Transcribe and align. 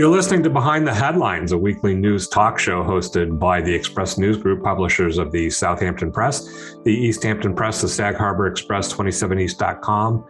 You're 0.00 0.08
listening 0.08 0.42
to 0.44 0.48
Behind 0.48 0.86
the 0.86 0.94
Headlines, 0.94 1.52
a 1.52 1.58
weekly 1.58 1.94
news 1.94 2.26
talk 2.26 2.58
show 2.58 2.82
hosted 2.82 3.38
by 3.38 3.60
the 3.60 3.74
Express 3.74 4.16
News 4.16 4.38
Group, 4.38 4.64
publishers 4.64 5.18
of 5.18 5.30
the 5.30 5.50
Southampton 5.50 6.10
Press, 6.10 6.74
the 6.84 6.90
East 6.90 7.22
Hampton 7.22 7.54
Press, 7.54 7.82
the 7.82 7.88
Sag 7.88 8.16
Harbor 8.16 8.46
Express, 8.46 8.90
27east.com, 8.94 10.24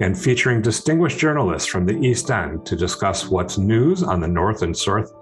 and 0.00 0.18
featuring 0.18 0.60
distinguished 0.60 1.18
journalists 1.18 1.68
from 1.68 1.86
the 1.86 1.98
East 1.98 2.30
End 2.30 2.66
to 2.66 2.76
discuss 2.76 3.28
what's 3.28 3.56
news 3.56 4.02
on 4.02 4.20
the 4.20 4.28
north 4.28 4.62
and 4.62 4.76
south, 4.76 5.12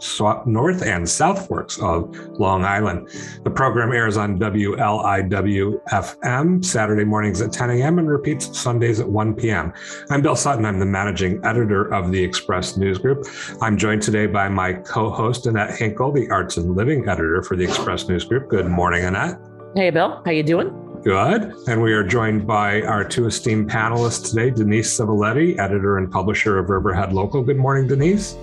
north 0.47 0.83
and 0.83 1.09
south 1.09 1.47
forks 1.47 1.79
of 1.81 2.15
Long 2.39 2.65
Island. 2.65 3.09
The 3.45 3.51
program 3.51 3.93
airs 3.93 4.17
on 4.17 4.39
WLIW 4.39 5.85
FM 5.85 6.65
Saturday 6.65 7.05
mornings 7.05 7.41
at 7.41 7.53
10 7.53 7.71
a.m. 7.71 7.99
and 7.99 8.09
repeats 8.09 8.59
Sundays 8.59 9.01
at 9.01 9.09
1 9.09 9.35
p.m. 9.35 9.73
I'm 10.11 10.23
Bill 10.23 10.37
Sutton. 10.37 10.65
I'm 10.65 10.79
the 10.79 10.87
managing 10.87 11.45
editor 11.45 11.93
of 11.93 12.11
the 12.11 12.23
Express 12.23 12.77
News 12.77 12.99
Group. 12.99 13.27
I'm 13.61 13.77
joined 13.77 13.94
today 14.01 14.27
by 14.27 14.49
my 14.49 14.73
co-host 14.73 15.47
Annette 15.47 15.77
Hinkle, 15.77 16.13
the 16.13 16.29
arts 16.31 16.57
and 16.57 16.75
living 16.75 17.09
editor 17.09 17.43
for 17.43 17.57
the 17.57 17.65
Express 17.65 18.09
News 18.09 18.25
Group. 18.25 18.49
Good 18.49 18.67
morning, 18.67 19.05
Annette. 19.05 19.39
Hey, 19.75 19.91
Bill. 19.91 20.23
How 20.25 20.31
you 20.31 20.43
doing? 20.43 21.01
Good. 21.05 21.53
And 21.69 21.83
we 21.83 21.93
are 21.93 22.03
joined 22.03 22.47
by 22.47 22.83
our 22.83 23.05
two 23.05 23.27
esteemed 23.27 23.71
panelists 23.71 24.31
today 24.31 24.51
Denise 24.51 24.99
Civiletti, 24.99 25.59
editor 25.59 25.99
and 25.99 26.11
publisher 26.11 26.59
of 26.59 26.71
Riverhead 26.71 27.13
Local. 27.13 27.43
Good 27.43 27.59
morning, 27.59 27.87
Denise. 27.87 28.37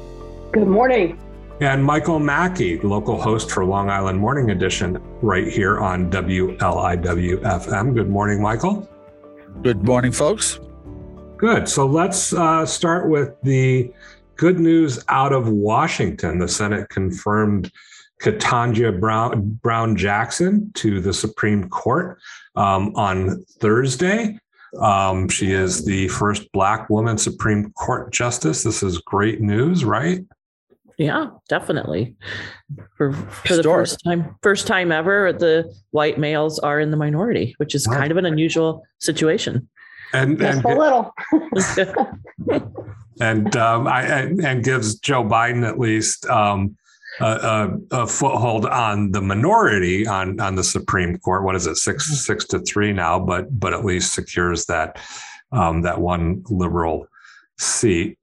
Good 0.52 0.68
morning. 0.68 1.20
And 1.62 1.84
Michael 1.84 2.20
Mackey, 2.20 2.80
local 2.80 3.22
host 3.22 3.52
for 3.52 3.63
Long 3.63 3.90
Island 3.90 4.20
Morning 4.20 4.52
Edition, 4.52 4.98
right 5.22 5.48
here 5.48 5.80
on 5.80 6.10
WLIW 6.12 6.58
FM. 6.58 7.94
Good 7.94 8.10
morning, 8.10 8.41
Michael. 8.41 8.90
Good 9.62 9.84
morning, 9.84 10.12
folks. 10.12 10.60
Good. 11.38 11.68
So 11.68 11.86
let's 11.86 12.34
uh, 12.34 12.66
start 12.66 13.10
with 13.10 13.36
the 13.41 13.94
good 14.41 14.59
news 14.59 14.98
out 15.08 15.31
of 15.31 15.48
Washington. 15.48 16.40
The 16.40 16.48
Senate 16.48 16.90
confirmed 16.90 17.71
Ketanji 18.24 18.99
Brown, 18.99 19.60
Brown 19.62 19.96
Jackson 19.96 20.71
to 20.74 20.99
the 20.99 21.13
Supreme 21.13 21.70
Court 21.70 22.18
um, 22.55 22.91
on 22.96 23.46
Thursday. 23.60 24.40
Um, 24.80 25.30
she 25.30 25.52
is 25.52 25.85
the 25.85 26.07
first 26.07 26.52
Black 26.54 26.90
woman 26.90 27.20
Supreme 27.20 27.71
Court 27.74 28.12
justice. 28.12 28.63
This 28.63 28.82
is 28.82 28.98
great 28.98 29.41
news, 29.41 29.85
right? 29.85 30.26
Yeah, 30.98 31.27
definitely. 31.48 32.15
For 32.98 33.13
for 33.13 33.55
the 33.55 33.63
first 33.63 34.04
time, 34.04 34.35
first 34.41 34.65
time 34.65 34.91
ever, 34.91 35.34
the 35.34 35.71
white 35.91 36.18
males 36.18 36.58
are 36.58 36.80
in 36.80 36.90
the 36.90 36.98
minority, 36.98 37.54
which 37.58 37.76
is 37.76 37.85
kind 37.85 38.10
of 38.10 38.18
an 38.18 38.26
unusual 38.26 38.84
situation. 38.99 39.70
And 40.13 40.37
Just 40.37 40.57
and, 40.57 40.65
a 40.65 40.79
little. 40.79 41.13
and 43.21 43.55
um, 43.55 43.87
I 43.87 44.04
and, 44.04 44.40
and, 44.43 44.63
gives 44.63 44.95
Joe 44.95 45.23
Biden 45.23 45.68
at 45.68 45.79
least 45.79 46.26
um, 46.26 46.76
a, 47.20 47.71
a, 47.91 48.07
foothold 48.07 48.65
on 48.65 49.12
the 49.12 49.21
minority 49.21 50.07
on 50.07 50.40
on 50.40 50.55
the 50.55 50.63
Supreme 50.63 51.18
Court. 51.18 51.43
What 51.43 51.55
is 51.55 51.68
it, 51.68 51.76
six 51.76 52.07
mm-hmm. 52.07 52.15
six 52.15 52.45
to 52.45 52.59
three 52.59 52.93
now? 52.93 53.20
But 53.20 53.59
but 53.59 53.73
at 53.73 53.85
least 53.85 54.13
secures 54.13 54.65
that 54.65 54.99
um, 55.51 55.81
that 55.84 55.99
one 55.99 56.43
liberal 56.49 57.07
seat. 57.57 58.18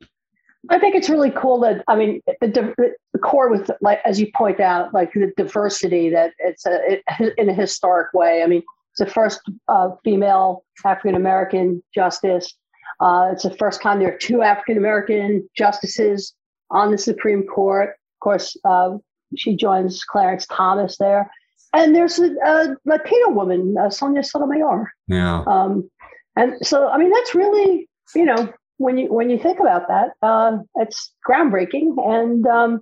I 0.70 0.78
think 0.78 0.94
it's 0.94 1.08
really 1.08 1.30
cool 1.30 1.60
that 1.60 1.84
I 1.88 1.96
mean 1.96 2.20
the, 2.40 2.74
the 3.12 3.18
core 3.18 3.50
with 3.50 3.70
like 3.80 4.00
as 4.04 4.20
you 4.20 4.30
point 4.34 4.60
out 4.60 4.92
like 4.92 5.12
the 5.12 5.32
diversity 5.36 6.10
that 6.10 6.32
it's 6.38 6.66
a, 6.66 7.00
it, 7.20 7.34
in 7.38 7.48
a 7.48 7.54
historic 7.54 8.12
way. 8.12 8.42
I 8.42 8.46
mean 8.46 8.62
it's 8.98 9.08
the 9.08 9.14
first 9.14 9.40
uh, 9.68 9.90
female 10.04 10.64
African 10.84 11.14
American 11.14 11.82
justice. 11.94 12.54
Uh, 13.00 13.30
it's 13.32 13.44
the 13.44 13.54
first 13.54 13.80
time 13.80 13.98
there 13.98 14.12
are 14.12 14.18
two 14.18 14.42
African 14.42 14.76
American 14.76 15.48
justices 15.56 16.34
on 16.70 16.90
the 16.90 16.98
Supreme 16.98 17.44
Court. 17.44 17.90
Of 17.90 18.20
course, 18.20 18.56
uh, 18.64 18.96
she 19.36 19.54
joins 19.54 20.02
Clarence 20.04 20.46
Thomas 20.46 20.96
there. 20.98 21.30
And 21.72 21.94
there's 21.94 22.18
a, 22.18 22.30
a 22.44 22.76
Latino 22.86 23.30
woman, 23.30 23.76
uh, 23.78 23.90
Sonia 23.90 24.24
Sotomayor. 24.24 24.90
Yeah. 25.06 25.44
Um, 25.46 25.88
and 26.34 26.54
so, 26.66 26.88
I 26.88 26.98
mean, 26.98 27.10
that's 27.10 27.34
really, 27.34 27.88
you 28.14 28.24
know, 28.24 28.52
when 28.78 28.96
you 28.96 29.12
when 29.12 29.28
you 29.28 29.38
think 29.38 29.60
about 29.60 29.86
that, 29.88 30.12
uh, 30.22 30.58
it's 30.76 31.12
groundbreaking, 31.28 31.96
and 32.08 32.46
um, 32.46 32.80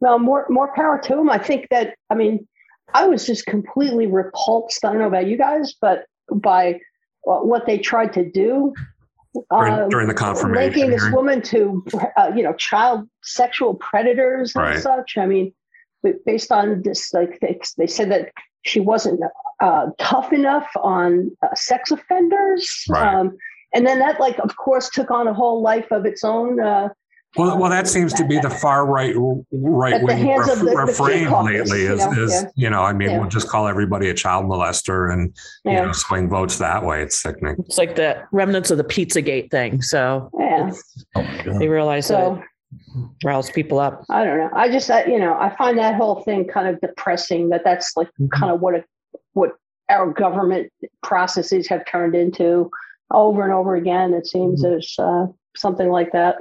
well, 0.00 0.18
more 0.18 0.46
more 0.48 0.72
power 0.74 0.98
to 0.98 1.16
them. 1.16 1.30
I 1.30 1.38
think 1.38 1.66
that, 1.70 1.94
I 2.10 2.14
mean, 2.14 2.46
I 2.94 3.06
was 3.06 3.26
just 3.26 3.46
completely 3.46 4.06
repulsed. 4.06 4.84
I 4.84 4.90
don't 4.90 4.98
know 4.98 5.06
about 5.06 5.26
you 5.26 5.36
guys, 5.36 5.74
but 5.80 6.06
by 6.32 6.80
what 7.22 7.66
they 7.66 7.78
tried 7.78 8.12
to 8.14 8.28
do 8.28 8.72
during, 9.50 9.72
uh, 9.72 9.88
during 9.88 10.08
the 10.08 10.14
confirmation, 10.14 10.72
linking 10.72 10.90
this 10.90 11.08
woman 11.12 11.40
to 11.42 11.84
uh, 12.16 12.32
you 12.34 12.42
know 12.42 12.52
child 12.54 13.08
sexual 13.22 13.74
predators 13.74 14.54
and 14.54 14.64
right. 14.64 14.80
such. 14.80 15.16
I 15.16 15.26
mean, 15.26 15.52
based 16.26 16.50
on 16.50 16.82
this, 16.82 17.12
like 17.12 17.38
they, 17.40 17.60
they 17.78 17.86
said 17.86 18.10
that 18.10 18.32
she 18.62 18.80
wasn't 18.80 19.20
uh, 19.60 19.86
tough 19.98 20.32
enough 20.32 20.68
on 20.82 21.30
uh, 21.42 21.54
sex 21.54 21.90
offenders, 21.90 22.84
right. 22.88 23.14
um, 23.14 23.36
and 23.72 23.86
then 23.86 24.00
that, 24.00 24.18
like, 24.18 24.38
of 24.40 24.56
course, 24.56 24.90
took 24.90 25.10
on 25.10 25.28
a 25.28 25.34
whole 25.34 25.62
life 25.62 25.90
of 25.90 26.04
its 26.04 26.24
own. 26.24 26.58
Well, 27.36 27.58
well, 27.58 27.70
that 27.70 27.86
seems 27.86 28.12
to 28.14 28.26
be 28.26 28.40
the 28.40 28.50
far 28.50 28.86
right 28.86 29.14
right 29.52 30.02
wing 30.02 30.36
ref, 30.36 30.58
the, 30.58 30.74
refrain 30.76 31.30
the 31.30 31.42
lately. 31.42 31.82
Is, 31.82 32.00
you 32.00 32.10
know, 32.10 32.24
is 32.24 32.32
yeah. 32.32 32.48
you 32.56 32.70
know, 32.70 32.82
I 32.82 32.92
mean, 32.92 33.10
yeah. 33.10 33.18
we'll 33.20 33.28
just 33.28 33.48
call 33.48 33.68
everybody 33.68 34.10
a 34.10 34.14
child 34.14 34.46
molester 34.46 35.12
and 35.12 35.32
yeah. 35.64 35.72
you 35.72 35.86
know 35.86 35.92
swing 35.92 36.28
votes 36.28 36.58
that 36.58 36.84
way. 36.84 37.02
It's 37.02 37.22
sickening. 37.22 37.56
It's 37.60 37.78
like 37.78 37.94
the 37.94 38.20
remnants 38.32 38.72
of 38.72 38.78
the 38.78 38.84
PizzaGate 38.84 39.50
thing. 39.52 39.80
So 39.80 40.28
yeah, 40.38 40.72
oh 41.14 41.58
they 41.58 41.68
realize 41.68 42.06
so, 42.06 42.34
that 42.34 42.44
riles 43.24 43.50
people 43.50 43.78
up. 43.78 44.04
I 44.10 44.24
don't 44.24 44.38
know. 44.38 44.50
I 44.54 44.68
just, 44.68 44.90
I, 44.90 45.04
you 45.04 45.18
know, 45.18 45.34
I 45.34 45.54
find 45.56 45.78
that 45.78 45.94
whole 45.94 46.22
thing 46.22 46.46
kind 46.46 46.68
of 46.68 46.80
depressing. 46.80 47.48
That 47.50 47.62
that's 47.64 47.96
like 47.96 48.08
mm-hmm. 48.08 48.26
kind 48.28 48.52
of 48.52 48.60
what 48.60 48.74
it, 48.74 48.84
what 49.34 49.52
our 49.88 50.12
government 50.12 50.72
processes 51.02 51.68
have 51.68 51.84
turned 51.86 52.14
into 52.14 52.70
over 53.12 53.44
and 53.44 53.52
over 53.52 53.74
again. 53.76 54.14
It 54.14 54.26
seems 54.26 54.62
mm-hmm. 54.62 54.70
there's 54.70 54.96
uh, 54.98 55.26
something 55.56 55.90
like 55.90 56.12
that. 56.12 56.36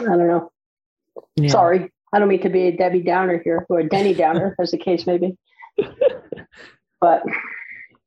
I 0.00 0.16
don't 0.16 0.28
know. 0.28 0.52
Yeah. 1.36 1.50
Sorry, 1.50 1.90
I 2.12 2.18
don't 2.18 2.28
mean 2.28 2.42
to 2.42 2.48
be 2.48 2.68
a 2.68 2.76
Debbie 2.76 3.02
Downer 3.02 3.40
here 3.42 3.66
or 3.68 3.80
a 3.80 3.88
Denny 3.88 4.14
Downer, 4.14 4.56
as 4.60 4.70
the 4.70 4.78
case 4.78 5.06
may 5.06 5.18
be. 5.18 5.36
But 7.00 7.22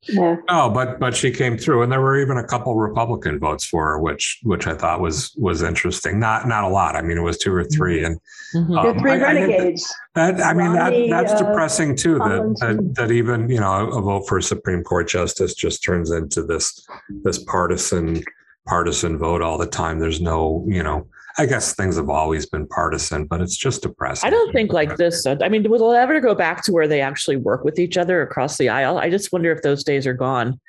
yeah. 0.08 0.36
Oh, 0.48 0.68
but 0.68 1.00
but 1.00 1.16
she 1.16 1.30
came 1.30 1.56
through, 1.56 1.82
and 1.82 1.90
there 1.90 2.00
were 2.00 2.20
even 2.20 2.36
a 2.36 2.46
couple 2.46 2.74
Republican 2.76 3.38
votes 3.38 3.64
for 3.64 3.84
her, 3.86 4.00
which 4.00 4.38
which 4.42 4.66
I 4.66 4.74
thought 4.74 5.00
was 5.00 5.34
was 5.36 5.62
interesting. 5.62 6.20
Not 6.20 6.46
not 6.46 6.64
a 6.64 6.68
lot. 6.68 6.94
I 6.94 7.02
mean, 7.02 7.16
it 7.16 7.22
was 7.22 7.38
two 7.38 7.54
or 7.54 7.64
three, 7.64 8.04
and 8.04 8.20
mm-hmm. 8.54 8.76
um, 8.76 8.98
three 8.98 9.12
I, 9.12 9.16
renegades. 9.16 9.92
I 10.14 10.32
that 10.32 10.44
I 10.44 10.52
mean 10.52 10.72
Romney, 10.72 11.10
that 11.10 11.28
that's 11.28 11.40
uh, 11.40 11.44
depressing 11.46 11.96
too. 11.96 12.18
That, 12.18 12.56
that 12.60 12.94
that 12.96 13.10
even 13.12 13.48
you 13.48 13.60
know 13.60 13.90
a 13.90 14.00
vote 14.00 14.28
for 14.28 14.38
a 14.38 14.42
Supreme 14.42 14.82
Court 14.82 15.08
justice 15.08 15.54
just 15.54 15.82
turns 15.82 16.10
into 16.10 16.42
this 16.42 16.86
this 17.22 17.42
partisan 17.44 18.22
partisan 18.66 19.16
vote 19.16 19.40
all 19.40 19.56
the 19.56 19.66
time. 19.66 19.98
There's 19.98 20.20
no 20.20 20.66
you 20.68 20.82
know 20.82 21.06
I 21.36 21.46
guess 21.46 21.74
things 21.74 21.96
have 21.96 22.08
always 22.08 22.46
been 22.46 22.66
partisan, 22.68 23.26
but 23.26 23.40
it's 23.40 23.56
just 23.56 23.82
depressing. 23.82 24.26
I 24.26 24.30
don't 24.30 24.52
think 24.52 24.72
like 24.72 24.96
this. 24.96 25.26
Uh, 25.26 25.36
I 25.42 25.48
mean, 25.48 25.68
will 25.68 25.92
it 25.92 25.96
ever 25.96 26.20
go 26.20 26.34
back 26.34 26.62
to 26.64 26.72
where 26.72 26.86
they 26.86 27.00
actually 27.00 27.36
work 27.36 27.64
with 27.64 27.78
each 27.78 27.96
other 27.96 28.22
across 28.22 28.56
the 28.56 28.68
aisle? 28.68 28.98
I 28.98 29.10
just 29.10 29.32
wonder 29.32 29.50
if 29.50 29.62
those 29.62 29.82
days 29.82 30.06
are 30.06 30.14
gone. 30.14 30.60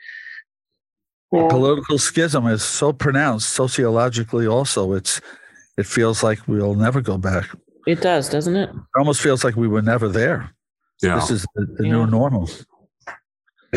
Yeah. 1.32 1.48
Political 1.50 1.98
schism 2.00 2.48
is 2.48 2.64
so 2.64 2.94
pronounced 2.94 3.50
sociologically. 3.52 4.48
Also, 4.48 4.94
it's 4.94 5.22
it 5.78 5.86
feels 5.86 6.24
like 6.24 6.40
we'll 6.48 6.76
never 6.76 7.02
go 7.02 7.18
back. 7.18 7.50
It 7.86 8.02
does, 8.02 8.30
doesn't 8.30 8.56
it? 8.56 8.70
It 8.70 8.82
almost 8.98 9.22
feels 9.22 9.44
like 9.44 9.56
we 9.56 9.68
were 9.68 9.82
never 9.82 10.08
there. 10.08 10.52
Yeah. 11.02 11.16
This 11.16 11.30
is 11.30 11.46
the, 11.54 11.66
the 11.78 11.84
yeah. 11.86 11.92
new 11.92 12.08
normal. 12.08 12.50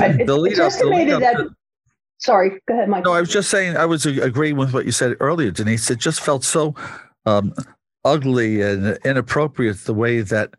I, 0.00 0.12
the 0.12 0.36
lead 0.36 0.52
it's 0.52 0.60
up, 0.60 0.66
estimated 0.68 1.20
that 1.20 1.48
Sorry, 2.18 2.60
go 2.66 2.74
ahead, 2.74 2.88
Mike. 2.88 3.04
No, 3.04 3.12
I 3.12 3.20
was 3.20 3.30
just 3.30 3.48
saying 3.48 3.76
I 3.76 3.86
was 3.86 4.04
agreeing 4.04 4.56
with 4.56 4.74
what 4.74 4.84
you 4.84 4.92
said 4.92 5.16
earlier, 5.20 5.50
Denise. 5.50 5.90
It 5.90 5.98
just 5.98 6.20
felt 6.20 6.44
so 6.44 6.74
um, 7.26 7.54
ugly 8.04 8.60
and 8.60 8.98
inappropriate 9.04 9.84
the 9.84 9.94
way 9.94 10.20
that 10.22 10.54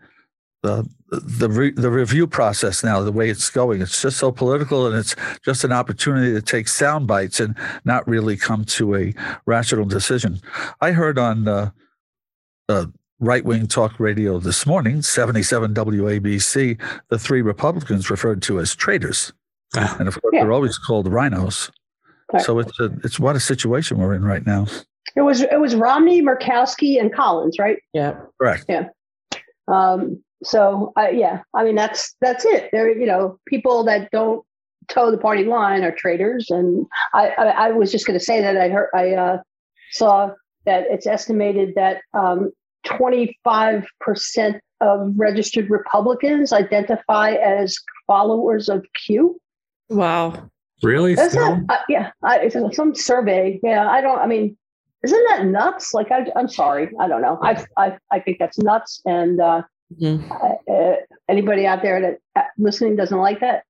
the 0.64 0.90
the 1.12 1.50
re, 1.50 1.72
the 1.72 1.90
review 1.90 2.28
process 2.28 2.84
now, 2.84 3.02
the 3.02 3.12
way 3.12 3.30
it's 3.30 3.50
going, 3.50 3.82
it's 3.82 4.02
just 4.02 4.18
so 4.18 4.32
political, 4.32 4.86
and 4.86 4.96
it's 4.96 5.16
just 5.44 5.64
an 5.64 5.72
opportunity 5.72 6.34
to 6.34 6.42
take 6.42 6.68
sound 6.68 7.08
bites 7.08 7.40
and 7.40 7.56
not 7.84 8.08
really 8.08 8.38
come 8.38 8.64
to 8.64 8.96
a 8.96 9.14
rational 9.46 9.86
decision. 9.86 10.40
I 10.82 10.92
heard 10.92 11.18
on 11.18 11.48
uh, 11.48 11.72
uh, 12.70 12.86
right 13.20 13.44
wing 13.44 13.68
talk 13.68 14.00
radio 14.00 14.40
this 14.40 14.66
morning, 14.66 15.02
seventy 15.02 15.44
seven 15.44 15.74
WABC, 15.74 16.80
the 17.10 17.20
three 17.20 17.42
Republicans 17.42 18.10
referred 18.10 18.42
to 18.44 18.60
as 18.60 18.76
traitors. 18.76 19.34
And 19.76 20.08
of 20.08 20.22
course, 20.22 20.34
yeah. 20.34 20.44
they're 20.44 20.52
always 20.52 20.78
called 20.78 21.08
RINOs. 21.08 21.70
Right. 22.32 22.42
So 22.44 22.60
it's 22.60 22.80
a, 22.80 22.92
it's 23.04 23.20
what 23.20 23.36
a 23.36 23.40
situation 23.40 23.98
we're 23.98 24.14
in 24.14 24.24
right 24.24 24.46
now. 24.46 24.68
It 25.16 25.22
was 25.22 25.42
it 25.42 25.60
was 25.60 25.76
Romney, 25.76 26.22
Murkowski, 26.22 27.00
and 27.00 27.14
Collins, 27.14 27.58
right? 27.60 27.78
Yeah, 27.94 28.20
correct. 28.40 28.66
Yeah. 28.70 28.90
Um, 29.68 30.24
so 30.44 30.94
uh, 30.98 31.08
yeah, 31.12 31.42
I 31.54 31.64
mean 31.64 31.76
that's 31.76 32.16
that's 32.22 32.46
it. 32.46 32.70
There, 32.72 32.96
you 32.96 33.08
know, 33.08 33.40
people 33.48 33.84
that 33.86 34.12
don't 34.12 34.46
toe 34.88 35.12
the 35.12 35.18
party 35.18 35.44
line 35.44 35.84
are 35.84 35.92
traitors, 35.92 36.50
and 36.50 36.86
I 37.14 37.30
I, 37.30 37.46
I 37.46 37.72
was 37.72 37.92
just 37.92 38.06
going 38.06 38.18
to 38.18 38.24
say 38.24 38.42
that 38.42 38.58
I 38.58 38.70
heard 38.70 38.90
I 38.94 39.14
uh, 39.14 39.38
saw 39.92 40.32
that 40.66 40.86
it's 40.90 41.08
estimated 41.08 41.74
that 41.76 42.02
um, 42.14 42.52
25% 42.86 44.60
of 44.82 45.14
registered 45.16 45.70
Republicans 45.70 46.54
identify 46.54 47.32
as 47.32 47.76
followers 48.08 48.70
of 48.70 48.86
Q. 49.06 49.40
Wow. 49.90 50.50
Really? 50.82 51.16
That's 51.16 51.36
not, 51.36 51.62
uh, 51.68 51.78
yeah, 51.90 52.12
I, 52.24 52.48
some 52.48 52.96
survey. 52.96 53.60
Yeah, 53.62 53.90
I 53.90 54.00
don't. 54.00 54.20
I 54.20 54.28
mean, 54.28 54.58
isn't 55.04 55.26
that 55.30 55.46
nuts? 55.46 55.94
Like, 55.94 56.12
I, 56.12 56.26
am 56.36 56.48
sorry, 56.48 56.90
I 57.00 57.08
don't 57.08 57.22
know. 57.22 57.38
I, 57.42 57.66
I, 57.78 57.98
I 58.12 58.20
think 58.20 58.38
that's 58.40 58.58
nuts. 58.58 59.02
And 59.06 59.42
uh, 59.42 59.64
mm-hmm. 60.02 60.32
uh, 60.32 60.96
anybody 61.28 61.66
out 61.66 61.82
there 61.82 62.02
that 62.02 62.20
uh, 62.36 62.48
listening 62.58 62.96
doesn't 62.96 63.18
like 63.18 63.42
that, 63.42 63.64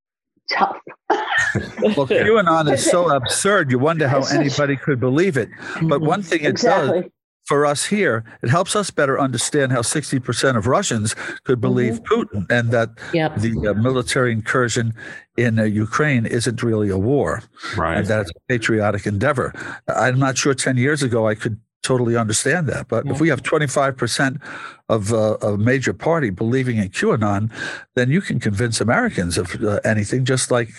tough. 0.52 0.78
well, 1.10 2.08
QAnon 2.08 2.72
is 2.72 2.86
so 2.92 3.10
absurd. 3.16 3.72
You 3.72 3.80
wonder 3.80 4.08
how 4.08 4.24
anybody 4.26 4.76
could 4.76 5.00
believe 5.00 5.38
it. 5.38 5.50
But 5.82 6.02
one 6.02 6.22
thing 6.22 6.42
it 6.42 6.50
exactly. 6.50 7.02
does 7.02 7.12
for 7.50 7.66
us 7.66 7.86
here, 7.86 8.24
it 8.44 8.50
helps 8.52 8.76
us 8.76 8.92
better 8.92 9.20
understand 9.20 9.72
how 9.72 9.80
60% 9.80 10.56
of 10.56 10.68
Russians 10.68 11.16
could 11.46 11.60
believe 11.60 11.96
mm-hmm. 11.96 12.14
Putin 12.14 12.46
and 12.52 12.70
that 12.70 12.90
yep. 13.12 13.36
the 13.38 13.70
uh, 13.70 13.74
military 13.74 14.32
incursion 14.32 14.94
in 15.36 15.58
uh, 15.58 15.64
Ukraine 15.64 16.28
isn't 16.28 16.62
really 16.62 16.90
a 16.92 16.98
war. 17.00 17.42
Right. 17.76 17.98
And 17.98 18.06
that 18.06 18.22
it's 18.22 18.30
a 18.30 18.40
patriotic 18.48 19.08
endeavor. 19.08 19.52
I'm 19.88 20.20
not 20.20 20.38
sure 20.38 20.54
10 20.54 20.78
years 20.78 21.02
ago 21.02 21.28
I 21.28 21.34
could 21.34 21.60
totally 21.82 22.16
understand 22.16 22.70
that. 22.70 22.88
But 22.88 23.08
if 23.08 23.20
we 23.20 23.30
have 23.30 23.42
25% 23.42 24.40
of 24.88 25.12
uh, 25.12 25.38
a 25.42 25.58
major 25.58 25.94
party 25.94 26.30
believing 26.30 26.78
in 26.78 26.90
QAnon, 26.90 27.52
then 27.96 28.12
you 28.12 28.22
can 28.22 28.40
convince 28.40 28.80
Americans 28.80 29.40
of 29.40 29.48
uh, 29.64 29.80
anything, 29.84 30.24
just 30.24 30.52
like 30.52 30.70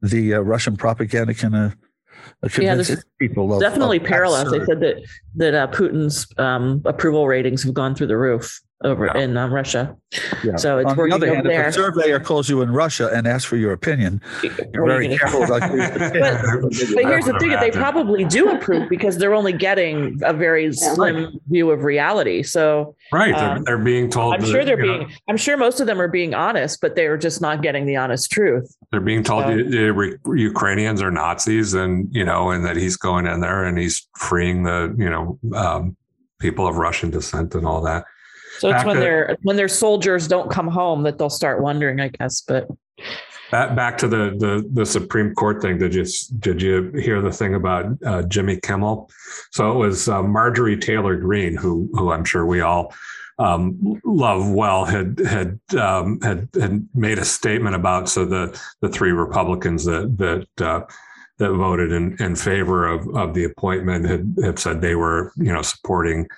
the 0.00 0.32
uh, 0.32 0.40
Russian 0.40 0.76
propaganda 0.78 1.34
can 1.34 1.54
uh, 1.54 1.72
yeah, 2.58 2.74
there's 2.74 3.04
people 3.18 3.52
of, 3.52 3.60
definitely 3.60 3.98
of 3.98 4.04
parallels. 4.04 4.50
They 4.50 4.64
said 4.64 4.80
that 4.80 5.02
that 5.36 5.54
uh, 5.54 5.66
Putin's 5.68 6.26
um, 6.38 6.82
approval 6.84 7.26
ratings 7.26 7.62
have 7.62 7.74
gone 7.74 7.94
through 7.94 8.08
the 8.08 8.16
roof 8.16 8.60
over 8.84 9.06
yeah. 9.06 9.22
in 9.22 9.36
um, 9.36 9.52
Russia. 9.52 9.96
Yeah. 10.44 10.56
So 10.56 10.78
it's 10.78 10.90
On 10.90 10.96
working 10.96 11.18
the 11.18 11.26
other 11.26 11.34
hand, 11.34 11.46
there. 11.46 11.62
If 11.62 11.68
a 11.68 11.72
surveyor 11.72 12.20
calls 12.20 12.48
you 12.48 12.62
in 12.62 12.70
Russia 12.70 13.10
and 13.12 13.26
asks 13.26 13.44
for 13.44 13.56
your 13.56 13.72
opinion, 13.72 14.20
you're 14.72 14.86
very 14.86 15.16
careful. 15.16 15.42
About 15.42 15.60
but, 15.60 15.98
but 16.12 16.72
here's 16.74 17.24
the 17.24 17.36
thing: 17.40 17.50
they 17.58 17.70
probably 17.70 18.24
do 18.24 18.50
approve 18.50 18.88
because 18.88 19.18
they're 19.18 19.34
only 19.34 19.52
getting 19.52 20.20
a 20.22 20.32
very 20.32 20.72
slim 20.72 21.40
view 21.48 21.70
of 21.70 21.82
reality. 21.82 22.42
So 22.42 22.94
right, 23.10 23.34
um, 23.34 23.64
they're, 23.64 23.76
they're, 23.76 23.84
being 23.84 24.10
told. 24.10 24.34
I'm 24.34 24.40
that, 24.40 24.46
sure 24.46 24.64
they're 24.64 24.76
being. 24.76 25.00
Know, 25.00 25.08
I'm 25.28 25.36
sure 25.36 25.56
most 25.56 25.80
of 25.80 25.86
them 25.86 26.00
are 26.00 26.08
being 26.08 26.34
honest, 26.34 26.80
but 26.80 26.94
they 26.94 27.06
are 27.06 27.16
just 27.16 27.40
not 27.40 27.62
getting 27.62 27.86
the 27.86 27.96
honest 27.96 28.30
truth. 28.30 28.76
They're 28.92 29.00
being 29.00 29.24
told 29.24 29.44
so, 29.44 29.56
the, 29.56 30.18
the 30.24 30.36
Ukrainians 30.36 31.02
are 31.02 31.10
Nazis, 31.10 31.74
and 31.74 32.06
you 32.14 32.24
know, 32.24 32.50
and 32.50 32.64
that 32.64 32.76
he's 32.76 32.96
going 32.96 33.26
in 33.26 33.40
there 33.40 33.64
and 33.64 33.78
he's 33.78 34.06
freeing 34.18 34.62
the 34.62 34.94
you 34.98 35.08
know 35.08 35.38
um, 35.56 35.96
people 36.38 36.66
of 36.66 36.76
Russian 36.76 37.10
descent 37.10 37.54
and 37.54 37.66
all 37.66 37.80
that. 37.80 38.04
So 38.58 38.70
it's 38.70 38.84
when 38.84 38.96
to, 38.96 39.00
their 39.00 39.36
when 39.42 39.56
their 39.56 39.68
soldiers 39.68 40.28
don't 40.28 40.50
come 40.50 40.68
home 40.68 41.02
that 41.02 41.18
they'll 41.18 41.30
start 41.30 41.60
wondering, 41.60 42.00
I 42.00 42.08
guess. 42.08 42.40
But 42.40 42.68
back 43.50 43.76
back 43.76 43.98
to 43.98 44.08
the 44.08 44.34
the 44.38 44.68
the 44.72 44.86
Supreme 44.86 45.34
Court 45.34 45.60
thing. 45.62 45.78
Did 45.78 45.94
you 45.94 46.04
did 46.38 46.62
you 46.62 46.90
hear 46.92 47.20
the 47.20 47.32
thing 47.32 47.54
about 47.54 47.86
uh, 48.04 48.22
Jimmy 48.22 48.58
Kimmel? 48.60 49.10
So 49.52 49.70
it 49.72 49.76
was 49.76 50.08
uh, 50.08 50.22
Marjorie 50.22 50.78
Taylor 50.78 51.16
Greene, 51.16 51.56
who 51.56 51.88
who 51.94 52.10
I'm 52.10 52.24
sure 52.24 52.46
we 52.46 52.60
all 52.60 52.94
um, 53.38 54.00
love 54.04 54.50
well, 54.50 54.84
had 54.84 55.18
had 55.20 55.58
um, 55.76 56.20
had 56.20 56.48
had 56.60 56.88
made 56.94 57.18
a 57.18 57.24
statement 57.24 57.74
about 57.74 58.08
so 58.08 58.24
the 58.24 58.60
the 58.80 58.88
three 58.88 59.12
Republicans 59.12 59.84
that 59.84 60.16
that. 60.18 60.66
Uh, 60.66 60.86
that 61.38 61.50
voted 61.50 61.90
in, 61.90 62.16
in 62.22 62.36
favor 62.36 62.86
of, 62.86 63.08
of 63.16 63.34
the 63.34 63.42
appointment 63.42 64.08
had, 64.08 64.36
had 64.44 64.56
said 64.56 64.80
they 64.80 64.94
were, 64.94 65.32
you 65.36 65.52
know, 65.52 65.62
supporting 65.62 66.28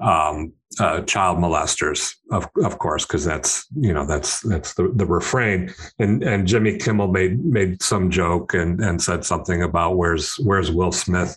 um, 0.00 0.52
uh, 0.78 1.00
child 1.02 1.38
molesters, 1.38 2.14
of 2.30 2.48
of 2.62 2.78
course, 2.78 3.04
because 3.04 3.24
that's 3.24 3.66
you 3.74 3.92
know 3.92 4.06
that's 4.06 4.40
that's 4.40 4.74
the, 4.74 4.90
the 4.94 5.06
refrain. 5.06 5.72
And 5.98 6.22
and 6.22 6.46
Jimmy 6.46 6.78
Kimmel 6.78 7.08
made 7.08 7.44
made 7.44 7.82
some 7.82 8.10
joke 8.10 8.54
and 8.54 8.80
and 8.80 9.02
said 9.02 9.24
something 9.24 9.62
about 9.62 9.96
where's 9.96 10.36
where's 10.36 10.70
Will 10.70 10.92
Smith 10.92 11.36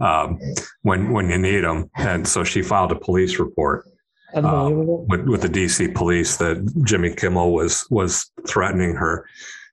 um, 0.00 0.38
when 0.82 1.12
when 1.12 1.30
you 1.30 1.38
need 1.38 1.64
him, 1.64 1.90
and 1.96 2.28
so 2.28 2.44
she 2.44 2.62
filed 2.62 2.92
a 2.92 2.96
police 2.96 3.38
report. 3.38 3.86
Uh, 4.34 4.68
with, 4.70 5.22
with 5.22 5.40
the 5.40 5.48
DC 5.48 5.94
police 5.94 6.36
that 6.36 6.70
Jimmy 6.84 7.14
Kimmel 7.14 7.52
was 7.52 7.86
was 7.90 8.30
threatening 8.46 8.94
her. 8.94 9.24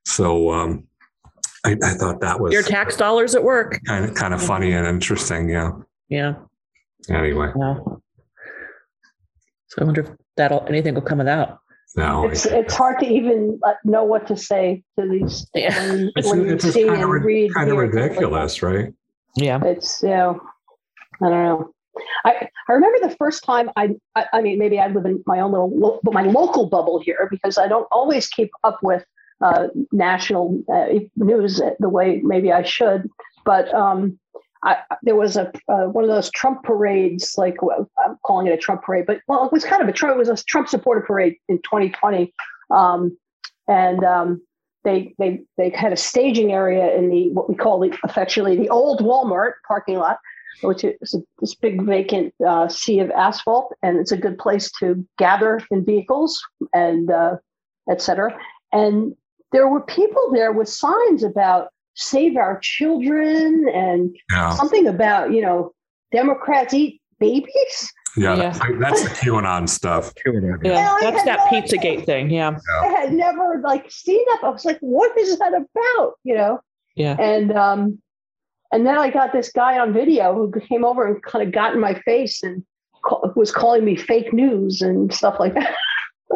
So 0.05 0.51
um, 0.51 0.88
I, 1.65 1.75
I, 1.83 1.94
thought 1.95 2.21
that 2.21 2.39
was 2.39 2.53
your 2.53 2.63
tax 2.63 2.95
dollars 2.95 3.35
at 3.35 3.44
work. 3.44 3.81
Kind 3.85 4.05
of 4.05 4.15
kind 4.15 4.33
of 4.33 4.41
funny 4.41 4.71
and 4.71 4.88
interesting. 4.88 5.50
Yeah. 5.50 5.71
Yeah. 6.07 6.35
Anyway. 7.09 7.51
Yeah. 7.59 7.75
So 9.74 9.81
I 9.81 9.86
wonder 9.86 10.02
if 10.02 10.10
that'll 10.38 10.64
anything 10.68 10.94
will 10.94 11.02
come 11.02 11.20
of 11.20 11.25
that. 11.25 11.58
No, 11.96 12.28
it's 12.28 12.46
it's 12.46 12.75
hard 12.75 13.00
to 13.00 13.08
even 13.08 13.60
know 13.84 14.04
what 14.04 14.28
to 14.28 14.38
say 14.38 14.84
to 15.00 15.08
these. 15.08 15.48
Yeah. 15.56 15.75
When, 15.80 16.12
it's, 16.16 16.30
when 16.30 16.50
it's 16.50 16.72
see 16.72 16.86
kind, 16.86 17.02
of, 17.02 17.10
read, 17.10 17.54
kind 17.56 17.72
of 17.72 17.78
ridiculous, 17.78 18.62
right? 18.62 18.94
Yeah, 19.36 19.64
it's 19.64 20.04
you 20.04 20.10
know, 20.10 20.42
I 21.24 21.30
don't 21.30 21.44
know. 21.44 21.74
I, 22.25 22.48
I 22.70 22.74
remember 22.74 23.08
the 23.08 23.16
first 23.16 23.44
time 23.44 23.72
I, 23.75 23.96
I, 24.16 24.25
I 24.34 24.42
mean 24.42 24.60
maybe 24.60 24.80
I 24.80 24.88
live 24.88 25.06
in 25.06 25.24
my 25.25 25.40
own 25.40 25.52
little 25.52 26.00
but 26.04 26.14
my 26.14 26.24
local 26.24 26.68
bubble 26.68 27.00
here 27.00 27.28
because 27.31 27.58
I 27.58 27.68
don't 27.68 27.88
always 27.92 28.28
keep 28.28 28.52
up 28.64 28.78
with 28.84 29.04
uh, 29.42 29.68
national 29.92 30.64
uh, 30.72 30.86
news 31.16 31.62
the 31.80 31.90
way 31.90 32.22
maybe 32.24 32.52
I 32.52 32.64
should 32.64 33.10
but 33.46 33.72
um, 33.74 34.20
I, 34.63 34.77
there 35.04 35.15
was 35.15 35.36
a 35.36 35.51
uh, 35.68 35.86
one 35.88 36.04
of 36.04 36.10
those 36.10 36.31
Trump 36.31 36.63
parades, 36.63 37.36
like 37.38 37.57
I'm 38.06 38.18
calling 38.25 38.48
it 38.48 38.54
a 38.54 38.57
Trump 38.57 38.83
parade, 38.83 39.06
but 39.06 39.19
well, 39.27 39.45
it 39.45 39.51
was 39.51 39.65
kind 39.65 39.81
of 39.81 39.88
a 39.88 39.92
Trump. 39.92 40.15
It 40.15 40.19
was 40.19 40.30
a 40.30 40.44
Trump 40.45 40.69
supporter 40.69 41.01
parade 41.01 41.36
in 41.50 41.57
2020, 41.57 42.33
um, 42.71 43.18
and 43.68 44.04
um, 44.04 44.42
they 44.83 45.13
they 45.19 45.42
they 45.57 45.69
had 45.69 45.92
a 45.92 45.98
staging 45.98 46.54
area 46.54 46.95
in 46.95 47.10
the 47.10 47.30
what 47.31 47.50
we 47.50 47.56
call 47.56 47.80
the 47.80 47.95
affectionately 48.04 48.56
the 48.56 48.69
old 48.69 49.01
Walmart 49.01 49.54
parking 49.68 49.98
lot, 49.98 50.19
which 50.62 50.86
is 50.86 51.13
a, 51.13 51.19
this 51.39 51.56
big 51.56 51.81
vacant 51.83 52.33
uh, 52.45 52.69
sea 52.69 53.00
of 53.00 53.12
asphalt, 53.12 53.75
and 53.83 54.00
it's 54.00 54.13
a 54.13 54.18
good 54.18 54.38
place 54.38 54.71
to 54.80 55.06
gather 55.18 55.60
in 55.71 55.83
vehicles 55.83 56.42
and 56.74 57.12
uh, 57.12 57.36
etc. 57.92 58.38
And 58.71 59.13
there 59.51 59.68
were 59.68 59.81
people 59.81 60.31
there 60.31 60.54
with 60.54 60.69
signs 60.69 61.21
about 61.21 61.73
save 61.95 62.38
our 62.38 62.60
children 62.60 63.68
and 63.74 64.16
yeah. 64.31 64.56
something 64.56 64.88
about 64.88 65.31
you 65.31 65.42
know 65.42 65.74
democrats 66.12 66.74
eat 66.74 67.01
babies? 67.19 67.94
Yeah, 68.16 68.36
yeah. 68.36 68.51
That's, 68.51 68.80
that's 68.80 69.04
the 69.04 69.10
qanon 69.10 69.67
stuff. 69.67 70.13
Yeah, 70.25 70.58
yeah 70.63 70.98
that's 71.01 71.24
that 71.25 71.39
no 71.39 71.60
pizzagate 71.60 72.06
thing 72.06 72.29
yeah. 72.29 72.58
i 72.84 72.88
had 72.88 73.13
never 73.13 73.60
like 73.63 73.89
seen 73.89 74.24
that 74.27 74.39
i 74.44 74.50
was 74.50 74.65
like 74.65 74.77
what 74.79 75.17
is 75.17 75.38
that 75.39 75.53
about 75.53 76.13
you 76.24 76.36
know? 76.36 76.60
Yeah. 76.96 77.15
And 77.20 77.51
um 77.51 78.00
and 78.72 78.86
then 78.86 78.98
i 78.98 79.10
got 79.10 79.34
this 79.34 79.51
guy 79.51 79.79
on 79.79 79.94
video 79.94 80.34
who 80.34 80.51
came 80.62 80.86
over 80.86 81.06
and 81.08 81.22
kind 81.24 81.46
of 81.46 81.53
got 81.53 81.74
in 81.74 81.79
my 81.79 81.96
face 82.01 82.44
and 82.44 82.63
was 83.36 83.51
calling 83.51 83.84
me 83.84 83.96
fake 83.96 84.32
news 84.32 84.82
and 84.82 85.13
stuff 85.13 85.36
like 85.39 85.53
that 85.56 85.75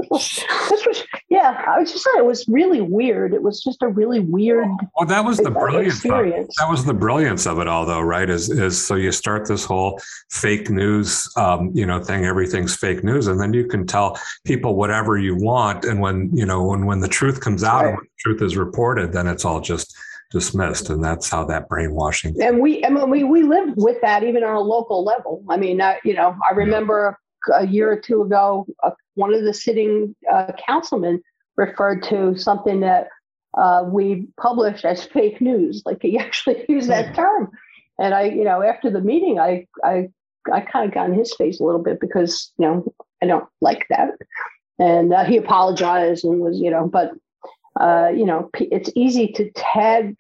this 0.10 0.86
was 0.86 1.03
yeah 1.29 1.63
i 1.67 1.79
was 1.79 1.91
just 1.91 2.03
saying 2.03 2.17
it 2.17 2.25
was 2.25 2.48
really 2.48 2.82
weird. 2.82 3.34
It 3.34 3.41
was 3.41 3.63
just 3.63 3.82
a 3.82 3.88
really 3.88 4.20
weird 4.20 4.67
well 4.96 5.08
that 5.08 5.24
was 5.24 5.38
the 5.38 5.51
brilliance 5.51 5.96
experience. 5.96 6.56
that 6.58 6.70
was 6.70 6.86
the 6.86 6.94
brilliance 6.94 7.46
of 7.46 7.60
it 7.60 7.67
all 7.67 7.86
though 7.86 8.01
right? 8.01 8.29
Is 8.29 8.50
is 8.50 8.84
so 8.84 8.96
you 8.96 9.12
start 9.12 9.48
this 9.48 9.65
whole 9.65 10.00
fake 10.29 10.70
news 10.70 11.32
um, 11.36 11.72
you 11.74 11.86
know 11.86 12.03
thing. 12.03 12.25
Everything's 12.25 12.75
fake 12.75 13.03
news. 13.03 13.27
And 13.27 13.39
then 13.39 13.53
you 13.53 13.65
can 13.65 13.86
tell 13.86 14.20
people 14.46 14.75
whatever 14.75 15.17
you 15.17 15.36
want. 15.36 15.86
And 15.86 16.00
when 16.00 16.29
you 16.34 16.46
know 16.46 16.63
when 16.63 16.86
when 16.86 17.00
the 17.00 17.08
truth 17.08 17.41
comes 17.41 17.63
out 17.63 17.84
right. 17.84 17.89
and 17.89 17.98
when 17.98 18.06
the 18.06 18.20
truth 18.20 18.41
is 18.41 18.58
reported 18.58 19.13
then 19.13 19.27
it's 19.27 19.46
all 19.46 19.62
just 19.62 19.96
dismissed. 20.32 20.89
And 20.89 21.03
that's 21.03 21.29
how 21.29 21.46
that 21.46 21.67
brainwashing 21.70 22.41
and 22.41 22.60
we 22.60 22.84
i 22.86 22.89
mean 22.89 23.10
we, 23.10 23.24
we 23.24 23.44
live 23.44 23.75
with 23.77 24.00
that 24.01 24.24
even 24.24 24.44
on 24.44 24.56
a 24.56 24.62
local 24.62 25.03
level. 25.03 25.44
I 25.50 25.58
mean 25.58 25.82
I, 25.82 26.00
you 26.03 26.13
know 26.13 26.36
i 26.50 26.53
remember 26.53 27.17
a 27.56 27.65
year 27.65 27.91
or 27.91 28.00
two 28.00 28.22
ago, 28.22 28.65
uh, 28.84 28.91
one 29.17 29.33
of 29.33 29.43
the 29.43 29.53
sitting 29.53 30.15
uh, 30.31 30.51
councilmen 30.65 31.21
referred 31.55 32.03
to 32.03 32.38
something 32.38 32.81
that 32.81 33.07
uh, 33.57 33.83
we 33.86 34.27
published 34.39 34.86
as 34.86 35.05
fake 35.05 35.41
news. 35.41 35.81
Like 35.86 35.97
he 36.01 36.17
actually 36.25 36.63
used 36.69 36.89
that 36.89 37.15
term. 37.15 37.50
And 38.00 38.13
I, 38.13 38.24
you 38.25 38.43
know, 38.43 38.62
after 38.62 38.91
the 38.91 39.01
meeting, 39.01 39.39
I, 39.39 39.65
I, 39.83 40.09
I 40.53 40.62
kind 40.62 40.88
of 40.88 40.93
got 40.93 41.09
in 41.09 41.15
his 41.15 41.33
face 41.33 41.59
a 41.59 41.63
little 41.63 41.81
bit 41.81 42.00
because, 42.00 42.51
you 42.59 42.67
know, 42.67 42.93
I 43.21 43.25
don't 43.25 43.50
like 43.59 43.88
that. 43.89 44.12
And 44.77 45.12
uh, 45.12 45.25
he 45.25 45.38
apologized 45.38 46.24
and 46.24 46.39
was, 46.39 46.59
you 46.59 46.69
know, 46.69 46.88
but, 46.88 47.12
uh, 47.79 48.09
you 48.15 48.25
know, 48.25 48.51
it's 48.53 48.91
easy 48.95 49.29
to 49.29 49.50
tag, 49.55 50.15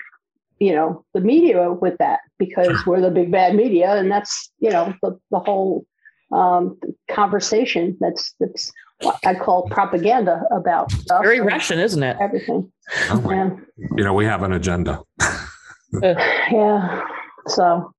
you 0.57 0.73
know, 0.73 1.05
the 1.13 1.21
media 1.21 1.71
with 1.71 1.99
that 1.99 2.21
because 2.39 2.83
we're 2.87 3.01
the 3.01 3.11
big 3.11 3.31
bad 3.31 3.53
media. 3.53 3.93
And 3.93 4.11
that's, 4.11 4.51
you 4.57 4.71
know, 4.71 4.95
the, 5.03 5.19
the 5.29 5.39
whole 5.39 5.85
um, 6.31 6.79
conversation 7.09 7.97
that's 7.99 8.33
that's 8.39 8.71
what 9.01 9.19
I 9.25 9.35
call 9.35 9.67
propaganda 9.69 10.43
about 10.51 10.91
stuff. 10.91 11.23
Very 11.23 11.39
Russian, 11.39 11.79
isn't 11.79 12.01
it? 12.03 12.17
Everything. 12.19 12.71
Oh 13.09 13.29
yeah. 13.29 13.49
You 13.95 14.03
know, 14.03 14.13
we 14.13 14.25
have 14.25 14.43
an 14.43 14.53
agenda. 14.53 15.01
yeah. 16.01 17.05
So 17.47 17.91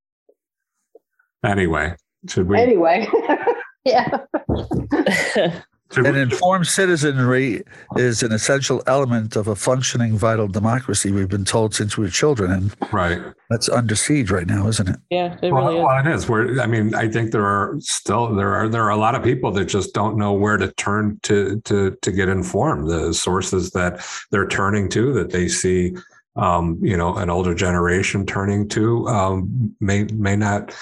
anyway, 1.45 1.95
should 2.29 2.49
we 2.49 2.59
anyway 2.59 3.07
Yeah. 3.85 4.19
An 5.97 6.17
informed 6.17 6.67
citizenry 6.67 7.63
is 7.97 8.23
an 8.23 8.31
essential 8.31 8.83
element 8.87 9.37
of 9.37 9.49
a 9.49 9.57
functioning 9.57 10.19
vital 10.19 10.47
democracy. 10.47 11.11
We've 11.11 11.29
been 11.29 11.47
told 11.47 11.75
since 11.75 11.97
we 11.97 12.05
were 12.05 12.11
children, 12.11 12.51
and 12.51 12.93
right, 12.93 13.23
that's 13.49 13.71
under 13.71 13.97
siege 13.97 14.31
right 14.31 14.47
now, 14.47 14.69
isn't 14.69 14.87
it? 14.87 14.97
Yeah, 15.09 15.39
it 15.41 15.51
well, 15.51 15.67
really 15.67 15.79
is. 15.79 15.85
Well, 15.85 15.99
it 15.99 16.15
is. 16.15 16.29
We're, 16.29 16.61
I 16.61 16.67
mean, 16.67 16.95
I 16.95 17.09
think 17.09 17.33
there 17.33 17.47
are 17.47 17.77
still 17.81 18.35
there 18.35 18.55
are 18.55 18.69
there 18.69 18.85
are 18.85 18.91
a 18.91 18.99
lot 18.99 19.15
of 19.15 19.23
people 19.23 19.51
that 19.53 19.65
just 19.65 19.95
don't 19.95 20.19
know 20.19 20.35
where 20.35 20.59
to 20.59 20.71
turn 20.73 21.19
to 21.23 21.59
to 21.63 21.97
to 22.03 22.13
get 22.13 22.29
informed. 22.29 22.91
The 22.91 23.15
sources 23.15 23.71
that 23.71 24.07
they're 24.31 24.49
turning 24.49 24.91
to 24.91 25.15
that 25.15 25.31
they 25.31 25.49
see, 25.49 25.97
um, 26.37 26.79
you 26.83 26.99
know, 26.99 27.17
an 27.17 27.31
older 27.31 27.55
generation 27.55 28.27
turning 28.27 28.69
to 28.69 29.09
um, 29.09 29.75
may 29.81 30.05
may 30.05 30.37
not 30.37 30.77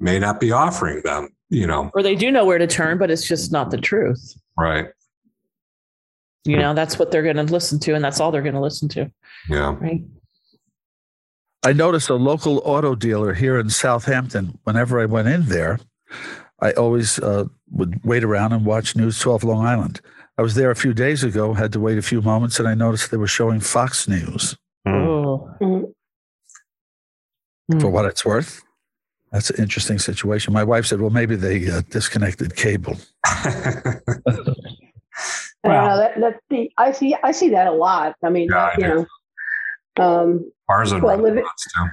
may 0.00 0.18
not 0.18 0.40
be 0.40 0.50
offering 0.50 1.02
them 1.02 1.28
you 1.52 1.66
know. 1.66 1.90
Or 1.94 2.02
they 2.02 2.16
do 2.16 2.30
know 2.30 2.44
where 2.44 2.58
to 2.58 2.66
turn 2.66 2.98
but 2.98 3.10
it's 3.10 3.26
just 3.26 3.52
not 3.52 3.70
the 3.70 3.78
truth. 3.78 4.36
Right. 4.58 4.88
You 6.44 6.56
know 6.56 6.74
that's 6.74 6.98
what 6.98 7.12
they're 7.12 7.22
going 7.22 7.36
to 7.36 7.44
listen 7.44 7.78
to 7.80 7.94
and 7.94 8.04
that's 8.04 8.18
all 8.18 8.32
they're 8.32 8.42
going 8.42 8.54
to 8.54 8.60
listen 8.60 8.88
to. 8.90 9.10
Yeah. 9.48 9.76
Right. 9.78 10.02
I 11.64 11.72
noticed 11.72 12.10
a 12.10 12.14
local 12.14 12.60
auto 12.64 12.96
dealer 12.96 13.34
here 13.34 13.60
in 13.60 13.70
southampton. 13.70 14.58
Whenever 14.64 15.00
i 15.00 15.04
went 15.04 15.28
in 15.28 15.46
there 15.46 15.78
i 16.60 16.72
always 16.72 17.18
uh, 17.20 17.44
would 17.70 18.04
wait 18.04 18.24
around 18.24 18.52
and 18.52 18.66
watch 18.66 18.96
news 18.96 19.18
12 19.18 19.44
long 19.44 19.64
island. 19.64 20.00
I 20.38 20.42
was 20.42 20.54
there 20.54 20.70
a 20.70 20.76
few 20.76 20.94
days 20.94 21.22
ago 21.22 21.52
had 21.52 21.72
to 21.72 21.80
wait 21.80 21.98
a 21.98 22.02
few 22.02 22.22
moments 22.22 22.58
and 22.58 22.66
i 22.66 22.74
noticed 22.74 23.10
they 23.10 23.18
were 23.18 23.26
showing 23.26 23.60
fox 23.60 24.08
news. 24.08 24.56
Mm. 24.88 25.06
oh. 25.06 25.50
Mm-hmm. 25.60 25.84
for 27.78 27.90
what 27.90 28.06
it's 28.06 28.24
worth 28.24 28.62
that's 29.32 29.50
an 29.50 29.62
interesting 29.62 29.98
situation. 29.98 30.52
My 30.52 30.64
wife 30.64 30.86
said, 30.86 31.00
"Well, 31.00 31.10
maybe 31.10 31.36
they 31.36 31.70
uh, 31.70 31.82
disconnected 31.88 32.54
cable." 32.54 32.96
well, 35.64 35.96
that, 35.96 36.20
that 36.20 36.40
the, 36.50 36.70
I 36.76 36.92
see 36.92 37.16
I 37.22 37.32
see 37.32 37.48
that 37.50 37.66
a 37.66 37.72
lot. 37.72 38.14
I 38.22 38.28
mean, 38.28 38.48
yeah, 38.50 38.70
you 38.76 38.88
know, 38.88 39.06
um, 39.98 40.52
ours 40.68 40.92
and 40.92 41.02
well, 41.02 41.16
living, 41.16 41.44
too. 41.74 41.84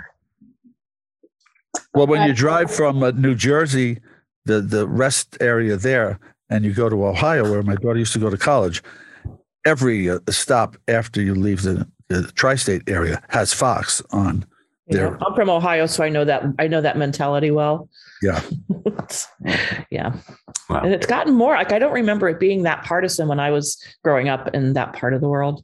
Well, 1.93 2.07
when 2.07 2.27
you 2.27 2.33
drive 2.33 2.69
from 2.69 3.01
uh, 3.01 3.11
New 3.11 3.35
Jersey, 3.35 3.99
the 4.45 4.59
the 4.61 4.85
rest 4.87 5.37
area 5.39 5.77
there, 5.77 6.19
and 6.49 6.65
you 6.65 6.73
go 6.73 6.89
to 6.89 7.05
Ohio, 7.05 7.49
where 7.49 7.63
my 7.63 7.75
daughter 7.75 7.99
used 7.99 8.13
to 8.13 8.19
go 8.19 8.29
to 8.29 8.37
college, 8.37 8.83
every 9.65 10.09
uh, 10.09 10.19
stop 10.29 10.75
after 10.87 11.21
you 11.21 11.35
leave 11.35 11.61
the, 11.61 11.87
the 12.09 12.23
tri-state 12.33 12.83
area 12.87 13.21
has 13.29 13.53
Fox 13.53 14.01
on 14.11 14.45
yeah, 14.89 15.15
I'm 15.25 15.35
from 15.35 15.49
Ohio, 15.49 15.85
so 15.85 16.03
I 16.03 16.09
know 16.09 16.25
that 16.25 16.43
I 16.57 16.67
know 16.67 16.81
that 16.81 16.97
mentality 16.97 17.51
well. 17.51 17.89
Yeah. 18.21 18.41
yeah. 19.91 20.15
Wow. 20.69 20.81
And 20.81 20.93
it's 20.93 21.05
gotten 21.05 21.33
more 21.33 21.53
like 21.53 21.71
I 21.71 21.79
don't 21.79 21.93
remember 21.93 22.27
it 22.27 22.39
being 22.39 22.63
that 22.63 22.83
partisan 22.83 23.27
when 23.27 23.39
I 23.39 23.51
was 23.51 23.81
growing 24.03 24.29
up 24.29 24.53
in 24.53 24.73
that 24.73 24.93
part 24.93 25.13
of 25.13 25.21
the 25.21 25.29
world. 25.29 25.63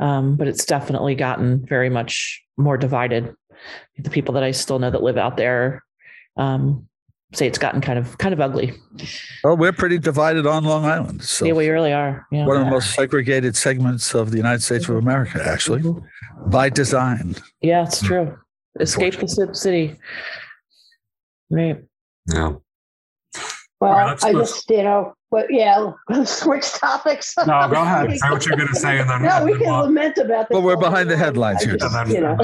Um, 0.00 0.36
but 0.36 0.48
it's 0.48 0.64
definitely 0.64 1.14
gotten 1.14 1.64
very 1.66 1.90
much 1.90 2.42
more 2.56 2.76
divided. 2.76 3.34
The 3.98 4.10
people 4.10 4.34
that 4.34 4.42
I 4.42 4.50
still 4.50 4.78
know 4.78 4.90
that 4.90 5.02
live 5.02 5.16
out 5.16 5.36
there 5.36 5.84
um, 6.36 6.88
say 7.34 7.46
it's 7.46 7.58
gotten 7.58 7.80
kind 7.80 7.98
of 7.98 8.16
kind 8.18 8.32
of 8.32 8.40
ugly. 8.40 8.72
Well, 9.44 9.56
we're 9.56 9.72
pretty 9.72 9.98
divided 9.98 10.46
on 10.46 10.64
Long 10.64 10.84
Island. 10.86 11.22
So 11.22 11.44
yeah, 11.44 11.52
we 11.52 11.68
really 11.68 11.92
are. 11.92 12.26
Yeah. 12.32 12.46
One 12.46 12.56
of 12.56 12.64
the 12.64 12.70
most 12.70 12.94
segregated 12.94 13.54
segments 13.54 14.14
of 14.14 14.30
the 14.30 14.38
United 14.38 14.62
States 14.62 14.88
of 14.88 14.96
America, 14.96 15.40
actually, 15.44 15.82
by 16.46 16.70
design. 16.70 17.36
Yeah, 17.60 17.84
it's 17.84 18.02
true 18.02 18.36
escape 18.80 19.18
the 19.18 19.50
city. 19.52 19.98
Right. 21.50 21.82
Yeah. 22.32 22.54
Well, 23.80 23.92
right, 23.92 24.24
I 24.24 24.32
just, 24.32 24.70
you 24.70 24.84
know, 24.84 25.14
but 25.32 25.46
yeah, 25.50 25.90
switch 26.24 26.70
topics. 26.74 27.34
No, 27.36 27.68
go 27.68 27.82
ahead. 27.82 28.16
Say 28.16 28.30
what 28.30 28.46
you're 28.46 28.56
going 28.56 28.68
to 28.68 28.78
say, 28.78 29.00
and 29.00 29.10
then 29.10 29.22
no, 29.24 29.44
we 29.44 29.58
can 29.58 29.72
lament 29.72 30.18
about. 30.18 30.50
Well, 30.50 30.62
we're 30.62 30.76
behind 30.76 31.10
the 31.10 31.16
headlines 31.16 31.64
here. 31.64 31.76
Just, 31.76 32.08
you 32.08 32.20
know, 32.20 32.38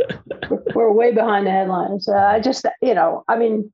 we're 0.74 0.90
way 0.92 1.12
behind 1.12 1.46
the 1.46 1.50
headlines. 1.50 2.08
Uh, 2.08 2.14
I 2.16 2.40
just, 2.40 2.64
you 2.80 2.94
know, 2.94 3.22
I 3.28 3.36
mean, 3.36 3.70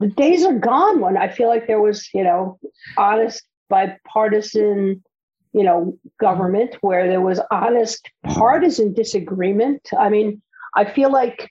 the 0.00 0.08
days 0.08 0.44
are 0.44 0.58
gone 0.58 1.00
when 1.00 1.16
I 1.16 1.28
feel 1.28 1.46
like 1.46 1.68
there 1.68 1.80
was, 1.80 2.08
you 2.12 2.24
know, 2.24 2.58
honest 2.96 3.44
bipartisan, 3.68 5.04
you 5.52 5.62
know, 5.62 5.96
government 6.18 6.76
where 6.80 7.06
there 7.08 7.20
was 7.20 7.40
honest 7.52 8.10
partisan 8.24 8.94
disagreement. 8.94 9.88
I 9.96 10.08
mean, 10.08 10.42
I 10.74 10.84
feel 10.84 11.10
like, 11.10 11.50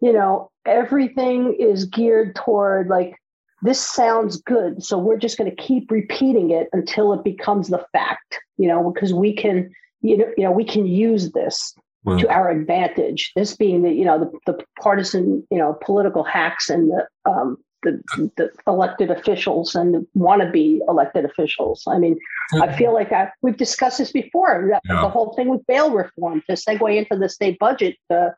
you 0.00 0.12
know, 0.12 0.50
everything 0.66 1.56
is 1.58 1.86
geared 1.86 2.34
toward 2.34 2.88
like, 2.88 3.14
this 3.62 3.80
sounds 3.80 4.40
good. 4.42 4.84
So 4.84 4.98
we're 4.98 5.18
just 5.18 5.36
going 5.36 5.50
to 5.50 5.56
keep 5.56 5.90
repeating 5.90 6.50
it 6.50 6.68
until 6.72 7.12
it 7.12 7.24
becomes 7.24 7.68
the 7.68 7.84
fact, 7.92 8.38
you 8.56 8.68
know, 8.68 8.90
because 8.90 9.12
we 9.12 9.32
can, 9.32 9.74
you 10.00 10.16
know, 10.16 10.32
you 10.36 10.44
know, 10.44 10.52
we 10.52 10.64
can 10.64 10.86
use 10.86 11.32
this 11.32 11.74
well, 12.04 12.18
to 12.20 12.28
our 12.28 12.50
advantage. 12.50 13.32
This 13.34 13.56
being 13.56 13.82
the, 13.82 13.90
you 13.90 14.04
know, 14.04 14.18
the, 14.20 14.52
the 14.52 14.64
partisan, 14.80 15.44
you 15.50 15.58
know, 15.58 15.76
political 15.84 16.22
hacks 16.22 16.70
and 16.70 16.90
the, 16.90 17.08
um, 17.28 17.56
the, 17.82 18.00
the 18.36 18.50
elected 18.66 19.10
officials 19.10 19.74
and 19.74 19.94
the 19.94 20.06
wannabe 20.16 20.78
elected 20.88 21.24
officials. 21.24 21.82
I 21.88 21.98
mean, 21.98 22.18
I 22.60 22.76
feel 22.76 22.92
like 22.92 23.12
I, 23.12 23.30
we've 23.42 23.56
discussed 23.56 23.98
this 23.98 24.12
before. 24.12 24.68
Yeah. 24.70 25.00
The 25.02 25.08
whole 25.08 25.34
thing 25.34 25.48
with 25.48 25.66
bail 25.66 25.90
reform 25.90 26.42
to 26.48 26.54
segue 26.54 26.96
into 26.96 27.16
the 27.16 27.28
state 27.28 27.58
budget. 27.58 27.96
Uh, 28.08 28.30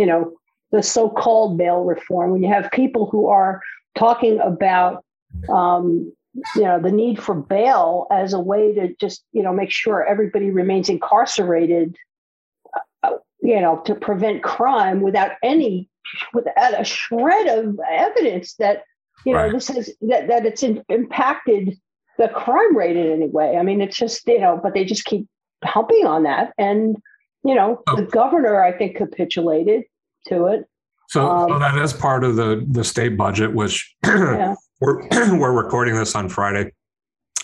you 0.00 0.06
know, 0.06 0.32
the 0.72 0.82
so-called 0.82 1.58
bail 1.58 1.84
reform, 1.84 2.30
when 2.30 2.42
you 2.42 2.48
have 2.48 2.70
people 2.70 3.10
who 3.10 3.28
are 3.28 3.60
talking 3.98 4.40
about, 4.40 5.04
um, 5.50 6.10
you 6.56 6.62
know, 6.62 6.80
the 6.80 6.90
need 6.90 7.22
for 7.22 7.34
bail 7.34 8.06
as 8.10 8.32
a 8.32 8.40
way 8.40 8.72
to 8.72 8.94
just, 8.98 9.22
you 9.32 9.42
know, 9.42 9.52
make 9.52 9.70
sure 9.70 10.02
everybody 10.02 10.48
remains 10.48 10.88
incarcerated, 10.88 11.96
uh, 13.02 13.10
you 13.42 13.60
know, 13.60 13.82
to 13.84 13.94
prevent 13.94 14.42
crime 14.42 15.02
without 15.02 15.32
any, 15.42 15.90
without 16.32 16.80
a 16.80 16.82
shred 16.82 17.46
of 17.58 17.78
evidence 17.86 18.54
that, 18.54 18.84
you 19.26 19.34
know, 19.34 19.40
right. 19.40 19.52
this 19.52 19.68
is 19.68 19.94
that 20.00 20.28
that 20.28 20.46
it's 20.46 20.62
in, 20.62 20.82
impacted 20.88 21.76
the 22.16 22.28
crime 22.28 22.74
rate 22.74 22.96
in 22.96 23.12
any 23.12 23.28
way. 23.28 23.58
I 23.58 23.62
mean, 23.62 23.82
it's 23.82 23.98
just, 23.98 24.26
you 24.26 24.40
know, 24.40 24.58
but 24.62 24.72
they 24.72 24.86
just 24.86 25.04
keep 25.04 25.26
humping 25.62 26.06
on 26.06 26.22
that 26.22 26.54
and 26.56 26.96
you 27.44 27.54
know, 27.54 27.82
oh. 27.88 27.96
the 27.96 28.02
governor, 28.02 28.62
I 28.62 28.76
think, 28.76 28.96
capitulated 28.96 29.84
to 30.26 30.46
it. 30.46 30.64
So, 31.08 31.28
um, 31.28 31.48
so, 31.48 31.58
that 31.58 31.76
is 31.76 31.92
part 31.92 32.24
of 32.24 32.36
the 32.36 32.64
the 32.68 32.84
state 32.84 33.16
budget, 33.16 33.52
which 33.52 33.94
yeah. 34.04 34.54
we're 34.80 35.02
we're 35.36 35.52
recording 35.52 35.96
this 35.96 36.14
on 36.14 36.28
Friday. 36.28 36.72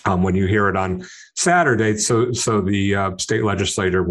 Um, 0.05 0.23
when 0.23 0.35
you 0.35 0.45
hear 0.45 0.69
it 0.69 0.77
on 0.77 1.05
Saturday, 1.35 1.97
so 1.97 2.31
so 2.31 2.61
the 2.61 2.95
uh, 2.95 3.17
state 3.17 3.43
legislature 3.43 4.07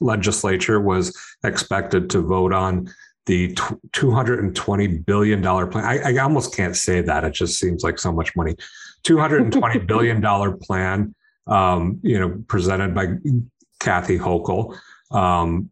legislature 0.00 0.80
was 0.80 1.16
expected 1.44 2.10
to 2.10 2.20
vote 2.20 2.52
on 2.52 2.90
the 3.26 3.56
two 3.92 4.10
hundred 4.10 4.40
and 4.40 4.56
twenty 4.56 4.88
billion 4.88 5.40
dollar 5.40 5.68
plan. 5.68 5.84
I, 5.84 6.14
I 6.14 6.16
almost 6.18 6.52
can't 6.56 6.76
say 6.76 7.00
that; 7.00 7.22
it 7.22 7.32
just 7.32 7.60
seems 7.60 7.84
like 7.84 8.00
so 8.00 8.10
much 8.10 8.34
money. 8.34 8.56
Two 9.04 9.18
hundred 9.18 9.42
and 9.42 9.52
twenty 9.52 9.78
billion 9.92 10.20
dollar 10.20 10.50
plan, 10.50 11.14
um, 11.46 12.00
you 12.02 12.18
know, 12.18 12.42
presented 12.48 12.92
by 12.92 13.14
Kathy 13.78 14.18
Hochul 14.18 14.76
um, 15.10 15.70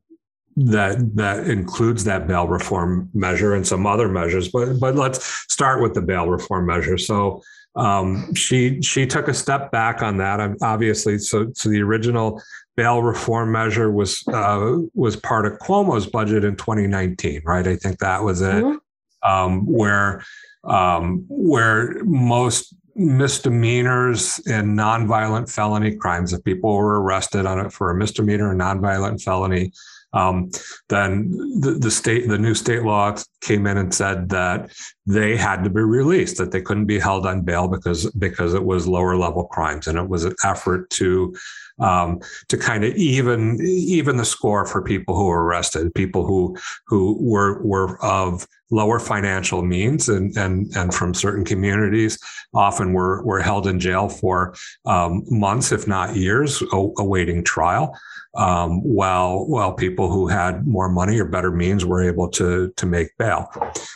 that 0.67 1.15
that 1.15 1.49
includes 1.49 2.05
that 2.05 2.27
bail 2.27 2.49
reform 2.49 3.09
measure 3.15 3.55
and 3.55 3.67
some 3.67 3.87
other 3.87 4.09
measures. 4.09 4.49
But 4.49 4.81
but 4.81 4.97
let's 4.97 5.25
start 5.53 5.83
with 5.83 5.95
the 5.95 6.03
bail 6.03 6.29
reform 6.29 6.67
measure. 6.67 6.99
So 6.99 7.43
um, 7.77 8.35
she 8.35 8.83
she 8.83 9.07
took 9.07 9.29
a 9.29 9.35
step 9.35 9.71
back 9.71 10.03
on 10.03 10.17
that. 10.19 10.57
Obviously, 10.63 11.19
so 11.19 11.51
so 11.55 11.69
the 11.69 11.81
original 11.81 12.43
bail 12.77 13.03
reform 13.03 13.53
measure 13.53 13.91
was 13.91 14.27
uh, 14.29 14.77
was 14.95 15.17
part 15.17 15.47
of 15.47 15.59
Cuomo's 15.61 16.07
budget 16.07 16.45
in 16.45 16.57
2019, 16.57 17.43
right? 17.45 17.67
I 17.67 17.77
think 17.77 17.99
that 17.99 18.23
was 18.23 18.41
it, 18.43 18.65
mm-hmm. 18.65 19.31
um, 19.31 19.67
where 19.67 20.25
um, 20.65 21.25
where 21.29 22.03
most 22.05 22.75
misdemeanors 22.97 24.41
and 24.49 24.77
nonviolent 24.77 25.49
felony 25.49 25.97
crimes. 25.97 26.33
If 26.33 26.43
people 26.43 26.75
were 26.75 27.01
arrested 27.01 27.47
on 27.47 27.65
it 27.65 27.73
for 27.73 27.91
a 27.91 27.95
misdemeanor 27.95 28.51
or 28.51 28.57
nonviolent 28.57 29.23
felony, 29.23 29.73
um, 30.13 30.51
then 30.89 31.31
the, 31.61 31.73
the, 31.79 31.91
state, 31.91 32.29
the 32.29 32.39
new 32.39 32.55
state 32.55 32.83
law 32.83 33.15
came 33.43 33.67
in 33.67 33.77
and 33.77 33.93
said 33.93 34.29
that 34.31 34.71
they 35.07 35.37
had 35.37 35.65
to 35.65 35.71
be 35.71 35.83
released, 35.83 36.39
that 36.39 36.51
they 36.51 36.63
couldn't 36.63 36.87
be 36.87 36.99
held 36.99 37.27
on 37.27 37.43
bail 37.43 37.69
because 37.69 38.11
because 38.13 38.55
it 38.55 38.65
was 38.65 38.89
lower 38.89 39.17
level 39.17 39.45
crimes, 39.45 39.87
and 39.87 39.99
it 39.99 40.09
was 40.09 40.25
an 40.25 40.35
effort 40.45 40.89
to 40.91 41.35
um, 41.79 42.21
to 42.49 42.57
kind 42.57 42.85
of 42.85 42.95
even 42.95 43.59
even 43.63 44.17
the 44.17 44.25
score 44.25 44.67
for 44.67 44.83
people 44.83 45.17
who 45.17 45.27
were 45.27 45.45
arrested, 45.45 45.95
people 45.95 46.27
who 46.27 46.57
who 46.87 47.17
were 47.21 47.63
were 47.63 48.03
of 48.03 48.47
lower 48.71 48.99
financial 48.99 49.63
means 49.63 50.09
and 50.09 50.37
and 50.37 50.75
and 50.77 50.95
from 50.95 51.15
certain 51.15 51.45
communities 51.45 52.19
often 52.55 52.93
were 52.93 53.23
were 53.25 53.41
held 53.41 53.67
in 53.67 53.79
jail 53.79 54.09
for 54.09 54.55
um, 54.87 55.23
months, 55.29 55.73
if 55.73 55.87
not 55.87 56.17
years, 56.17 56.63
awaiting 56.73 57.45
trial 57.45 57.95
um, 58.35 58.83
while 58.83 59.47
while 59.47 59.73
people 59.73 60.11
who 60.11 60.29
had 60.29 60.67
more 60.67 60.89
money 60.89 61.19
or 61.19 61.25
better 61.25 61.51
means 61.51 61.85
were 61.85 62.03
able 62.03 62.29
to 62.31 62.73
to 62.77 62.87
make 62.87 63.17
bail. 63.19 63.51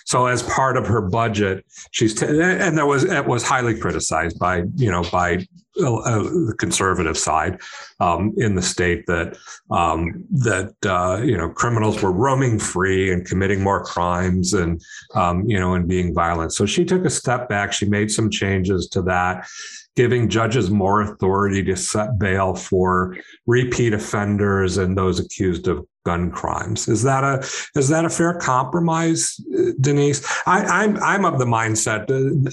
So 0.04 0.26
as 0.26 0.42
part 0.42 0.76
of 0.76 0.86
her 0.86 1.00
budget, 1.00 1.64
she's 1.90 2.14
t- 2.14 2.26
and 2.26 2.78
that 2.78 2.86
was 2.86 3.04
it 3.04 3.26
was 3.26 3.42
highly 3.42 3.78
criticized 3.78 4.38
by 4.38 4.64
you 4.76 4.90
know 4.90 5.02
by 5.10 5.46
uh, 5.80 5.94
uh, 5.94 6.22
the 6.22 6.54
conservative 6.58 7.16
side 7.16 7.60
um, 8.00 8.34
in 8.36 8.54
the 8.54 8.62
state 8.62 9.06
that 9.06 9.38
um, 9.70 10.24
that 10.30 10.74
uh, 10.84 11.22
you 11.22 11.36
know 11.36 11.48
criminals 11.48 12.02
were 12.02 12.12
roaming 12.12 12.58
free 12.58 13.12
and 13.12 13.26
committing 13.26 13.62
more 13.62 13.84
crimes 13.84 14.52
and 14.52 14.82
um, 15.14 15.44
you 15.46 15.58
know 15.58 15.74
and 15.74 15.88
being 15.88 16.14
violent. 16.14 16.52
So 16.52 16.66
she 16.66 16.84
took 16.84 17.04
a 17.04 17.10
step 17.10 17.48
back. 17.48 17.72
She 17.72 17.86
made 17.86 18.10
some 18.10 18.30
changes 18.30 18.88
to 18.88 19.02
that 19.02 19.46
giving 19.94 20.28
judges 20.28 20.70
more 20.70 21.02
authority 21.02 21.62
to 21.62 21.76
set 21.76 22.18
bail 22.18 22.54
for 22.54 23.16
repeat 23.46 23.92
offenders 23.92 24.78
and 24.78 24.96
those 24.96 25.20
accused 25.20 25.68
of 25.68 25.86
gun 26.04 26.30
crimes. 26.30 26.88
Is 26.88 27.02
that 27.02 27.24
a 27.24 27.38
is 27.78 27.88
that 27.88 28.04
a 28.04 28.10
fair 28.10 28.34
compromise, 28.34 29.36
Denise? 29.80 30.24
I, 30.46 30.84
am 30.84 30.96
I'm, 30.96 31.02
I'm 31.02 31.24
of 31.24 31.38
the 31.38 31.44
mindset 31.44 32.06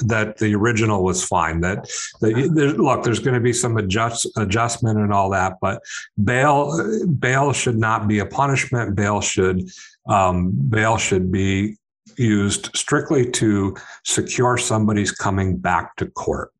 that 0.07 0.37
the 0.37 0.55
original 0.55 1.03
was 1.03 1.23
fine. 1.23 1.61
That, 1.61 1.89
that 2.21 2.51
there, 2.53 2.73
look, 2.73 3.03
there's 3.03 3.19
going 3.19 3.33
to 3.33 3.39
be 3.39 3.53
some 3.53 3.77
adjust 3.77 4.27
adjustment 4.37 4.99
and 4.99 5.13
all 5.13 5.29
that, 5.31 5.53
but 5.61 5.81
bail 6.23 7.05
bail 7.19 7.53
should 7.53 7.77
not 7.77 8.07
be 8.07 8.19
a 8.19 8.25
punishment. 8.25 8.95
Bail 8.95 9.21
should 9.21 9.69
um, 10.07 10.51
bail 10.51 10.97
should 10.97 11.31
be 11.31 11.77
used 12.17 12.69
strictly 12.75 13.29
to 13.31 13.75
secure 14.03 14.57
somebody's 14.57 15.11
coming 15.11 15.57
back 15.57 15.95
to 15.95 16.07
court 16.07 16.51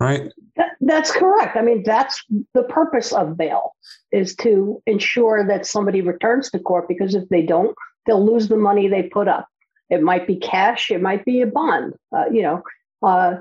right? 0.00 0.32
That, 0.60 0.72
that's 0.82 1.10
correct. 1.10 1.56
I 1.56 1.62
mean, 1.62 1.82
that's 1.84 2.22
the 2.52 2.64
purpose 2.64 3.14
of 3.14 3.38
bail 3.38 3.74
is 4.12 4.36
to 4.36 4.82
ensure 4.84 5.46
that 5.46 5.64
somebody 5.64 6.02
returns 6.02 6.50
to 6.50 6.58
court 6.58 6.86
because 6.86 7.14
if 7.14 7.26
they 7.30 7.40
don't, 7.40 7.74
they'll 8.04 8.24
lose 8.24 8.48
the 8.48 8.58
money 8.58 8.86
they 8.86 9.04
put 9.04 9.26
up. 9.26 9.48
It 9.88 10.02
might 10.02 10.26
be 10.26 10.36
cash, 10.36 10.90
it 10.90 11.00
might 11.00 11.24
be 11.24 11.40
a 11.40 11.46
bond, 11.46 11.94
uh, 12.14 12.26
you 12.30 12.42
know. 12.42 12.62
Uh, 13.02 13.36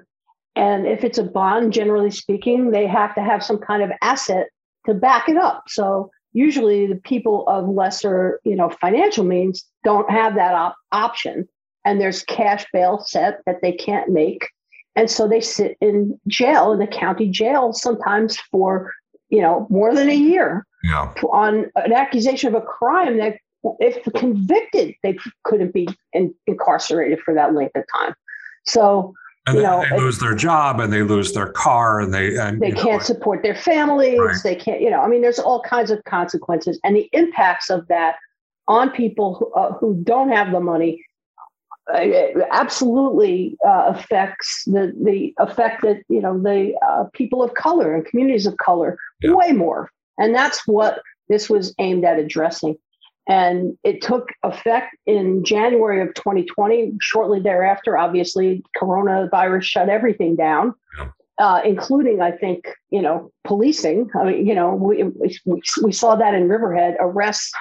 and 0.55 0.87
if 0.87 1.03
it's 1.03 1.17
a 1.17 1.23
bond, 1.23 1.73
generally 1.73 2.09
speaking, 2.09 2.71
they 2.71 2.87
have 2.87 3.13
to 3.15 3.21
have 3.21 3.43
some 3.43 3.57
kind 3.57 3.83
of 3.83 3.91
asset 4.01 4.47
to 4.85 4.93
back 4.93 5.27
it 5.27 5.35
up. 5.35 5.63
So 5.67 6.11
usually 6.31 6.87
the 6.87 6.95
people 6.95 7.45
of 7.49 7.67
lesser, 7.67 8.39
you 8.45 8.55
know, 8.55 8.69
financial 8.69 9.25
means 9.25 9.65
don't 9.83 10.09
have 10.09 10.35
that 10.35 10.55
op- 10.55 10.77
option. 10.93 11.49
And 11.83 11.99
there's 11.99 12.23
cash 12.23 12.65
bail 12.71 12.99
set 12.99 13.41
that 13.45 13.61
they 13.61 13.73
can't 13.73 14.09
make 14.09 14.47
and 14.99 15.09
so 15.09 15.29
they 15.29 15.39
sit 15.39 15.77
in 15.79 16.19
jail, 16.27 16.73
in 16.73 16.79
the 16.79 16.87
county 16.87 17.29
jail, 17.29 17.71
sometimes 17.71 18.37
for, 18.51 18.91
you 19.29 19.41
know, 19.41 19.65
more 19.69 19.95
than 19.95 20.09
a 20.09 20.15
year 20.15 20.65
yeah. 20.83 21.13
on 21.31 21.71
an 21.77 21.93
accusation 21.93 22.53
of 22.53 22.61
a 22.61 22.65
crime 22.65 23.17
that, 23.17 23.37
if 23.79 24.01
convicted, 24.13 24.95
they 25.03 25.17
couldn't 25.43 25.73
be 25.73 25.87
in, 26.11 26.33
incarcerated 26.47 27.19
for 27.19 27.33
that 27.33 27.53
length 27.53 27.75
of 27.75 27.83
time. 27.97 28.13
So, 28.65 29.13
and 29.47 29.57
you 29.57 29.63
know, 29.63 29.85
they 29.89 29.97
lose 29.97 30.19
their 30.19 30.35
job 30.35 30.79
and 30.79 30.91
they 30.91 31.03
lose 31.03 31.33
their 31.33 31.51
car 31.51 32.01
and 32.01 32.13
they 32.13 32.37
and, 32.37 32.61
they 32.61 32.71
can't 32.71 32.99
know, 33.01 33.11
support 33.11 33.41
their 33.41 33.55
families. 33.55 34.19
Right. 34.19 34.35
They 34.43 34.55
can't, 34.55 34.81
you 34.81 34.89
know, 34.89 35.01
I 35.01 35.07
mean, 35.07 35.21
there's 35.21 35.39
all 35.39 35.61
kinds 35.61 35.91
of 35.91 36.03
consequences, 36.03 36.79
and 36.83 36.95
the 36.95 37.09
impacts 37.13 37.69
of 37.69 37.87
that 37.87 38.15
on 38.67 38.91
people 38.91 39.35
who, 39.35 39.51
uh, 39.53 39.73
who 39.77 39.95
don't 40.03 40.29
have 40.29 40.51
the 40.51 40.59
money 40.59 41.03
absolutely 42.51 43.57
uh, 43.65 43.93
affects 43.95 44.63
the 44.65 44.93
the 45.03 45.33
effect 45.39 45.81
that 45.83 46.01
you 46.09 46.21
know 46.21 46.39
the 46.39 46.73
uh, 46.87 47.05
people 47.13 47.41
of 47.43 47.53
color 47.53 47.93
and 47.93 48.05
communities 48.05 48.45
of 48.45 48.57
color 48.57 48.97
yeah. 49.21 49.33
way 49.33 49.51
more, 49.51 49.89
and 50.17 50.33
that's 50.33 50.67
what 50.67 51.01
this 51.29 51.49
was 51.49 51.73
aimed 51.79 52.03
at 52.05 52.19
addressing. 52.19 52.75
And 53.27 53.77
it 53.83 54.01
took 54.01 54.29
effect 54.43 54.97
in 55.05 55.43
January 55.43 56.01
of 56.01 56.13
2020. 56.15 56.93
Shortly 56.99 57.39
thereafter, 57.39 57.95
obviously, 57.95 58.63
coronavirus 58.75 59.61
shut 59.61 59.87
everything 59.87 60.35
down, 60.35 60.73
yeah. 60.97 61.09
uh, 61.37 61.61
including, 61.63 62.21
I 62.21 62.31
think, 62.31 62.67
you 62.89 63.03
know, 63.03 63.31
policing. 63.43 64.09
I 64.19 64.23
mean, 64.23 64.47
you 64.47 64.55
know, 64.55 64.73
we, 64.73 65.03
we, 65.03 65.61
we 65.83 65.91
saw 65.91 66.15
that 66.15 66.33
in 66.33 66.49
Riverhead. 66.49 66.97
Arrests 66.99 67.51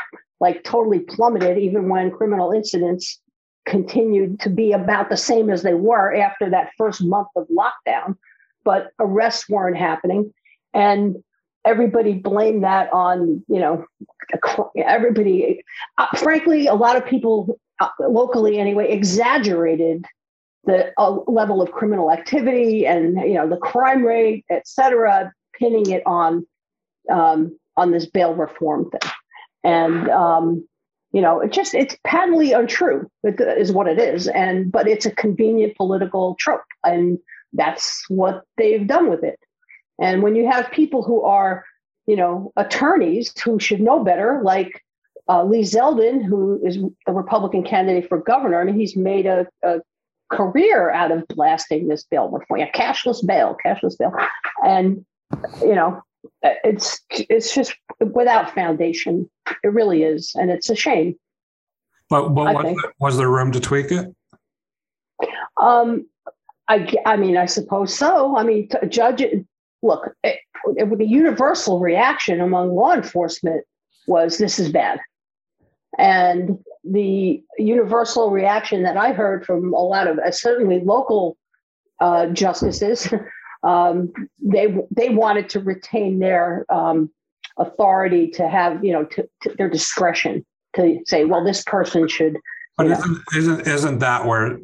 like 0.41 0.65
totally 0.65 1.01
plummeted, 1.01 1.59
even 1.59 1.91
when 1.91 2.11
criminal 2.13 2.51
incidents 2.51 3.21
continued 3.69 4.41
to 4.41 4.51
be 4.51 4.73
about 4.73 5.09
the 5.11 5.17
same 5.17 5.51
as 5.51 5.63
they 5.63 5.75
were 5.75 6.15
after 6.15 6.51
that 6.51 6.71
first 6.79 7.01
month 7.03 7.29
of 7.37 7.47
lockdown, 7.49 8.17
but 8.65 8.93
arrests 8.99 9.49
weren't 9.49 9.77
happening. 9.77 10.33
And 10.75 11.23
everybody 11.65 12.15
blamed 12.15 12.65
that 12.65 12.93
on, 12.93 13.45
you 13.49 13.61
know, 13.61 13.85
everybody, 14.77 15.63
uh, 15.99 16.07
frankly, 16.17 16.67
a 16.67 16.75
lot 16.75 16.97
of 16.97 17.05
people 17.07 17.59
uh, 17.81 17.89
locally 18.01 18.59
anyway 18.59 18.91
exaggerated 18.91 20.05
the 20.65 20.93
uh, 20.99 21.19
level 21.27 21.63
of 21.63 21.73
criminal 21.73 22.11
activity 22.11 22.87
and, 22.87 23.17
you 23.29 23.35
know, 23.35 23.49
the 23.49 23.57
crime 23.57 24.03
rate, 24.03 24.45
et 24.51 24.67
cetera, 24.67 25.33
pinning 25.59 25.91
it 25.91 26.03
on 26.07 26.47
um, 27.11 27.59
on 27.77 27.91
this 27.93 28.07
bail 28.07 28.35
reform 28.35 28.91
thing. 28.91 29.11
And 29.65 30.09
um, 30.11 30.69
you 31.13 31.21
know 31.21 31.41
it 31.41 31.53
just 31.53 31.75
it's 31.75 31.97
patently 32.05 32.53
untrue. 32.53 33.11
Is 33.25 33.73
what 33.73 33.89
it 33.89 33.99
is. 33.99 34.29
And 34.29 34.71
but 34.71 34.89
it's 34.89 35.07
a 35.07 35.11
convenient 35.11 35.77
political 35.77 36.37
trope 36.39 36.63
and 36.85 37.19
that's 37.53 38.05
what 38.09 38.45
they've 38.57 38.87
done 38.87 39.09
with 39.09 39.25
it. 39.25 39.39
And 40.01 40.23
when 40.23 40.37
you 40.37 40.47
have 40.49 40.71
people 40.71 41.03
who 41.03 41.23
are 41.23 41.65
you 42.07 42.17
know 42.17 42.53
attorneys 42.57 43.39
who 43.41 43.61
should 43.61 43.81
know 43.81 44.03
better 44.03 44.41
like 44.43 44.83
uh, 45.29 45.45
lee 45.45 45.61
zeldin 45.61 46.25
who 46.25 46.59
is 46.65 46.79
the 47.07 47.13
republican 47.13 47.63
candidate 47.63 48.09
for 48.09 48.19
governor 48.19 48.59
i 48.59 48.65
mean 48.65 48.75
he's 48.75 48.97
made 48.97 49.27
a, 49.27 49.47
a 49.63 49.79
career 50.31 50.91
out 50.91 51.13
of 51.13 51.27
blasting 51.29 51.89
this 51.89 52.05
bail 52.05 52.29
reform 52.31 52.61
yeah, 52.61 52.71
cashless 52.73 53.25
bail 53.25 53.57
cashless 53.65 53.97
bail. 53.99 54.13
And 54.65 55.05
you 55.61 55.75
know 55.75 56.03
it's 56.43 57.01
it's 57.11 57.55
just 57.55 57.75
without 58.01 58.55
foundation. 58.55 59.29
It 59.63 59.69
really 59.69 60.03
is, 60.03 60.33
and 60.35 60.51
it's 60.51 60.71
a 60.71 60.75
shame. 60.75 61.17
But, 62.11 62.31
but 62.31 62.55
was, 62.55 62.65
there, 62.65 62.93
was 63.01 63.17
there 63.19 63.29
room 63.29 63.53
to 63.53 63.61
tweak 63.61 63.93
it? 63.93 64.15
Um, 65.61 66.07
I 66.69 66.95
I 67.05 67.17
mean, 67.17 67.37
I 67.37 67.47
suppose 67.47 67.95
so. 67.95 68.37
I 68.37 68.43
mean, 68.45 68.69
judge. 68.89 69.23
Look, 69.83 70.13
it, 70.25 70.41
it, 70.77 70.99
the 70.99 71.07
universal 71.07 71.79
reaction 71.79 72.41
among 72.41 72.75
law 72.75 72.95
enforcement 72.95 73.65
was 74.07 74.39
this 74.39 74.59
is 74.59 74.71
bad, 74.71 75.01
and 75.99 76.59
the 76.85 77.43
universal 77.59 78.31
reaction 78.31 78.83
that 78.85 78.97
I 78.97 79.13
heard 79.13 79.45
from 79.45 79.73
a 79.75 79.81
lot 79.81 80.07
of 80.07 80.19
uh, 80.19 80.31
certainly 80.31 80.81
local 80.81 81.37
uh, 82.01 82.27
justices 82.29 83.09
um, 83.63 84.13
they 84.41 84.77
they 84.91 85.09
wanted 85.11 85.49
to 85.51 85.61
retain 85.61 86.19
their 86.19 86.65
um, 86.71 87.11
authority 87.59 88.29
to 88.29 88.49
have 88.49 88.85
you 88.85 88.93
know 88.93 89.05
to, 89.05 89.29
to 89.43 89.55
their 89.57 89.69
discretion 89.69 90.45
to 90.77 91.01
say, 91.07 91.25
well, 91.25 91.45
this 91.45 91.63
person 91.65 92.09
should. 92.09 92.37
But 92.77 92.89
isn't, 92.89 93.19
isn't 93.37 93.67
isn't 93.67 93.99
that 93.99 94.25
where 94.25 94.59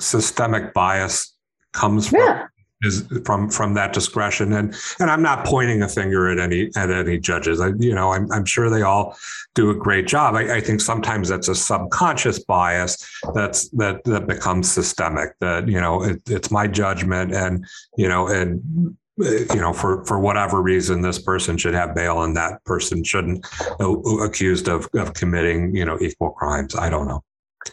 systemic 0.00 0.74
bias 0.74 1.34
comes 1.72 2.08
from? 2.08 2.20
Yeah 2.20 2.46
is 2.82 3.06
from 3.24 3.50
from 3.50 3.74
that 3.74 3.92
discretion. 3.92 4.52
And 4.52 4.74
and 4.98 5.10
I'm 5.10 5.22
not 5.22 5.44
pointing 5.44 5.82
a 5.82 5.88
finger 5.88 6.30
at 6.30 6.38
any 6.38 6.70
at 6.76 6.90
any 6.90 7.18
judges. 7.18 7.60
I 7.60 7.68
you 7.78 7.94
know 7.94 8.12
I'm, 8.12 8.30
I'm 8.32 8.44
sure 8.44 8.70
they 8.70 8.82
all 8.82 9.16
do 9.54 9.70
a 9.70 9.74
great 9.74 10.06
job. 10.06 10.34
I, 10.34 10.56
I 10.56 10.60
think 10.60 10.80
sometimes 10.80 11.28
that's 11.28 11.48
a 11.48 11.54
subconscious 11.54 12.38
bias 12.44 13.06
that's 13.34 13.68
that 13.70 14.04
that 14.04 14.26
becomes 14.26 14.70
systemic 14.70 15.30
that 15.40 15.68
you 15.68 15.80
know 15.80 16.02
it, 16.02 16.22
it's 16.28 16.50
my 16.50 16.66
judgment 16.66 17.34
and 17.34 17.66
you 17.96 18.08
know 18.08 18.28
and 18.28 18.96
you 19.18 19.60
know 19.60 19.72
for 19.72 20.04
for 20.06 20.18
whatever 20.18 20.62
reason 20.62 21.02
this 21.02 21.18
person 21.18 21.58
should 21.58 21.74
have 21.74 21.94
bail 21.94 22.22
and 22.22 22.36
that 22.36 22.64
person 22.64 23.04
shouldn't 23.04 23.46
uh, 23.80 23.98
accused 24.24 24.68
of 24.68 24.88
of 24.94 25.12
committing 25.14 25.74
you 25.74 25.84
know 25.84 25.98
equal 26.00 26.30
crimes. 26.30 26.74
I 26.74 26.88
don't 26.88 27.06
know 27.06 27.22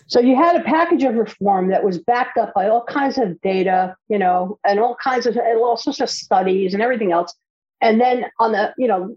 so 0.08 0.20
you 0.20 0.36
had 0.36 0.56
a 0.56 0.64
package 0.64 1.04
of 1.04 1.16
reform 1.16 1.70
that 1.70 1.84
was 1.84 1.98
backed 1.98 2.38
up 2.38 2.54
by 2.54 2.68
all 2.68 2.84
kinds 2.84 3.18
of 3.18 3.40
data, 3.42 3.96
you 4.10 4.18
know, 4.18 4.60
and 4.66 4.80
all 4.80 4.96
kinds 4.96 5.26
of 5.26 5.36
and 5.36 5.60
all 5.60 5.78
sorts 5.78 6.00
of 6.00 6.10
studies 6.10 6.74
and 6.74 6.84
everything 6.84 7.12
else. 7.12 7.34
And 7.82 8.02
then 8.02 8.26
on 8.40 8.52
the, 8.52 8.74
you 8.78 8.88
know, 8.88 9.16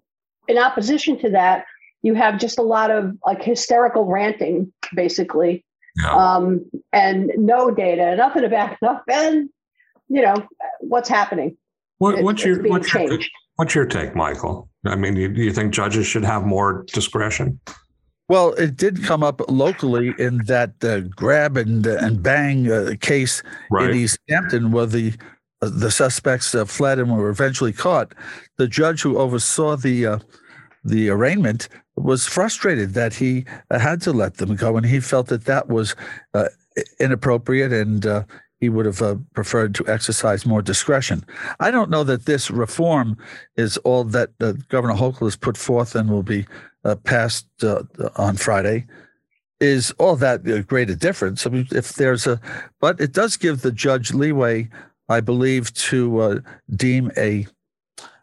in 0.49 0.59
opposition 0.59 1.19
to 1.21 1.31
that, 1.31 1.65
you 2.03 2.15
have 2.15 2.39
just 2.39 2.59
a 2.59 2.63
lot 2.63 2.91
of 2.91 3.17
like 3.27 3.43
hysterical 3.43 4.05
ranting, 4.05 4.73
basically, 4.95 5.65
yeah. 5.97 6.15
um, 6.15 6.65
and 6.93 7.31
no 7.37 7.71
data, 7.71 8.17
nothing 8.17 8.43
to 8.43 8.49
back 8.49 8.79
up, 8.83 9.05
and 9.09 9.51
you 10.09 10.23
know 10.23 10.35
what's 10.81 11.09
happening. 11.09 11.57
What, 11.99 12.23
what's 12.23 12.45
your 12.45 12.63
what's 12.63 12.93
your, 12.95 13.19
What's 13.57 13.75
your 13.75 13.85
take, 13.85 14.17
Michael? 14.17 14.71
I 14.87 14.97
mean, 14.97 15.15
do 15.15 15.43
you 15.43 15.53
think 15.53 15.75
judges 15.75 16.07
should 16.07 16.25
have 16.25 16.45
more 16.47 16.87
discretion? 16.95 17.61
Well, 18.31 18.53
it 18.53 18.77
did 18.77 19.03
come 19.03 19.25
up 19.25 19.41
locally 19.51 20.15
in 20.17 20.45
that 20.45 20.85
uh, 20.85 21.01
grab 21.01 21.57
and 21.57 21.85
uh, 21.85 21.97
and 21.97 22.23
bang 22.23 22.71
uh, 22.71 22.95
case 23.01 23.43
right. 23.73 23.91
in 23.91 23.97
East 23.97 24.21
Hampton, 24.29 24.71
where 24.71 24.87
the 24.87 25.15
uh, 25.61 25.71
the 25.73 25.91
suspects 25.91 26.55
uh, 26.55 26.65
fled 26.65 27.01
and 27.01 27.11
were 27.11 27.29
eventually 27.29 27.73
caught. 27.73 28.15
The 28.57 28.69
judge 28.69 29.03
who 29.03 29.19
oversaw 29.19 29.75
the 29.75 30.07
uh, 30.07 30.19
the 30.85 31.09
arraignment 31.09 31.69
was 31.97 32.25
frustrated 32.25 32.95
that 32.95 33.15
he 33.15 33.47
had 33.69 34.01
to 34.03 34.13
let 34.13 34.37
them 34.37 34.55
go, 34.55 34.77
and 34.77 34.87
he 34.87 35.01
felt 35.01 35.27
that 35.27 35.47
that 35.47 35.67
was 35.67 35.97
inappropriate 37.01 37.73
and 37.73 38.07
he 38.61 38.69
would 38.69 38.87
have 38.87 39.01
uh, 39.03 39.17
preferred 39.35 39.75
to 39.75 39.89
exercise 39.89 40.45
more 40.45 40.63
discretion. 40.63 41.25
I 41.59 41.71
don't 41.71 41.91
know 41.91 42.05
that 42.05 42.27
this 42.27 42.51
reform 42.51 43.17
is 43.57 43.79
all 43.79 44.05
that 44.05 44.31
uh, 44.41 44.53
Governor 44.69 44.95
Hochul 44.95 45.27
has 45.27 45.37
put 45.37 45.57
forth 45.57 45.95
and 45.95 46.11
will 46.11 46.23
be 46.23 46.47
uh, 46.85 46.97
passed 46.97 47.47
uh, 47.63 47.83
on 48.17 48.37
Friday. 48.37 48.87
Is 49.61 49.91
all 49.99 50.17
that 50.17 50.49
uh, 50.49 50.63
great 50.63 50.89
a 50.89 50.97
difference? 50.97 51.47
I 51.47 51.51
mean, 51.51 51.69
if 51.73 51.95
there's 51.95 52.27
a, 52.27 52.41
but 52.81 53.01
it 53.01 53.13
does 53.13 53.37
give 53.37 53.61
the 53.61 53.73
judge 53.73 54.15
leeway, 54.15 54.69
I 55.09 55.21
believe, 55.21 55.73
to 55.75 56.21
uh, 56.21 56.41
deem 56.75 57.11
a 57.17 57.47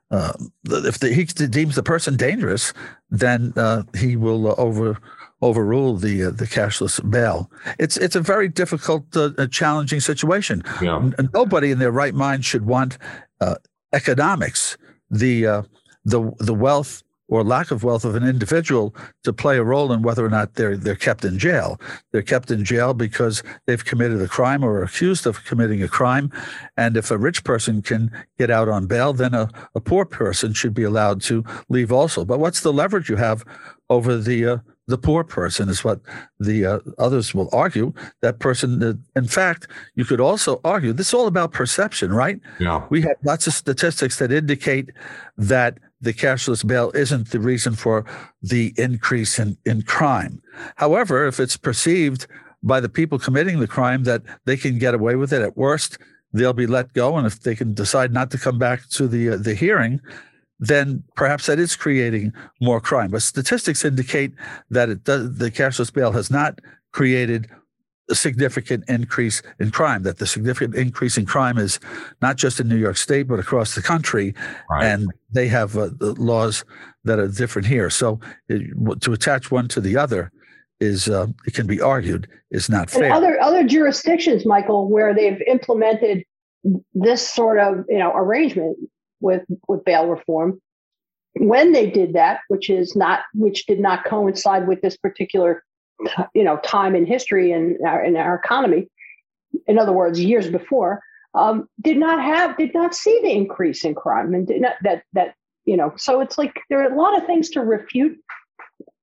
if 0.10 1.00
the, 1.00 1.14
he 1.14 1.26
deems 1.26 1.76
the 1.76 1.84
person 1.84 2.16
dangerous, 2.16 2.72
then 3.10 3.54
he 3.94 4.16
will 4.16 4.56
over 4.58 4.98
overrule 5.42 5.96
the 5.96 6.26
uh, 6.26 6.32
the 6.32 6.46
cashless 6.46 7.00
bail. 7.10 7.52
It's 7.80 7.98
it's 7.98 8.16
a 8.16 8.22
very 8.22 8.48
difficult, 8.48 9.16
uh, 9.16 9.48
challenging 9.48 10.00
situation. 10.00 10.64
Yeah. 10.82 11.10
Nobody 11.34 11.72
in 11.72 11.80
their 11.80 11.92
right 11.92 12.14
mind 12.14 12.46
should 12.46 12.66
want 12.66 12.98
uh, 13.40 13.56
economics, 13.94 14.78
the 15.10 15.46
uh, 15.46 15.62
the 16.06 16.32
the 16.40 16.54
wealth 16.54 17.04
or 17.28 17.44
lack 17.44 17.72
of 17.72 17.84
wealth 17.84 18.06
of 18.06 18.16
an 18.16 18.24
individual 18.24 18.96
to 19.24 19.34
play 19.34 19.58
a 19.58 19.64
role 19.64 19.92
in 19.92 20.02
whether 20.02 20.26
or 20.26 20.30
not 20.30 20.56
they're 20.56 20.78
they're 20.78 20.96
kept 20.96 21.26
in 21.26 21.38
jail. 21.38 21.80
They're 22.12 22.22
kept 22.22 22.52
in 22.52 22.64
jail 22.64 22.94
because 22.94 23.44
they've 23.66 23.84
committed 23.84 24.22
a 24.22 24.28
crime 24.28 24.64
or 24.64 24.80
are 24.80 24.84
accused 24.84 25.28
of 25.28 25.44
committing 25.46 25.84
a 25.84 25.88
crime. 25.88 26.32
And 26.76 26.96
if 26.98 27.12
a 27.12 27.18
rich 27.18 27.44
person 27.44 27.82
can 27.82 28.12
get 28.38 28.50
out 28.50 28.70
on 28.70 28.88
bail, 28.88 29.14
then 29.14 29.34
a, 29.34 29.50
a 29.76 29.82
poor 29.82 30.06
person 30.06 30.54
should 30.54 30.74
be 30.74 30.84
allowed 30.84 31.22
to 31.24 31.44
leave 31.70 31.92
also. 31.92 32.26
But 32.26 32.40
what's 32.40 32.62
the 32.62 32.74
leverage 32.74 33.10
you 33.10 33.18
have 33.18 33.44
over 33.90 34.18
the 34.18 34.46
uh, 34.46 34.58
the 34.88 34.98
poor 34.98 35.24
person 35.24 35.68
is 35.70 35.84
what 35.84 36.00
the 36.40 36.66
uh, 36.66 36.80
others 36.98 37.36
will 37.36 37.50
argue. 37.52 37.94
That 38.22 38.40
person, 38.40 38.82
uh, 38.82 38.94
in 39.16 39.28
fact, 39.28 39.68
you 39.96 40.06
could 40.06 40.22
also 40.22 40.62
argue 40.64 40.94
this 40.94 41.10
is 41.10 41.14
all 41.14 41.28
about 41.28 41.52
perception, 41.52 42.14
right? 42.14 42.40
Yeah. 42.60 42.86
We 42.90 43.02
have 43.02 43.18
lots 43.24 43.48
of 43.48 43.54
statistics 43.54 44.18
that 44.20 44.32
indicate 44.32 44.92
that 45.38 45.78
the 46.02 46.14
cashless 46.14 46.66
bail 46.66 46.92
isn't 46.94 47.32
the 47.32 47.40
reason 47.40 47.76
for 47.76 48.06
the 48.42 48.74
increase 48.78 49.40
in, 49.40 49.58
in 49.66 49.82
crime. 49.82 50.42
However, 50.76 51.26
if 51.26 51.40
it's 51.40 51.58
perceived 51.58 52.28
by 52.64 52.80
the 52.80 52.90
people 52.90 53.20
committing 53.20 53.60
the 53.60 53.68
crime 53.68 54.04
that 54.04 54.22
they 54.46 54.58
can 54.58 54.78
get 54.78 54.94
away 54.94 55.16
with 55.16 55.34
it 55.34 55.42
at 55.42 55.58
worst, 55.58 55.98
they'll 56.34 56.54
be 56.54 56.68
let 56.68 56.94
go. 56.94 57.18
And 57.18 57.26
if 57.26 57.42
they 57.42 57.56
can 57.56 57.74
decide 57.74 58.14
not 58.14 58.32
to 58.32 58.38
come 58.38 58.60
back 58.60 58.88
to 58.90 59.08
the 59.08 59.30
uh, 59.30 59.38
the 59.38 59.56
hearing, 59.56 60.02
then 60.60 61.04
perhaps 61.16 61.46
that 61.46 61.60
is 61.60 61.76
creating 61.76 62.34
more 62.62 62.82
crime. 62.82 63.12
But 63.12 63.22
statistics 63.22 63.86
indicate 63.86 64.34
that 64.70 64.90
it 64.90 65.04
does, 65.04 65.38
the 65.38 65.52
cashless 65.52 65.94
bail 65.94 66.12
has 66.12 66.32
not 66.32 66.60
created 66.92 67.50
significant 68.16 68.84
increase 68.88 69.42
in 69.60 69.72
crime, 69.72 70.04
that 70.04 70.18
the 70.18 70.28
significant 70.28 70.76
increase 70.76 71.18
in 71.18 71.26
crime 71.26 71.58
is 71.58 71.80
not 72.22 72.38
just 72.38 72.60
in 72.60 72.68
New 72.68 72.78
York 72.78 72.98
State, 72.98 73.28
but 73.28 73.40
across 73.40 73.76
the 73.76 73.82
country. 73.82 74.34
Right. 74.70 74.86
And 74.86 75.12
they 75.32 75.48
have 75.48 75.78
uh, 75.78 75.90
laws 76.00 76.64
that 77.04 77.20
are 77.20 77.28
different 77.28 77.68
here. 77.68 77.90
So 77.90 78.20
it, 78.48 79.02
to 79.02 79.14
attach 79.14 79.52
one 79.52 79.68
to 79.70 79.82
the 79.82 79.98
other 79.98 80.32
is, 80.80 81.10
uh, 81.10 81.28
it 81.46 81.54
can 81.54 81.68
be 81.68 81.82
argued, 81.82 82.30
is 82.52 82.70
not 82.70 82.90
fair. 82.90 83.06
And 83.06 83.14
other, 83.14 83.40
other 83.42 83.64
jurisdictions, 83.64 84.46
Michael, 84.46 84.90
where 84.90 85.14
they've 85.14 85.42
implemented 85.48 86.24
this 86.94 87.28
sort 87.28 87.60
of 87.60 87.86
you 87.90 87.98
know 87.98 88.12
arrangement 88.16 88.78
with 89.20 89.44
with 89.68 89.84
bail 89.86 90.08
reform. 90.08 90.62
When 91.34 91.72
they 91.72 91.90
did 91.90 92.14
that, 92.14 92.40
which 92.48 92.70
is 92.70 92.96
not 92.96 93.22
which 93.34 93.66
did 93.66 93.80
not 93.80 94.06
coincide 94.06 94.68
with 94.68 94.82
this 94.82 94.98
particular 94.98 95.64
you 96.34 96.44
know 96.44 96.58
time 96.58 96.96
in 96.96 97.06
history 97.06 97.52
and 97.52 97.78
our, 97.86 98.04
in 98.04 98.16
our 98.16 98.36
economy, 98.36 98.90
in 99.68 99.80
other 99.80 99.94
words, 99.94 100.20
years 100.20 100.50
before, 100.50 101.02
um, 101.34 101.68
did 101.82 101.98
not 101.98 102.22
have 102.22 102.58
did 102.58 102.74
not 102.74 102.96
see 102.96 103.20
the 103.22 103.32
increase 103.32 103.84
in 103.84 103.96
crime 103.96 104.34
and 104.34 104.48
did 104.48 104.62
not 104.62 104.76
that 104.84 105.04
that 105.14 105.36
you 105.66 105.78
know. 105.78 105.94
So 105.98 106.22
it's 106.22 106.38
like 106.38 106.60
there 106.70 106.82
are 106.82 106.92
a 106.92 106.98
lot 106.98 107.18
of 107.18 107.26
things 107.26 107.50
to 107.52 107.62
refute 107.62 108.18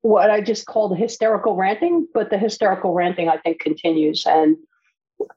what 0.03 0.31
I 0.31 0.41
just 0.41 0.67
called 0.67 0.99
hysterical 0.99 1.57
ranting, 1.57 2.07
but 2.13 2.31
the 2.31 2.39
hysterical 2.39 2.93
ranting 2.93 3.29
I 3.29 3.39
think 3.39 3.61
continues 3.61 4.25
and 4.27 4.57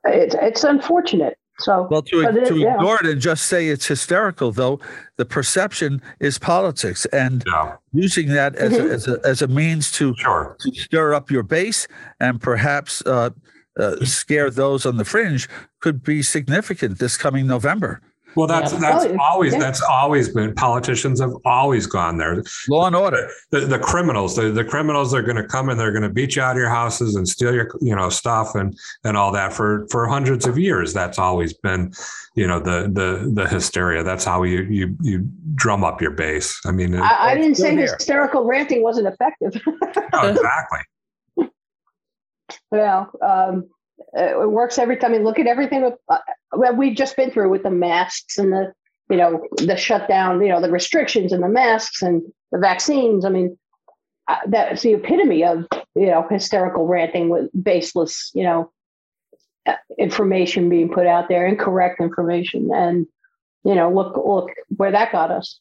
it's 0.03 0.35
it's 0.39 0.63
unfortunate. 0.63 1.37
So, 1.59 1.87
well, 1.89 2.03
to, 2.03 2.21
it, 2.21 2.47
to 2.47 2.57
yeah. 2.57 2.75
ignore 2.75 2.99
it 2.99 3.07
and 3.07 3.19
just 3.19 3.45
say 3.45 3.67
it's 3.69 3.87
hysterical, 3.87 4.51
though, 4.51 4.79
the 5.15 5.25
perception 5.25 6.01
is 6.19 6.37
politics, 6.37 7.05
and 7.07 7.43
yeah. 7.47 7.77
using 7.93 8.27
that 8.29 8.55
as, 8.55 8.73
mm-hmm. 8.73 8.87
a, 8.87 8.93
as, 8.93 9.07
a, 9.07 9.19
as 9.23 9.41
a 9.41 9.47
means 9.47 9.91
to, 9.93 10.15
sure. 10.17 10.55
to 10.59 10.71
stir 10.73 11.15
up 11.15 11.31
your 11.31 11.43
base 11.43 11.87
and 12.19 12.39
perhaps 12.39 13.01
uh, 13.07 13.31
uh, 13.79 13.95
scare 14.05 14.51
those 14.51 14.85
on 14.85 14.97
the 14.97 15.05
fringe 15.05 15.49
could 15.79 16.03
be 16.03 16.21
significant 16.21 16.99
this 16.99 17.17
coming 17.17 17.47
November. 17.47 18.01
Well, 18.37 18.45
that's 18.45 18.71
yeah. 18.71 18.79
that's 18.79 19.05
oh, 19.05 19.17
always 19.19 19.53
yeah. 19.53 19.59
that's 19.59 19.81
always 19.81 20.29
been 20.29 20.53
politicians 20.53 21.19
have 21.19 21.33
always 21.43 21.87
gone 21.87 22.17
there. 22.17 22.43
Law 22.69 22.85
and 22.85 22.95
order. 22.95 23.27
The, 23.49 23.61
the 23.61 23.79
criminals, 23.79 24.35
the, 24.35 24.51
the 24.51 24.63
criminals 24.63 25.11
are 25.15 25.23
going 25.23 25.37
to 25.37 25.43
come 25.43 25.69
and 25.69 25.79
they're 25.79 25.91
going 25.91 26.03
to 26.03 26.09
beat 26.09 26.35
you 26.35 26.43
out 26.43 26.51
of 26.51 26.57
your 26.57 26.69
houses 26.69 27.15
and 27.15 27.27
steal 27.27 27.51
your 27.51 27.71
you 27.81 27.95
know 27.95 28.09
stuff 28.09 28.53
and 28.53 28.77
and 29.03 29.17
all 29.17 29.31
that 29.31 29.53
for 29.53 29.87
for 29.89 30.05
hundreds 30.07 30.45
of 30.45 30.55
years. 30.55 30.93
That's 30.93 31.17
always 31.17 31.53
been, 31.53 31.91
you 32.35 32.45
know, 32.45 32.59
the 32.59 32.83
the 32.93 33.31
the 33.33 33.49
hysteria. 33.49 34.03
That's 34.03 34.23
how 34.23 34.43
you 34.43 34.61
you 34.65 34.95
you 35.01 35.27
drum 35.55 35.83
up 35.83 35.99
your 35.99 36.11
base. 36.11 36.61
I 36.63 36.71
mean, 36.71 36.93
I, 36.95 37.31
I 37.31 37.35
didn't 37.35 37.55
say 37.55 37.71
here. 37.71 37.91
hysterical 37.91 38.43
ranting 38.43 38.83
wasn't 38.83 39.07
effective. 39.07 39.59
oh, 40.13 40.27
exactly. 40.27 41.49
well, 42.71 43.11
um, 43.19 43.67
it 44.13 44.49
works 44.49 44.77
every 44.77 44.97
time. 44.97 45.11
I 45.11 45.15
mean, 45.15 45.23
look 45.23 45.39
at 45.39 45.47
everything 45.47 45.91
uh, 46.09 46.17
we've 46.75 46.95
just 46.95 47.15
been 47.15 47.31
through 47.31 47.49
with 47.49 47.63
the 47.63 47.71
masks 47.71 48.37
and 48.37 48.51
the, 48.51 48.73
you 49.09 49.17
know, 49.17 49.45
the 49.57 49.77
shutdown, 49.77 50.41
you 50.41 50.49
know, 50.49 50.61
the 50.61 50.71
restrictions 50.71 51.31
and 51.31 51.43
the 51.43 51.49
masks 51.49 52.01
and 52.01 52.21
the 52.51 52.59
vaccines. 52.59 53.25
I 53.25 53.29
mean, 53.29 53.57
uh, 54.27 54.37
that's 54.47 54.81
the 54.81 54.93
epitome 54.93 55.43
of, 55.43 55.65
you 55.95 56.07
know, 56.07 56.25
hysterical 56.29 56.87
ranting 56.87 57.29
with 57.29 57.49
baseless, 57.63 58.31
you 58.33 58.43
know, 58.43 58.71
uh, 59.65 59.75
information 59.97 60.69
being 60.69 60.89
put 60.89 61.07
out 61.07 61.29
there, 61.29 61.47
incorrect 61.47 62.01
information. 62.01 62.69
And, 62.73 63.07
you 63.63 63.75
know, 63.75 63.91
look, 63.91 64.17
look 64.17 64.49
where 64.75 64.91
that 64.91 65.11
got 65.11 65.31
us. 65.31 65.59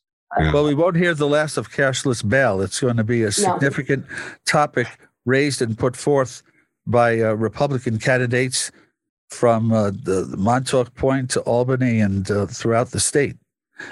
Well, 0.53 0.65
we 0.65 0.75
won't 0.75 0.97
hear 0.97 1.15
the 1.15 1.29
last 1.29 1.57
of 1.57 1.71
cashless 1.71 2.29
bail. 2.29 2.61
It's 2.61 2.81
going 2.81 2.97
to 2.97 3.05
be 3.05 3.23
a 3.23 3.31
significant 3.31 4.07
no. 4.09 4.17
topic 4.45 4.89
raised 5.25 5.63
and 5.63 5.79
put 5.79 5.97
forth 5.97 6.43
by 6.87 7.21
uh, 7.21 7.33
Republican 7.35 7.99
candidates 7.99 8.71
from 9.31 9.73
uh, 9.73 9.91
the, 9.91 10.27
the, 10.29 10.37
Montauk 10.37 10.95
Point 10.95 11.31
to 11.31 11.41
Albany 11.41 12.01
and 12.01 12.31
uh, 12.31 12.47
throughout 12.47 12.91
the 12.93 13.01
state 13.01 13.37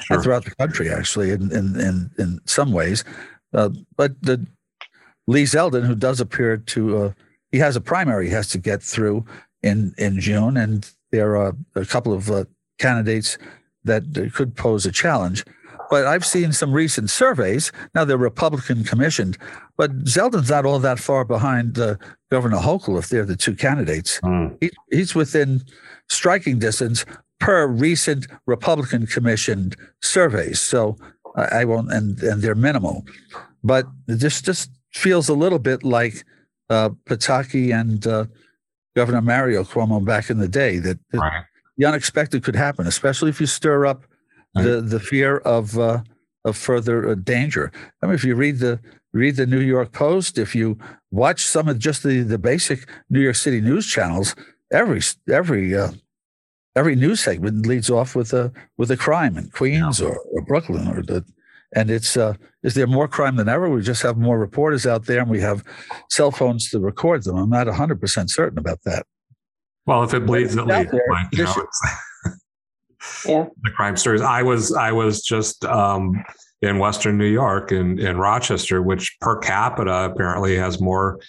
sure. 0.01 0.17
and 0.17 0.25
throughout 0.25 0.45
the 0.45 0.55
country, 0.55 0.91
actually, 0.91 1.31
in 1.31 1.53
in 1.53 1.79
in, 1.81 2.11
in 2.19 2.41
some 2.47 2.73
ways. 2.73 3.05
Uh, 3.53 3.71
but 3.97 4.21
the 4.23 4.45
Lee 5.27 5.45
Zeldin, 5.45 5.85
who 5.85 5.95
does 5.95 6.21
appear 6.21 6.57
to, 6.57 6.99
uh, 6.99 7.13
he 7.51 7.59
has 7.59 7.77
a 7.77 7.81
primary 7.81 8.27
he 8.27 8.33
has 8.33 8.49
to 8.49 8.59
get 8.59 8.83
through 8.83 9.25
in 9.63 9.95
in 9.99 10.21
June, 10.21 10.57
and 10.57 10.91
there 11.11 11.37
are 11.37 11.55
a 11.75 11.85
couple 11.85 12.13
of 12.13 12.31
uh, 12.31 12.45
candidates 12.79 13.39
that 13.85 14.05
could 14.33 14.57
pose 14.57 14.87
a 14.87 14.93
challenge. 14.93 15.45
But 15.91 16.07
I've 16.07 16.25
seen 16.25 16.53
some 16.53 16.73
recent 16.73 17.11
surveys. 17.11 17.73
Now 17.95 18.05
they're 18.05 18.17
Republican 18.17 18.85
commissioned, 18.85 19.39
but 19.77 20.05
Zeldin's 20.05 20.51
not 20.51 20.67
all 20.67 20.79
that 20.79 20.99
far 20.99 21.25
behind 21.25 21.79
uh, 21.79 21.97
Governor 22.31 22.59
Hochul 22.59 22.99
if 22.99 23.09
they're 23.09 23.25
the 23.25 23.37
two 23.37 23.55
candidates. 23.55 24.21
Mm. 24.21 24.57
He, 24.61 24.71
he's 24.91 25.15
within 25.15 25.63
striking 26.09 26.59
distance 26.59 27.05
per 27.41 27.67
recent 27.67 28.27
Republican 28.47 29.07
commissioned 29.07 29.77
surveys. 30.03 30.61
So 30.61 30.97
I, 31.37 31.43
I 31.43 31.65
won't, 31.65 31.93
and 31.93 32.21
and 32.23 32.43
they're 32.43 32.55
minimal, 32.55 33.05
but 33.63 33.87
this 34.07 34.41
just 34.41 34.71
feels 34.93 35.29
a 35.29 35.35
little 35.35 35.59
bit 35.59 35.83
like 35.83 36.25
uh, 36.71 36.91
Pataki 37.07 37.79
and 37.79 38.07
uh, 38.07 38.27
Governor 38.97 39.23
Mario 39.23 39.65
Cuomo 39.65 40.05
back 40.05 40.31
in 40.31 40.39
the 40.39 40.49
day. 40.49 40.79
That, 40.79 40.99
that 41.11 41.19
right. 41.19 41.45
the 41.77 41.87
unexpected 41.87 42.45
could 42.45 42.57
happen, 42.57 42.87
especially 42.87 43.31
if 43.31 43.41
you 43.41 43.47
stir 43.47 43.87
up 43.87 44.05
the 44.55 44.81
the 44.81 45.01
fear 45.01 45.39
of 45.39 45.79
uh, 45.79 46.03
of 46.45 46.57
further 46.57 47.09
uh, 47.09 47.15
danger. 47.15 47.73
I 48.03 48.07
mean, 48.07 48.15
if 48.15 48.25
you 48.25 48.35
read 48.35 48.59
the 48.59 48.81
read 49.13 49.37
the 49.37 49.47
New 49.47 49.61
York 49.61 49.93
Post, 49.93 50.39
if 50.39 50.55
you 50.55 50.79
watch 51.11 51.45
some 51.45 51.69
of 51.69 51.79
just 51.79 52.03
the 52.03 52.23
the 52.23 52.39
basic 52.39 52.89
New 53.11 53.21
York 53.21 53.37
City 53.37 53.61
news 53.61 53.87
channels, 53.87 54.35
every 54.73 55.01
every 55.31 55.75
uh, 55.75 55.93
every 56.77 56.97
news 56.97 57.21
segment 57.21 57.67
leads 57.67 57.91
off 57.91 58.15
with 58.15 58.33
a 58.33 58.53
with 58.77 58.91
a 58.91 58.97
crime 58.97 59.37
in 59.37 59.49
Queens 59.51 60.01
yeah. 60.01 60.09
or, 60.09 60.19
or, 60.33 60.43
Brooklyn 60.43 60.89
or 60.89 61.03
the 61.03 61.25
And 61.75 61.91
it's 61.91 62.17
uh, 62.17 62.35
is 62.63 62.75
there 62.75 62.87
more 62.87 63.09
crime 63.09 63.37
than 63.37 63.49
ever? 63.49 63.69
We 63.69 63.83
just 63.83 64.03
have 64.03 64.17
more 64.17 64.39
reporters 64.39 64.87
out 64.87 65.07
there, 65.07 65.21
and 65.21 65.31
we 65.31 65.41
have 65.41 65.65
cell 66.11 66.31
phones 66.31 66.71
to 66.71 66.79
record 66.79 67.25
them. 67.25 67.37
I'm 67.37 67.51
not 67.51 67.67
100 67.67 68.01
percent 68.01 68.31
certain 68.31 68.59
about 68.59 68.81
that. 68.85 69.07
Well, 69.87 70.03
if 70.03 70.15
it 70.15 70.25
bleeds, 70.25 70.57
it 70.57 70.67
leads. 70.67 70.93
Like, 70.93 71.27
you 71.33 71.45
know, 71.45 71.55
yeah. 73.27 73.47
The 73.63 73.71
crime 73.71 73.97
stories. 73.97 74.21
I 74.21 74.43
was 74.43 74.73
I 74.73 74.93
was 74.93 75.23
just 75.23 75.65
um, 75.65 76.25
in 76.63 76.79
Western 76.79 77.19
New 77.19 77.27
York 77.27 77.73
in 77.73 77.99
in 77.99 78.17
Rochester, 78.17 78.83
which 78.83 79.17
per 79.21 79.39
capita 79.39 80.11
apparently 80.11 80.57
has 80.57 80.81
more 80.81 81.21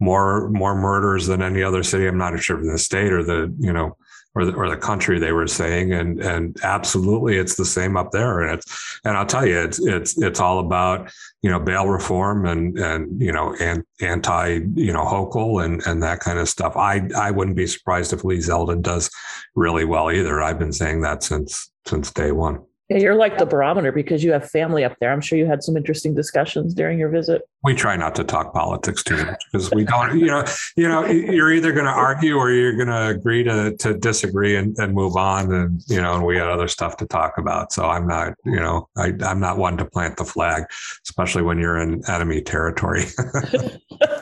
more 0.00 0.50
more 0.50 0.74
murders 0.74 1.26
than 1.26 1.42
any 1.42 1.62
other 1.62 1.82
city. 1.82 2.06
I'm 2.06 2.18
not 2.18 2.38
sure 2.40 2.60
in 2.60 2.66
the 2.66 2.78
state 2.78 3.12
or 3.12 3.22
the 3.22 3.54
you 3.58 3.72
know 3.72 3.96
or 4.34 4.44
the, 4.44 4.52
or 4.54 4.68
the 4.68 4.76
country 4.76 5.18
they 5.18 5.32
were 5.32 5.46
saying 5.46 5.92
and 5.92 6.20
and 6.20 6.56
absolutely 6.62 7.36
it's 7.36 7.56
the 7.56 7.64
same 7.64 7.96
up 7.96 8.10
there. 8.10 8.40
And 8.40 8.58
it's 8.58 9.00
and 9.04 9.16
I'll 9.16 9.26
tell 9.26 9.46
you 9.46 9.60
it's 9.60 9.84
it's 9.84 10.20
it's 10.20 10.40
all 10.40 10.58
about 10.58 11.12
you 11.42 11.50
know 11.50 11.60
bail 11.60 11.86
reform 11.86 12.46
and 12.46 12.78
and 12.78 13.20
you 13.20 13.32
know 13.32 13.54
and 13.60 13.84
anti 14.00 14.60
you 14.74 14.92
know 14.92 15.04
Hochul 15.04 15.64
and 15.64 15.82
and 15.86 16.02
that 16.02 16.20
kind 16.20 16.38
of 16.38 16.48
stuff. 16.48 16.76
I 16.76 17.08
I 17.16 17.30
wouldn't 17.30 17.56
be 17.56 17.66
surprised 17.66 18.12
if 18.12 18.24
Lee 18.24 18.38
Zeldin 18.38 18.82
does 18.82 19.10
really 19.54 19.84
well 19.84 20.10
either. 20.10 20.42
I've 20.42 20.58
been 20.58 20.72
saying 20.72 21.02
that 21.02 21.22
since 21.22 21.70
since 21.86 22.10
day 22.10 22.32
one 22.32 22.60
yeah, 22.90 22.98
you're 22.98 23.14
like 23.14 23.38
the 23.38 23.46
barometer 23.46 23.92
because 23.92 24.22
you 24.22 24.32
have 24.32 24.50
family 24.50 24.84
up 24.84 24.94
there. 25.00 25.10
I'm 25.10 25.22
sure 25.22 25.38
you 25.38 25.46
had 25.46 25.62
some 25.62 25.74
interesting 25.74 26.14
discussions 26.14 26.74
during 26.74 26.98
your 26.98 27.08
visit. 27.08 27.48
We 27.62 27.74
try 27.74 27.96
not 27.96 28.14
to 28.16 28.24
talk 28.24 28.52
politics 28.52 29.02
too 29.02 29.16
much 29.16 29.42
because 29.50 29.70
we 29.70 29.84
don't, 29.84 30.18
you 30.18 30.26
know, 30.26 30.44
you 30.76 30.86
know, 30.86 31.06
you're 31.06 31.50
either 31.50 31.72
going 31.72 31.86
to 31.86 31.90
argue 31.90 32.36
or 32.36 32.50
you're 32.50 32.76
going 32.76 32.88
to 32.88 33.06
agree 33.06 33.42
to 33.44 33.74
to 33.78 33.94
disagree 33.94 34.56
and, 34.56 34.76
and 34.78 34.92
move 34.92 35.16
on, 35.16 35.50
and 35.50 35.82
you 35.86 36.00
know, 36.00 36.14
and 36.14 36.26
we 36.26 36.36
had 36.36 36.48
other 36.48 36.68
stuff 36.68 36.98
to 36.98 37.06
talk 37.06 37.38
about. 37.38 37.72
So 37.72 37.86
I'm 37.86 38.06
not, 38.06 38.34
you 38.44 38.60
know, 38.60 38.86
I, 38.98 39.12
I'm 39.24 39.40
not 39.40 39.56
one 39.56 39.78
to 39.78 39.86
plant 39.86 40.18
the 40.18 40.26
flag, 40.26 40.64
especially 41.04 41.42
when 41.42 41.58
you're 41.58 41.78
in 41.78 42.02
enemy 42.06 42.42
territory. 42.42 43.04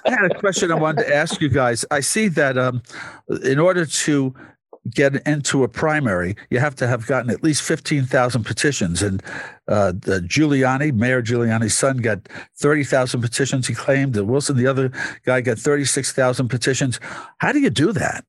I 0.06 0.10
had 0.10 0.30
a 0.30 0.38
question 0.38 0.70
I 0.70 0.76
wanted 0.76 1.06
to 1.06 1.14
ask 1.14 1.40
you 1.40 1.48
guys. 1.48 1.84
I 1.90 1.98
see 1.98 2.28
that 2.28 2.56
um, 2.56 2.82
in 3.42 3.58
order 3.58 3.86
to 3.86 4.34
get 4.90 5.26
into 5.26 5.62
a 5.62 5.68
primary, 5.68 6.36
you 6.50 6.58
have 6.58 6.74
to 6.76 6.86
have 6.86 7.06
gotten 7.06 7.30
at 7.30 7.42
least 7.42 7.62
15,000 7.62 8.44
petitions. 8.44 9.02
And 9.02 9.22
uh, 9.68 9.92
the 9.92 10.20
Giuliani, 10.20 10.92
Mayor 10.92 11.22
Giuliani's 11.22 11.76
son, 11.76 11.98
got 11.98 12.28
30,000 12.56 13.20
petitions, 13.20 13.66
he 13.66 13.74
claimed. 13.74 14.16
And 14.16 14.28
Wilson, 14.28 14.56
the 14.56 14.66
other 14.66 14.90
guy, 15.24 15.40
got 15.40 15.58
36,000 15.58 16.48
petitions. 16.48 16.98
How 17.38 17.52
do 17.52 17.60
you 17.60 17.70
do 17.70 17.92
that? 17.92 18.24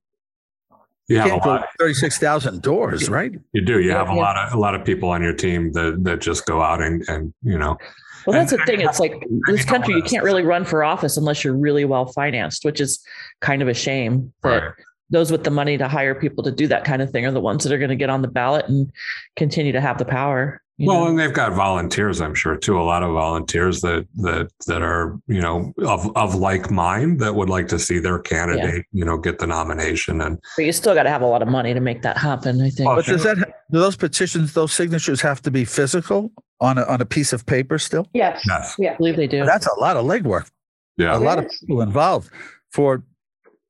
You, 1.07 1.17
you 1.17 1.23
can't 1.23 1.43
go 1.43 1.61
36,000 1.79 2.61
doors, 2.61 3.09
right? 3.09 3.33
You 3.51 3.61
do. 3.61 3.81
You 3.81 3.91
have 3.91 4.07
a 4.07 4.13
lot 4.13 4.37
of 4.37 4.53
a 4.53 4.57
lot 4.57 4.73
of 4.73 4.85
people 4.85 5.09
on 5.09 5.21
your 5.21 5.33
team 5.33 5.73
that, 5.73 6.01
that 6.05 6.21
just 6.21 6.45
go 6.45 6.61
out 6.61 6.81
and, 6.81 7.03
and 7.09 7.33
you 7.43 7.57
know, 7.57 7.77
well, 8.25 8.39
that's 8.39 8.53
and, 8.53 8.61
the 8.61 8.65
thing. 8.65 8.79
It's 8.79 9.01
like 9.01 9.21
this 9.47 9.65
country, 9.65 9.95
you 9.95 10.01
can't 10.01 10.23
really 10.23 10.43
run 10.43 10.63
for 10.63 10.81
office 10.81 11.17
unless 11.17 11.43
you're 11.43 11.57
really 11.57 11.83
well 11.83 12.05
financed, 12.05 12.63
which 12.63 12.79
is 12.79 13.03
kind 13.41 13.61
of 13.61 13.67
a 13.67 13.73
shame 13.73 14.31
that 14.43 14.63
right 14.63 14.73
those 15.13 15.31
with 15.31 15.43
the 15.43 15.51
money 15.51 15.77
to 15.77 15.87
hire 15.87 16.15
people 16.15 16.43
to 16.43 16.51
do 16.51 16.67
that 16.67 16.83
kind 16.83 17.01
of 17.01 17.11
thing 17.11 17.25
are 17.25 17.31
the 17.31 17.39
ones 17.39 17.63
that 17.63 17.71
are 17.71 17.77
going 17.77 17.89
to 17.89 17.95
get 17.95 18.09
on 18.09 18.21
the 18.21 18.27
ballot 18.27 18.67
and 18.67 18.91
continue 19.37 19.71
to 19.71 19.79
have 19.79 19.99
the 19.99 20.05
power. 20.05 20.59
Well, 20.79 21.01
know? 21.01 21.07
and 21.07 21.19
they've 21.19 21.31
got 21.31 21.53
volunteers, 21.53 22.19
I'm 22.19 22.33
sure, 22.33 22.57
too. 22.57 22.79
A 22.79 22.81
lot 22.81 23.03
of 23.03 23.13
volunteers 23.13 23.81
that 23.81 24.07
that 24.15 24.49
that 24.65 24.81
are, 24.81 25.19
you 25.27 25.39
know, 25.39 25.71
of 25.85 26.11
of 26.17 26.33
like 26.33 26.71
mind 26.71 27.19
that 27.19 27.35
would 27.35 27.47
like 27.47 27.67
to 27.67 27.77
see 27.77 27.99
their 27.99 28.17
candidate, 28.17 28.85
yeah. 28.91 28.99
you 28.99 29.05
know, 29.05 29.19
get 29.19 29.37
the 29.37 29.45
nomination. 29.45 30.19
And 30.19 30.39
but 30.57 30.65
you 30.65 30.71
still 30.71 30.95
got 30.95 31.03
to 31.03 31.11
have 31.11 31.21
a 31.21 31.27
lot 31.27 31.43
of 31.43 31.47
money 31.47 31.75
to 31.75 31.79
make 31.79 32.01
that 32.01 32.17
happen. 32.17 32.59
I 32.59 32.71
think. 32.71 32.89
But 32.89 32.97
oh, 32.97 33.01
does 33.03 33.23
that 33.23 33.37
do 33.37 33.79
those 33.79 33.95
petitions, 33.95 34.53
those 34.53 34.73
signatures 34.73 35.21
have 35.21 35.43
to 35.43 35.51
be 35.51 35.63
physical 35.63 36.31
on 36.59 36.79
a 36.79 36.85
on 36.85 37.01
a 37.01 37.05
piece 37.05 37.33
of 37.33 37.45
paper 37.45 37.77
still? 37.77 38.09
Yes. 38.13 38.43
Yes. 38.47 38.75
Yeah. 38.79 38.93
I 38.93 38.95
believe 38.95 39.15
they 39.15 39.27
do. 39.27 39.45
That's 39.45 39.67
a 39.67 39.79
lot 39.79 39.95
of 39.95 40.05
legwork. 40.05 40.49
Yeah. 40.97 41.15
A 41.15 41.19
lot 41.19 41.37
of 41.37 41.51
people 41.59 41.81
involved 41.81 42.31
for 42.71 43.03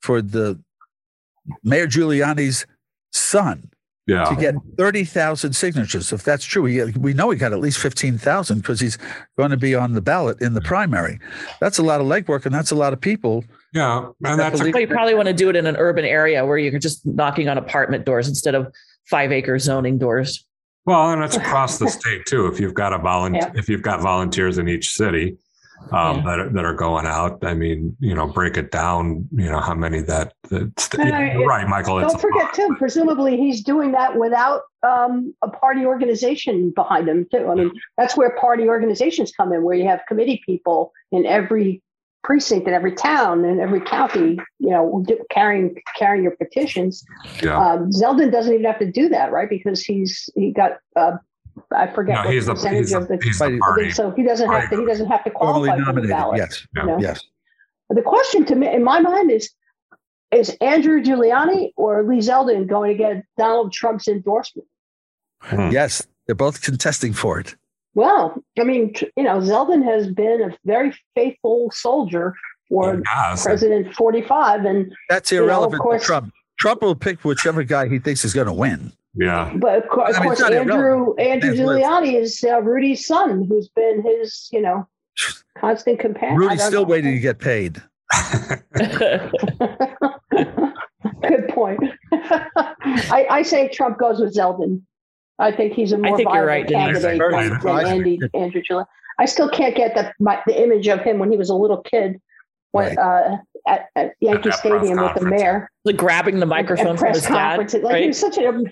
for 0.01 0.21
the 0.21 0.57
Mayor 1.63 1.87
Giuliani's 1.87 2.65
son 3.11 3.69
yeah. 4.07 4.25
to 4.25 4.35
get 4.35 4.55
30,000 4.77 5.53
signatures. 5.53 6.11
If 6.11 6.23
that's 6.23 6.45
true, 6.45 6.65
he, 6.65 6.83
we 6.97 7.13
know 7.13 7.29
he 7.29 7.37
got 7.37 7.53
at 7.53 7.59
least 7.59 7.79
15,000 7.79 8.57
because 8.59 8.79
he's 8.79 8.97
going 9.37 9.51
to 9.51 9.57
be 9.57 9.75
on 9.75 9.93
the 9.93 10.01
ballot 10.01 10.41
in 10.41 10.53
the 10.53 10.61
primary. 10.61 11.19
That's 11.59 11.77
a 11.77 11.83
lot 11.83 12.01
of 12.01 12.07
legwork 12.07 12.45
and 12.45 12.53
that's 12.53 12.71
a 12.71 12.75
lot 12.75 12.93
of 12.93 13.01
people. 13.01 13.43
Yeah. 13.73 14.09
And 14.23 14.39
that's 14.39 14.59
a- 14.59 14.79
you 14.79 14.87
probably 14.87 15.15
want 15.15 15.27
to 15.27 15.33
do 15.33 15.49
it 15.49 15.55
in 15.55 15.65
an 15.65 15.77
urban 15.77 16.05
area 16.05 16.45
where 16.45 16.57
you're 16.57 16.79
just 16.79 17.05
knocking 17.05 17.49
on 17.49 17.57
apartment 17.57 18.05
doors 18.05 18.27
instead 18.27 18.55
of 18.55 18.73
five 19.09 19.31
acre 19.31 19.57
zoning 19.59 19.97
doors. 19.97 20.45
Well, 20.85 21.11
and 21.11 21.23
it's 21.23 21.37
across 21.37 21.79
the 21.79 21.87
state 21.87 22.25
too. 22.25 22.47
If 22.47 22.59
you've 22.59 22.73
got 22.73 22.91
a 22.91 22.97
volunteer, 22.97 23.41
yeah. 23.41 23.59
if 23.59 23.69
you've 23.69 23.81
got 23.81 24.01
volunteers 24.01 24.57
in 24.57 24.67
each 24.67 24.89
city, 24.89 25.37
um, 25.91 26.17
yeah. 26.17 26.23
that, 26.23 26.39
are, 26.39 26.49
that 26.49 26.65
are 26.65 26.73
going 26.73 27.05
out. 27.05 27.43
I 27.43 27.53
mean, 27.53 27.95
you 27.99 28.15
know, 28.15 28.27
break 28.27 28.57
it 28.57 28.71
down, 28.71 29.27
you 29.31 29.49
know, 29.49 29.59
how 29.59 29.73
many 29.73 30.01
that, 30.01 30.33
that 30.49 30.71
yeah, 30.97 31.33
you're 31.33 31.47
right, 31.47 31.67
Michael. 31.67 31.99
Don't 31.99 32.19
forget 32.19 32.53
too, 32.53 32.75
presumably 32.77 33.37
he's 33.37 33.63
doing 33.63 33.91
that 33.91 34.17
without 34.17 34.61
um, 34.83 35.33
a 35.41 35.49
party 35.49 35.85
organization 35.85 36.71
behind 36.71 37.07
him 37.07 37.27
too. 37.31 37.49
I 37.49 37.55
mean, 37.55 37.71
that's 37.97 38.15
where 38.15 38.35
party 38.37 38.67
organizations 38.67 39.31
come 39.31 39.51
in, 39.53 39.63
where 39.63 39.75
you 39.75 39.85
have 39.87 40.01
committee 40.07 40.41
people 40.45 40.91
in 41.11 41.25
every 41.25 41.81
precinct 42.23 42.67
in 42.67 42.73
every 42.73 42.93
town 42.93 43.43
and 43.43 43.59
every 43.59 43.81
county, 43.81 44.39
you 44.59 44.69
know, 44.69 45.05
carrying 45.29 45.75
carrying 45.97 46.23
your 46.23 46.35
petitions. 46.37 47.05
Yeah. 47.43 47.57
Um, 47.57 47.89
Zeldin 47.91 48.31
doesn't 48.31 48.53
even 48.53 48.65
have 48.65 48.79
to 48.79 48.89
do 48.89 49.09
that, 49.09 49.31
right? 49.31 49.49
Because 49.49 49.83
he's 49.83 50.29
he 50.35 50.51
got 50.51 50.77
uh, 50.95 51.17
I 51.71 51.87
forget 51.87 52.23
no, 52.23 52.31
he's 52.31 52.45
the 52.45 52.53
percentage 52.53 52.79
he's 52.85 52.93
of 52.93 53.07
the, 53.07 53.19
he's 53.21 53.39
the 53.39 53.57
party. 53.59 53.91
So 53.91 54.11
he 54.11 54.23
doesn't 54.23 54.49
have 54.49 54.69
to. 54.69 54.79
He 54.79 54.85
doesn't 54.85 55.07
have 55.07 55.23
to 55.23 55.31
qualify 55.31 55.77
for 55.83 56.01
the 56.01 56.07
ballot. 56.07 56.37
Yes. 56.37 56.67
You 56.75 56.85
know? 56.85 56.99
Yes. 56.99 57.21
The 57.89 58.01
question 58.01 58.45
to 58.45 58.55
me, 58.55 58.73
in 58.73 58.83
my 58.83 58.99
mind, 58.99 59.31
is: 59.31 59.51
Is 60.31 60.49
Andrew 60.61 61.01
Giuliani 61.01 61.71
or 61.75 62.03
Lee 62.03 62.19
Zeldin 62.19 62.67
going 62.67 62.91
to 62.91 62.97
get 62.97 63.23
Donald 63.37 63.71
Trump's 63.71 64.07
endorsement? 64.07 64.67
Hmm. 65.39 65.69
Yes, 65.71 66.05
they're 66.25 66.35
both 66.35 66.61
contesting 66.61 67.13
for 67.13 67.39
it. 67.39 67.55
Well, 67.95 68.41
I 68.59 68.63
mean, 68.63 68.93
you 69.15 69.23
know, 69.23 69.39
Zeldin 69.39 69.83
has 69.83 70.07
been 70.11 70.41
a 70.41 70.57
very 70.65 70.93
faithful 71.15 71.69
soldier 71.71 72.33
for 72.69 73.01
President 73.37 73.93
45, 73.93 74.65
and 74.65 74.95
that's 75.09 75.31
irrelevant 75.31 75.73
you 75.73 75.77
know, 75.77 75.83
course, 75.83 76.03
Trump. 76.03 76.33
Trump 76.57 76.81
will 76.81 76.95
pick 76.95 77.23
whichever 77.23 77.63
guy 77.63 77.87
he 77.87 77.99
thinks 77.99 78.25
is 78.25 78.33
going 78.33 78.47
to 78.47 78.53
win. 78.53 78.91
Yeah. 79.15 79.53
But 79.55 79.83
of 79.83 79.89
course, 79.89 80.15
I 80.17 80.21
mean, 80.21 80.31
Andrew 80.31 81.15
Andrew 81.15 81.53
Giuliani 81.53 82.19
is 82.19 82.43
uh, 82.43 82.61
Rudy's 82.61 83.05
son, 83.05 83.45
who's 83.45 83.69
been 83.69 84.01
his, 84.03 84.49
you 84.51 84.61
know, 84.61 84.87
constant 85.57 85.99
companion. 85.99 86.37
Rudy's 86.37 86.63
still 86.63 86.81
know. 86.81 86.89
waiting 86.89 87.13
to 87.13 87.19
get 87.19 87.39
paid. 87.39 87.81
Good 91.21 91.47
point. 91.49 91.79
I, 92.11 93.27
I, 93.29 93.43
say 93.43 93.67
Trump 93.69 93.97
goes 93.97 94.19
with 94.19 94.35
Zeldin. 94.35 94.81
I 95.39 95.51
think 95.51 95.73
he's 95.73 95.91
a 95.91 95.97
more 95.97 96.17
viable 96.17 96.45
right, 96.45 96.67
candidate 96.67 97.19
than, 97.19 97.59
than 97.59 97.85
Andy, 97.85 98.19
Andrew 98.33 98.61
Giuliani. 98.69 98.85
I 99.19 99.25
still 99.25 99.49
can't 99.49 99.75
get 99.75 99.93
the 99.95 100.11
my, 100.19 100.41
the 100.47 100.61
image 100.61 100.87
of 100.87 101.01
him 101.01 101.19
when 101.19 101.31
he 101.31 101.37
was 101.37 101.49
a 101.49 101.55
little 101.55 101.81
kid 101.81 102.19
when, 102.73 102.95
right. 102.95 102.97
uh, 102.97 103.37
at, 103.67 103.87
at, 103.95 104.13
Yankee 104.19 104.49
at 104.49 104.55
Stadium 104.55 104.99
with 104.99 105.15
the 105.15 105.25
mayor. 105.25 105.69
Like 105.85 105.95
grabbing 105.95 106.39
the 106.39 106.45
microphone 106.45 106.97
from 106.97 107.13
his 107.13 107.23
dad. 107.23 107.57
Like 107.57 107.83
right? 107.83 108.01
he 108.01 108.07
was 108.07 108.19
such 108.19 108.37
an 108.37 108.65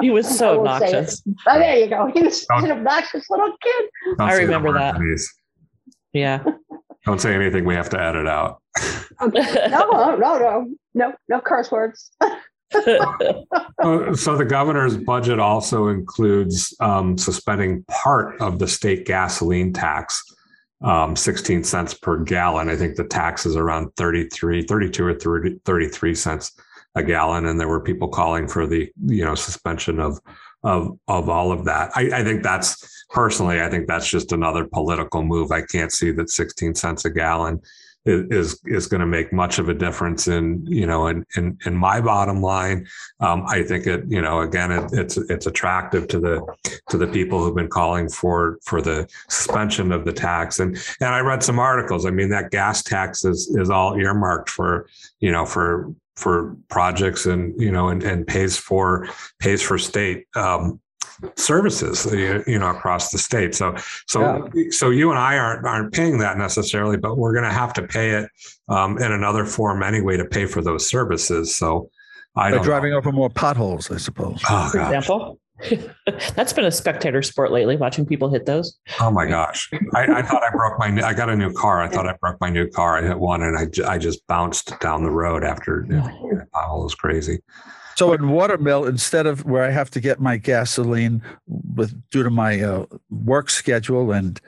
he 0.00 0.10
was 0.10 0.38
so 0.38 0.58
obnoxious. 0.58 1.22
Oh, 1.46 1.58
there 1.58 1.76
you 1.76 1.86
go. 1.86 2.10
He 2.12 2.22
was 2.22 2.42
such 2.42 2.64
an 2.64 2.72
obnoxious 2.72 3.28
little 3.30 3.52
kid. 3.62 3.90
I 4.18 4.36
remember 4.38 4.72
that. 4.72 4.96
Please. 4.96 5.32
Yeah. 6.12 6.42
Don't 7.06 7.20
say 7.20 7.34
anything 7.34 7.64
we 7.64 7.74
have 7.74 7.88
to 7.90 8.00
edit 8.00 8.26
out. 8.26 8.60
no, 9.20 9.28
no, 9.68 10.16
no, 10.16 10.66
no, 10.94 11.14
no 11.28 11.40
curse 11.40 11.70
words. 11.70 12.10
so 12.20 12.36
the 12.72 14.46
governor's 14.48 14.96
budget 14.96 15.38
also 15.38 15.88
includes 15.88 16.74
um, 16.80 17.16
suspending 17.16 17.84
part 17.84 18.40
of 18.40 18.58
the 18.58 18.68
state 18.68 19.06
gasoline 19.06 19.72
tax 19.72 20.22
um, 20.82 21.14
16 21.14 21.64
cents 21.64 21.94
per 21.94 22.18
gallon. 22.18 22.68
I 22.68 22.76
think 22.76 22.96
the 22.96 23.04
tax 23.04 23.46
is 23.46 23.56
around 23.56 23.90
33, 23.96 24.62
32 24.62 25.04
or 25.04 25.14
30, 25.14 25.60
33 25.64 26.14
cents 26.14 26.52
a 26.94 27.02
gallon. 27.02 27.46
And 27.46 27.60
there 27.60 27.68
were 27.68 27.80
people 27.80 28.08
calling 28.08 28.48
for 28.48 28.66
the, 28.66 28.90
you 29.06 29.24
know, 29.24 29.34
suspension 29.34 30.00
of, 30.00 30.18
of, 30.62 30.98
of 31.08 31.28
all 31.28 31.52
of 31.52 31.64
that. 31.66 31.90
I, 31.94 32.20
I 32.20 32.24
think 32.24 32.42
that's 32.42 33.04
personally, 33.10 33.60
I 33.60 33.70
think 33.70 33.86
that's 33.86 34.08
just 34.08 34.32
another 34.32 34.64
political 34.64 35.22
move. 35.22 35.52
I 35.52 35.62
can't 35.62 35.92
see 35.92 36.10
that 36.12 36.30
16 36.30 36.74
cents 36.74 37.04
a 37.04 37.10
gallon 37.10 37.60
is 38.06 38.60
is 38.64 38.86
going 38.86 39.00
to 39.00 39.06
make 39.06 39.32
much 39.32 39.58
of 39.58 39.68
a 39.68 39.74
difference 39.74 40.26
in 40.26 40.64
you 40.66 40.86
know 40.86 41.06
in 41.08 41.24
in, 41.36 41.58
in 41.66 41.74
my 41.76 42.00
bottom 42.00 42.40
line. 42.40 42.86
Um, 43.20 43.44
I 43.46 43.62
think 43.62 43.86
it 43.86 44.04
you 44.08 44.22
know 44.22 44.40
again 44.40 44.72
it, 44.72 44.90
it's 44.92 45.16
it's 45.16 45.46
attractive 45.46 46.08
to 46.08 46.20
the 46.20 46.80
to 46.88 46.96
the 46.96 47.06
people 47.06 47.42
who've 47.42 47.54
been 47.54 47.68
calling 47.68 48.08
for 48.08 48.58
for 48.64 48.80
the 48.80 49.08
suspension 49.28 49.92
of 49.92 50.04
the 50.04 50.12
tax 50.12 50.60
and 50.60 50.76
and 51.00 51.10
I 51.10 51.20
read 51.20 51.42
some 51.42 51.58
articles. 51.58 52.06
I 52.06 52.10
mean 52.10 52.30
that 52.30 52.50
gas 52.50 52.82
tax 52.82 53.24
is 53.24 53.54
is 53.56 53.70
all 53.70 53.98
earmarked 53.98 54.48
for 54.48 54.88
you 55.20 55.30
know 55.30 55.44
for 55.44 55.94
for 56.16 56.56
projects 56.68 57.26
and 57.26 57.58
you 57.60 57.72
know 57.72 57.88
and, 57.88 58.02
and 58.02 58.26
pays 58.26 58.56
for 58.56 59.08
pays 59.40 59.62
for 59.62 59.78
state 59.78 60.26
um, 60.36 60.80
services, 61.36 62.06
you 62.46 62.58
know, 62.58 62.70
across 62.70 63.10
the 63.10 63.18
state. 63.18 63.54
So, 63.54 63.74
so, 64.06 64.48
yeah. 64.54 64.70
so 64.70 64.90
you 64.90 65.10
and 65.10 65.18
I 65.18 65.36
aren't 65.38 65.66
aren't 65.66 65.92
paying 65.92 66.18
that 66.18 66.38
necessarily, 66.38 66.96
but 66.96 67.16
we're 67.16 67.32
going 67.32 67.44
to 67.44 67.52
have 67.52 67.72
to 67.74 67.82
pay 67.82 68.10
it 68.10 68.30
um, 68.68 68.98
in 68.98 69.12
another 69.12 69.44
form 69.44 69.82
anyway 69.82 70.16
to 70.16 70.24
pay 70.24 70.46
for 70.46 70.62
those 70.62 70.88
services. 70.88 71.54
So, 71.54 71.90
I 72.36 72.52
By 72.52 72.62
driving 72.62 72.92
know. 72.92 72.98
over 72.98 73.12
more 73.12 73.30
potholes, 73.30 73.90
I 73.90 73.96
suppose. 73.96 74.40
Oh, 74.48 74.68
for 74.70 74.80
example. 74.80 75.38
That's 76.34 76.54
been 76.54 76.64
a 76.64 76.70
spectator 76.70 77.20
sport 77.22 77.52
lately, 77.52 77.76
watching 77.76 78.06
people 78.06 78.30
hit 78.30 78.46
those. 78.46 78.78
Oh 78.98 79.10
my 79.10 79.26
gosh! 79.26 79.68
I, 79.94 80.04
I, 80.04 80.22
thought 80.22 80.42
I 80.42 80.50
broke 80.50 80.78
my. 80.78 80.86
I 81.06 81.12
got 81.12 81.28
a 81.28 81.36
new 81.36 81.52
car. 81.52 81.82
I 81.82 81.88
thought 81.88 82.08
I 82.08 82.14
broke 82.20 82.40
my 82.40 82.48
new 82.48 82.66
car. 82.66 82.96
I 82.96 83.06
hit 83.06 83.18
one, 83.18 83.42
and 83.42 83.58
I, 83.58 83.92
I 83.92 83.98
just 83.98 84.26
bounced 84.26 84.78
down 84.80 85.04
the 85.04 85.10
road 85.10 85.44
after 85.44 85.84
you 85.86 85.96
know, 85.96 86.42
all 86.54 86.82
was 86.82 86.94
crazy. 86.94 87.40
So 87.96 88.12
in 88.12 88.30
Watermill, 88.30 88.86
instead 88.86 89.26
of 89.26 89.44
where 89.44 89.64
I 89.64 89.70
have 89.70 89.90
to 89.90 90.00
get 90.00 90.20
my 90.20 90.36
gasoline 90.36 91.22
with 91.46 91.94
due 92.10 92.22
to 92.22 92.30
my 92.30 92.60
uh, 92.62 92.86
work 93.10 93.50
schedule 93.50 94.12
and 94.12 94.40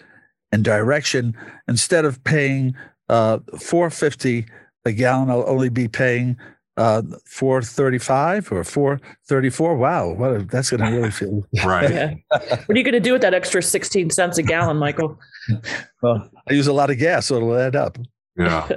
and 0.50 0.64
direction, 0.64 1.36
instead 1.68 2.04
of 2.04 2.22
paying 2.24 2.74
uh, 3.08 3.38
four 3.58 3.90
fifty 3.90 4.46
a 4.84 4.92
gallon, 4.92 5.30
I'll 5.30 5.48
only 5.48 5.68
be 5.68 5.88
paying 5.88 6.36
uh 6.78 7.02
435 7.26 8.50
or 8.50 8.64
434 8.64 9.76
wow 9.76 10.08
what 10.14 10.30
a, 10.34 10.38
that's 10.44 10.70
going 10.70 10.80
to 10.80 10.96
really 10.96 11.10
feel 11.20 11.44
right. 11.66 11.90
Yeah. 11.90 12.14
what 12.30 12.70
are 12.70 12.78
you 12.78 12.82
going 12.82 12.94
to 12.94 13.00
do 13.00 13.12
with 13.12 13.20
that 13.20 13.34
extra 13.34 13.62
16 13.62 14.08
cents 14.08 14.38
a 14.38 14.42
gallon 14.42 14.78
michael? 14.78 15.18
Well 16.02 16.30
i 16.48 16.54
use 16.54 16.68
a 16.68 16.72
lot 16.72 16.88
of 16.88 16.96
gas 16.96 17.26
so 17.26 17.36
it'll 17.36 17.54
add 17.56 17.76
up. 17.76 17.98
Yeah 18.36 18.68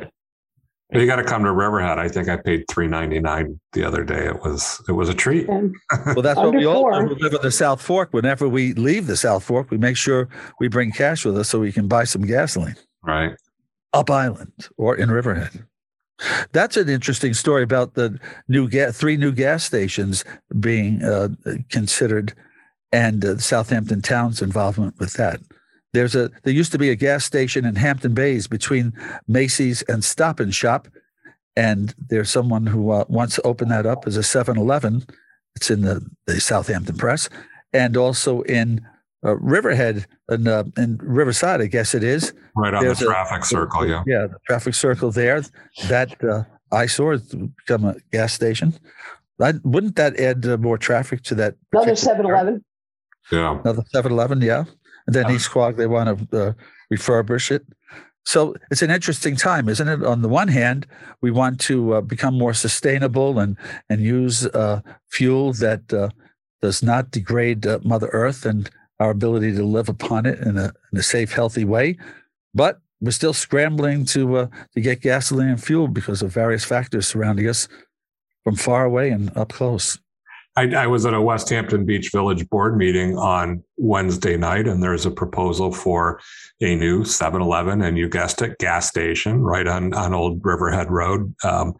you 0.99 1.07
got 1.07 1.17
to 1.17 1.23
come 1.23 1.43
to 1.43 1.51
riverhead. 1.51 1.99
I 1.99 2.07
think 2.07 2.29
i 2.29 2.37
paid 2.37 2.65
399 2.69 3.59
the 3.73 3.83
other 3.83 4.03
day. 4.03 4.25
It 4.25 4.41
was 4.41 4.83
it 4.87 4.93
was 4.93 5.09
a 5.09 5.13
treat. 5.13 5.47
Well 5.47 6.21
that's 6.21 6.37
what 6.37 6.53
we 6.53 6.65
all 6.65 6.91
do. 6.91 7.13
we 7.13 7.21
live 7.21 7.33
in 7.33 7.41
the 7.41 7.51
south 7.51 7.81
fork. 7.81 8.13
Whenever 8.13 8.47
we 8.47 8.73
leave 8.73 9.07
the 9.07 9.17
south 9.17 9.43
fork 9.43 9.71
we 9.71 9.77
make 9.77 9.97
sure 9.97 10.29
we 10.59 10.67
bring 10.67 10.91
cash 10.91 11.25
with 11.25 11.37
us 11.37 11.49
so 11.49 11.59
we 11.59 11.71
can 11.71 11.87
buy 11.87 12.03
some 12.03 12.21
gasoline. 12.23 12.75
Right. 13.03 13.35
Up 13.93 14.09
island 14.09 14.69
or 14.77 14.95
in 14.95 15.09
riverhead. 15.09 15.65
That's 16.53 16.77
an 16.77 16.87
interesting 16.87 17.33
story 17.33 17.63
about 17.63 17.95
the 17.95 18.19
new 18.47 18.69
gas, 18.69 18.97
three 18.97 19.17
new 19.17 19.31
gas 19.31 19.63
stations 19.63 20.23
being 20.59 21.03
uh, 21.03 21.29
considered, 21.69 22.33
and 22.91 23.25
uh, 23.25 23.37
Southampton 23.37 24.01
Town's 24.01 24.41
involvement 24.41 24.97
with 24.97 25.13
that. 25.13 25.41
There's 25.95 26.13
a 26.13 26.29
there 26.43 26.53
used 26.53 26.73
to 26.73 26.77
be 26.77 26.89
a 26.89 26.95
gas 26.95 27.23
station 27.23 27.63
in 27.63 27.75
Hampton 27.75 28.13
Bays 28.13 28.47
between 28.47 28.91
Macy's 29.29 29.81
and 29.83 30.03
Stop 30.03 30.41
and 30.41 30.53
Shop, 30.53 30.89
and 31.55 31.95
there's 32.09 32.29
someone 32.29 32.67
who 32.67 32.91
uh, 32.91 33.05
wants 33.07 33.35
to 33.35 33.41
open 33.43 33.69
that 33.69 33.85
up 33.85 34.05
as 34.05 34.17
a 34.17 34.19
7-Eleven. 34.19 35.05
It's 35.55 35.71
in 35.71 35.81
the, 35.81 36.05
the 36.27 36.41
Southampton 36.41 36.97
Press, 36.97 37.29
and 37.71 37.95
also 37.95 38.41
in 38.41 38.85
uh, 39.25 39.37
Riverhead 39.37 40.05
and 40.27 40.49
uh, 40.49 40.65
in 40.75 40.97
Riverside, 41.01 41.61
I 41.61 41.67
guess 41.67 41.95
it 41.95 42.03
is. 42.03 42.33
Right 42.57 42.73
on 42.73 42.83
There's 42.83 42.99
the 42.99 43.05
traffic 43.05 43.43
a, 43.43 43.45
circle, 43.45 43.87
yeah. 43.87 44.03
Yeah, 44.05 44.27
the 44.27 44.39
traffic 44.45 44.73
circle 44.73 45.11
there. 45.11 45.43
That 45.87 46.21
uh, 46.21 46.43
eyesore 46.73 47.13
has 47.13 47.23
become 47.23 47.85
a 47.85 47.95
gas 48.11 48.33
station. 48.33 48.73
wouldn't 49.39 49.95
that 49.95 50.19
add 50.19 50.45
uh, 50.45 50.57
more 50.57 50.77
traffic 50.77 51.23
to 51.23 51.35
that? 51.35 51.55
Another 51.71 51.95
7 51.95 52.25
Eleven. 52.25 52.65
Yeah. 53.31 53.61
Another 53.61 53.83
7 53.93 54.11
Eleven, 54.11 54.41
yeah. 54.41 54.65
And 55.07 55.15
then 55.15 55.29
East 55.31 55.51
Quogue, 55.51 55.77
they 55.77 55.87
want 55.87 56.29
to 56.31 56.47
uh, 56.47 56.53
refurbish 56.91 57.51
it. 57.51 57.65
So 58.25 58.55
it's 58.71 58.81
an 58.81 58.89
interesting 58.89 59.35
time, 59.35 59.69
isn't 59.69 59.87
it? 59.87 60.03
On 60.03 60.23
the 60.23 60.27
one 60.27 60.47
hand, 60.47 60.87
we 61.21 61.29
want 61.29 61.59
to 61.61 61.95
uh, 61.95 62.01
become 62.01 62.35
more 62.37 62.55
sustainable 62.55 63.39
and 63.39 63.55
and 63.89 64.01
use 64.01 64.47
uh, 64.47 64.81
fuel 65.09 65.53
that 65.53 65.93
uh, 65.93 66.09
does 66.61 66.81
not 66.81 67.11
degrade 67.11 67.67
uh, 67.67 67.79
Mother 67.83 68.07
Earth 68.07 68.45
and 68.45 68.69
our 68.99 69.11
ability 69.11 69.53
to 69.55 69.63
live 69.63 69.89
upon 69.89 70.25
it 70.25 70.39
in 70.39 70.57
a, 70.57 70.73
in 70.91 70.97
a 70.97 71.03
safe, 71.03 71.33
healthy 71.33 71.65
way. 71.65 71.97
But 72.53 72.79
we're 73.01 73.11
still 73.11 73.33
scrambling 73.33 74.05
to 74.05 74.37
uh, 74.37 74.47
to 74.73 74.81
get 74.81 75.01
gasoline 75.01 75.49
and 75.49 75.63
fuel 75.63 75.87
because 75.87 76.23
of 76.23 76.31
various 76.31 76.65
factors 76.65 77.07
surrounding 77.07 77.47
us 77.47 77.67
from 78.43 78.55
far 78.55 78.85
away 78.85 79.09
and 79.09 79.35
up 79.37 79.49
close. 79.49 79.99
I, 80.57 80.63
I, 80.73 80.87
was 80.87 81.05
at 81.05 81.13
a 81.13 81.21
West 81.21 81.49
Hampton 81.49 81.85
Beach 81.85 82.11
Village 82.11 82.47
board 82.49 82.77
meeting 82.77 83.17
on 83.17 83.63
Wednesday 83.77 84.37
night, 84.37 84.67
and 84.67 84.81
there's 84.81 85.05
a 85.05 85.11
proposal 85.11 85.71
for 85.71 86.21
a 86.61 86.75
new 86.75 87.03
7 87.03 87.41
Eleven, 87.41 87.81
and 87.81 87.97
you 87.97 88.07
guessed 88.07 88.41
it, 88.41 88.57
gas 88.57 88.87
station 88.87 89.41
right 89.41 89.67
on, 89.67 89.93
on 89.93 90.13
Old 90.13 90.39
Riverhead 90.43 90.89
Road 90.89 91.35
um, 91.43 91.73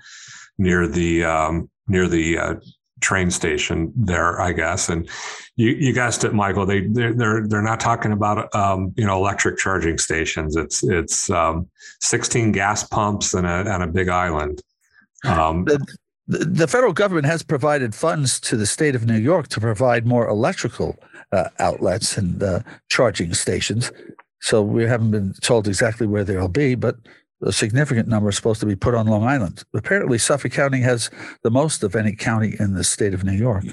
near 0.58 0.88
the 0.88 1.24
um, 1.24 1.70
near 1.88 2.08
the 2.08 2.38
uh, 2.38 2.56
train 3.02 3.30
station 3.30 3.94
there, 3.96 4.42
I 4.42 4.52
guess. 4.52 4.90
And 4.90 5.10
you, 5.56 5.70
you 5.70 5.94
guessed 5.94 6.24
it, 6.24 6.34
Michael. 6.34 6.66
They 6.66 6.82
they're 6.82 7.14
they're, 7.14 7.48
they're 7.48 7.62
not 7.62 7.80
talking 7.80 8.12
about 8.12 8.54
um, 8.54 8.94
you 8.98 9.06
know 9.06 9.18
electric 9.18 9.58
charging 9.58 9.98
stations. 9.98 10.56
It's 10.56 10.84
it's 10.84 11.30
um, 11.30 11.70
16 12.02 12.52
gas 12.52 12.84
pumps 12.84 13.34
and 13.34 13.48
a 13.48 13.74
and 13.74 13.84
a 13.84 13.88
big 13.88 14.10
island. 14.10 14.62
Um, 15.24 15.66
the, 16.28 16.68
federal 16.68 16.94
government 16.94 17.28
has 17.28 17.44
provided 17.44 17.94
funds 17.94 18.40
to 18.42 18.58
the 18.58 18.66
state 18.66 18.96
of 18.96 19.06
New 19.06 19.18
York 19.18 19.48
to 19.50 19.60
provide 19.60 20.06
more 20.06 20.28
electrical 20.28 20.98
uh, 21.32 21.50
outlets 21.60 22.18
and 22.18 22.42
uh, 22.42 22.60
charging 22.90 23.34
stations. 23.34 23.92
So 24.42 24.62
we 24.62 24.86
haven't 24.86 25.12
been 25.12 25.34
told 25.42 25.68
exactly 25.68 26.08
where 26.08 26.24
they'll 26.24 26.48
be, 26.48 26.76
but 26.76 26.98
a 27.42 27.52
significant 27.52 28.08
number 28.08 28.30
is 28.30 28.36
supposed 28.36 28.60
to 28.62 28.66
be 28.66 28.76
put 28.76 28.96
on 28.96 29.08
Long 29.08 29.24
Island. 29.24 29.64
Apparently, 29.74 30.18
Suffolk 30.18 30.52
County 30.52 30.80
has 30.82 31.10
the 31.44 31.52
most 31.52 31.84
of 31.84 31.96
any 31.96 32.16
county 32.16 32.56
in 32.60 32.74
the 32.74 32.84
state 32.84 33.14
of 33.14 33.24
New 33.24 33.34
York. 33.34 33.66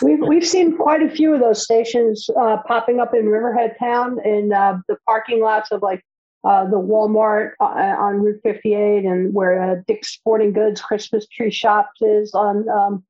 We've 0.00 0.20
we've 0.20 0.46
seen 0.46 0.76
quite 0.76 1.02
a 1.02 1.10
few 1.10 1.34
of 1.34 1.40
those 1.40 1.62
stations 1.62 2.28
uh, 2.38 2.58
popping 2.68 3.00
up 3.00 3.14
in 3.14 3.26
Riverhead 3.26 3.74
Town 3.80 4.18
in 4.24 4.52
uh, 4.52 4.78
the 4.88 4.96
parking 5.06 5.40
lots 5.40 5.72
of 5.72 5.82
like 5.82 6.04
uh, 6.44 6.64
the 6.64 6.76
Walmart 6.78 7.52
uh, 7.60 7.64
on 7.64 8.20
Route 8.20 8.40
58 8.42 9.04
and 9.04 9.32
where 9.32 9.62
uh, 9.62 9.76
Dick's 9.86 10.12
Sporting 10.12 10.52
Goods 10.52 10.80
Christmas 10.80 11.26
Tree 11.28 11.50
Shops 11.50 12.00
is 12.02 12.34
on 12.34 12.68
um, 12.68 13.04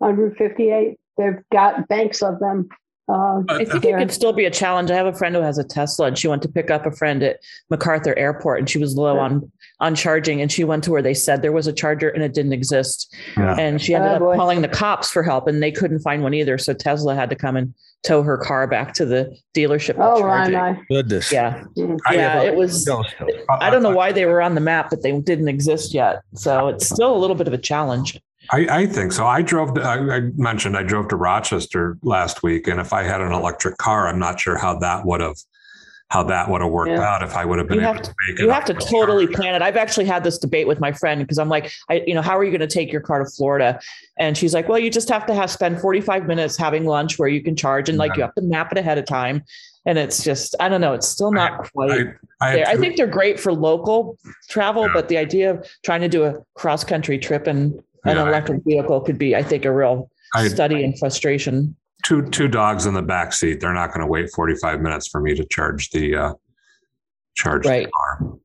on 0.00 0.16
Route 0.16 0.36
58. 0.36 0.98
They've 1.16 1.38
got 1.52 1.86
banks 1.88 2.22
of 2.22 2.40
them 2.40 2.68
uh, 3.06 3.42
I 3.48 3.64
think 3.64 3.84
it 3.84 3.98
could 3.98 4.12
still 4.12 4.32
be 4.32 4.46
a 4.46 4.50
challenge. 4.50 4.90
I 4.90 4.96
have 4.96 5.06
a 5.06 5.12
friend 5.12 5.34
who 5.34 5.42
has 5.42 5.58
a 5.58 5.64
Tesla, 5.64 6.06
and 6.06 6.18
she 6.18 6.26
went 6.26 6.42
to 6.42 6.48
pick 6.48 6.70
up 6.70 6.86
a 6.86 6.90
friend 6.90 7.22
at 7.22 7.38
MacArthur 7.68 8.16
Airport, 8.18 8.60
and 8.60 8.70
she 8.70 8.78
was 8.78 8.96
low 8.96 9.18
on 9.18 9.50
on 9.80 9.94
charging, 9.94 10.40
and 10.40 10.50
she 10.50 10.64
went 10.64 10.84
to 10.84 10.90
where 10.90 11.02
they 11.02 11.14
said 11.14 11.42
there 11.42 11.52
was 11.52 11.66
a 11.66 11.72
charger, 11.72 12.08
and 12.08 12.22
it 12.22 12.32
didn't 12.32 12.52
exist, 12.52 13.14
yeah. 13.36 13.56
and 13.58 13.82
she 13.82 13.94
ended 13.94 14.22
oh, 14.22 14.30
up 14.30 14.36
calling 14.36 14.62
the 14.62 14.68
cops 14.68 15.10
for 15.10 15.22
help, 15.22 15.48
and 15.48 15.62
they 15.62 15.72
couldn't 15.72 16.00
find 16.00 16.22
one 16.22 16.34
either. 16.34 16.58
So 16.58 16.72
Tesla 16.72 17.14
had 17.14 17.30
to 17.30 17.36
come 17.36 17.56
and 17.56 17.74
tow 18.02 18.22
her 18.22 18.38
car 18.38 18.66
back 18.66 18.94
to 18.94 19.04
the 19.04 19.36
dealership. 19.54 19.96
Oh 19.98 20.22
my, 20.22 20.48
my 20.48 20.80
goodness! 20.88 21.32
Yeah, 21.32 21.64
mm-hmm. 21.76 21.96
yeah, 22.12 22.42
it 22.42 22.54
was. 22.54 22.88
I 23.60 23.70
don't 23.70 23.82
know 23.82 23.94
why 23.94 24.12
they 24.12 24.26
were 24.26 24.40
on 24.40 24.54
the 24.54 24.60
map, 24.60 24.90
but 24.90 25.02
they 25.02 25.18
didn't 25.18 25.48
exist 25.48 25.92
yet. 25.92 26.22
So 26.34 26.68
it's 26.68 26.88
still 26.88 27.14
a 27.14 27.18
little 27.18 27.36
bit 27.36 27.48
of 27.48 27.52
a 27.52 27.58
challenge. 27.58 28.20
I, 28.50 28.66
I, 28.70 28.86
think 28.86 29.12
so. 29.12 29.26
I 29.26 29.40
drove. 29.40 29.74
To, 29.74 29.80
I, 29.80 30.16
I, 30.16 30.20
mentioned 30.36 30.76
I 30.76 30.82
drove 30.82 31.08
to 31.08 31.16
Rochester 31.16 31.98
last 32.02 32.42
week, 32.42 32.68
and 32.68 32.78
if 32.78 32.92
I 32.92 33.02
had 33.02 33.20
an 33.20 33.32
electric 33.32 33.78
car, 33.78 34.06
I'm 34.06 34.18
not 34.18 34.38
sure 34.38 34.58
how 34.58 34.78
that 34.78 35.06
would 35.06 35.20
have 35.20 35.36
how 36.14 36.22
that 36.22 36.48
would 36.48 36.60
have 36.60 36.70
worked 36.70 36.92
yeah. 36.92 37.02
out 37.02 37.24
if 37.24 37.34
I 37.34 37.44
would 37.44 37.58
have 37.58 37.66
been 37.66 37.80
you 37.80 37.88
able 37.88 37.96
to, 37.96 38.02
to 38.04 38.14
make 38.28 38.38
it. 38.38 38.42
You 38.44 38.50
have 38.50 38.64
to 38.66 38.74
totally 38.74 39.26
plan 39.26 39.56
it. 39.56 39.62
I've 39.62 39.76
actually 39.76 40.04
had 40.04 40.22
this 40.22 40.38
debate 40.38 40.68
with 40.68 40.78
my 40.78 40.92
friend 40.92 41.20
because 41.20 41.38
I'm 41.38 41.48
like, 41.48 41.72
I, 41.90 42.04
you 42.06 42.14
know, 42.14 42.22
how 42.22 42.38
are 42.38 42.44
you 42.44 42.52
going 42.52 42.60
to 42.60 42.72
take 42.72 42.92
your 42.92 43.00
car 43.00 43.18
to 43.18 43.28
Florida? 43.28 43.80
And 44.16 44.38
she's 44.38 44.54
like, 44.54 44.68
well, 44.68 44.78
you 44.78 44.90
just 44.90 45.08
have 45.08 45.26
to 45.26 45.34
have 45.34 45.50
spend 45.50 45.80
45 45.80 46.28
minutes 46.28 46.56
having 46.56 46.84
lunch 46.84 47.18
where 47.18 47.28
you 47.28 47.42
can 47.42 47.56
charge, 47.56 47.88
and 47.88 47.98
like 47.98 48.14
you 48.16 48.22
have 48.22 48.34
to 48.36 48.42
map 48.42 48.70
it 48.70 48.78
ahead 48.78 48.96
of 48.96 49.06
time. 49.06 49.42
And 49.86 49.98
it's 49.98 50.22
just, 50.22 50.54
I 50.60 50.68
don't 50.68 50.80
know, 50.80 50.94
it's 50.94 51.08
still 51.08 51.32
not 51.32 51.72
quite 51.72 52.06
I, 52.40 52.54
there. 52.54 52.68
I 52.68 52.76
think 52.76 52.96
they're 52.96 53.08
great 53.08 53.40
for 53.40 53.52
local 53.52 54.16
travel, 54.48 54.86
yeah. 54.86 54.92
but 54.94 55.08
the 55.08 55.16
idea 55.16 55.50
of 55.50 55.68
trying 55.84 56.00
to 56.02 56.08
do 56.08 56.22
a 56.22 56.36
cross 56.54 56.84
country 56.84 57.18
trip 57.18 57.48
and 57.48 57.74
an 58.04 58.16
yeah, 58.16 58.28
electric 58.28 58.62
vehicle 58.62 59.00
could 59.00 59.18
be, 59.18 59.34
I 59.34 59.42
think, 59.42 59.64
a 59.64 59.72
real 59.72 60.08
I, 60.32 60.46
study 60.46 60.84
in 60.84 60.96
frustration. 60.96 61.74
Two 62.04 62.22
two 62.28 62.48
dogs 62.48 62.86
in 62.86 62.94
the 62.94 63.02
back 63.02 63.32
seat. 63.32 63.60
They're 63.60 63.74
not 63.74 63.88
going 63.88 64.00
to 64.00 64.06
wait 64.06 64.30
forty 64.34 64.54
five 64.54 64.80
minutes 64.80 65.08
for 65.08 65.20
me 65.20 65.34
to 65.34 65.44
charge 65.46 65.90
the 65.90 66.14
uh, 66.14 66.34
charge 67.34 67.66
right. 67.66 67.88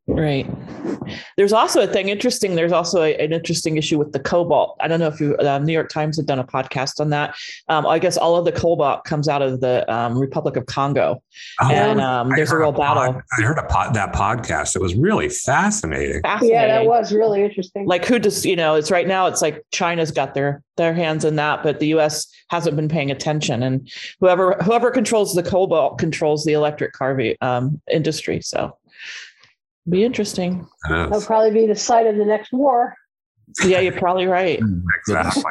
Right. 0.08 0.50
There's 1.38 1.54
also 1.54 1.82
a 1.82 1.88
thing 1.88 2.10
interesting. 2.10 2.56
There's 2.56 2.72
also 2.72 3.04
a, 3.04 3.16
an 3.18 3.32
interesting 3.32 3.78
issue 3.78 4.00
with 4.00 4.12
the 4.12 4.20
cobalt. 4.20 4.76
I 4.80 4.88
don't 4.88 5.00
know 5.00 5.08
if 5.08 5.20
you, 5.20 5.38
uh, 5.38 5.60
New 5.60 5.72
York 5.72 5.90
Times 5.90 6.18
had 6.18 6.26
done 6.26 6.40
a 6.40 6.44
podcast 6.44 7.00
on 7.00 7.12
that. 7.12 7.36
Um, 7.68 7.86
I 7.86 8.00
guess 8.00 8.18
all 8.18 8.36
of 8.36 8.46
the 8.46 8.52
cobalt 8.52 9.04
comes 9.04 9.28
out 9.28 9.44
of 9.44 9.62
the 9.62 9.92
um, 9.94 10.18
Republic 10.18 10.56
of 10.56 10.66
Congo, 10.66 11.22
oh, 11.62 11.72
and 11.72 12.02
um, 12.02 12.30
there's 12.36 12.52
a 12.52 12.58
real 12.58 12.70
a 12.70 12.74
battle. 12.74 13.14
Pod, 13.14 13.24
I 13.38 13.42
heard 13.44 13.60
a 13.60 13.64
pod, 13.64 13.94
that 13.94 14.14
podcast. 14.14 14.76
It 14.76 14.82
was 14.82 14.96
really 14.96 15.30
fascinating. 15.30 16.22
fascinating. 16.24 16.56
Yeah, 16.56 16.68
that 16.68 16.86
was 16.86 17.14
really 17.14 17.44
interesting. 17.44 17.86
Like 17.86 18.06
who 18.06 18.18
does 18.18 18.46
you 18.46 18.56
know? 18.56 18.76
It's 18.76 18.90
right 18.90 19.08
now. 19.08 19.28
It's 19.28 19.42
like 19.42 19.64
China's 19.72 20.12
got 20.12 20.34
their 20.34 20.64
their 20.80 20.94
hands 20.96 21.24
in 21.24 21.36
that, 21.36 21.62
but 21.62 21.80
the 21.80 21.90
U.S. 21.90 22.28
hasn't 22.50 22.76
been 22.76 22.90
paying 22.90 23.12
attention, 23.12 23.62
and 23.62 23.92
whoever 24.20 24.54
whoever 24.64 24.90
controls 24.90 25.36
the 25.36 25.44
cobalt 25.44 26.00
controls 26.00 26.46
the 26.46 26.54
electric 26.54 26.94
car 26.94 27.20
um, 27.42 27.80
industry. 27.92 28.42
So 28.42 28.76
be 29.88 30.04
interesting. 30.04 30.68
That'll 30.88 31.22
probably 31.22 31.52
be 31.52 31.68
the 31.68 31.76
site 31.76 32.08
of 32.08 32.16
the 32.16 32.26
next 32.26 32.52
war. 32.52 32.96
Yeah, 33.64 33.80
you're 33.80 33.94
probably 33.94 34.28
right. 34.28 34.60
exactly. 35.08 35.44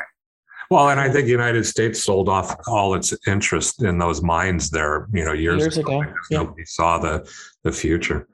Well, 0.70 0.90
and 0.90 1.00
I 1.00 1.10
think 1.10 1.24
the 1.24 1.30
United 1.30 1.64
States 1.64 2.02
sold 2.02 2.28
off 2.28 2.54
all 2.66 2.94
its 2.94 3.14
interest 3.26 3.82
in 3.82 3.98
those 3.98 4.22
mines 4.22 4.70
there, 4.70 5.08
you 5.12 5.24
know, 5.24 5.32
years, 5.32 5.60
Years 5.60 5.78
ago, 5.78 6.02
yeah. 6.02 6.38
Nobody 6.38 6.64
saw 6.64 6.98
the 6.98 7.30
the 7.64 7.72
future. 7.72 8.28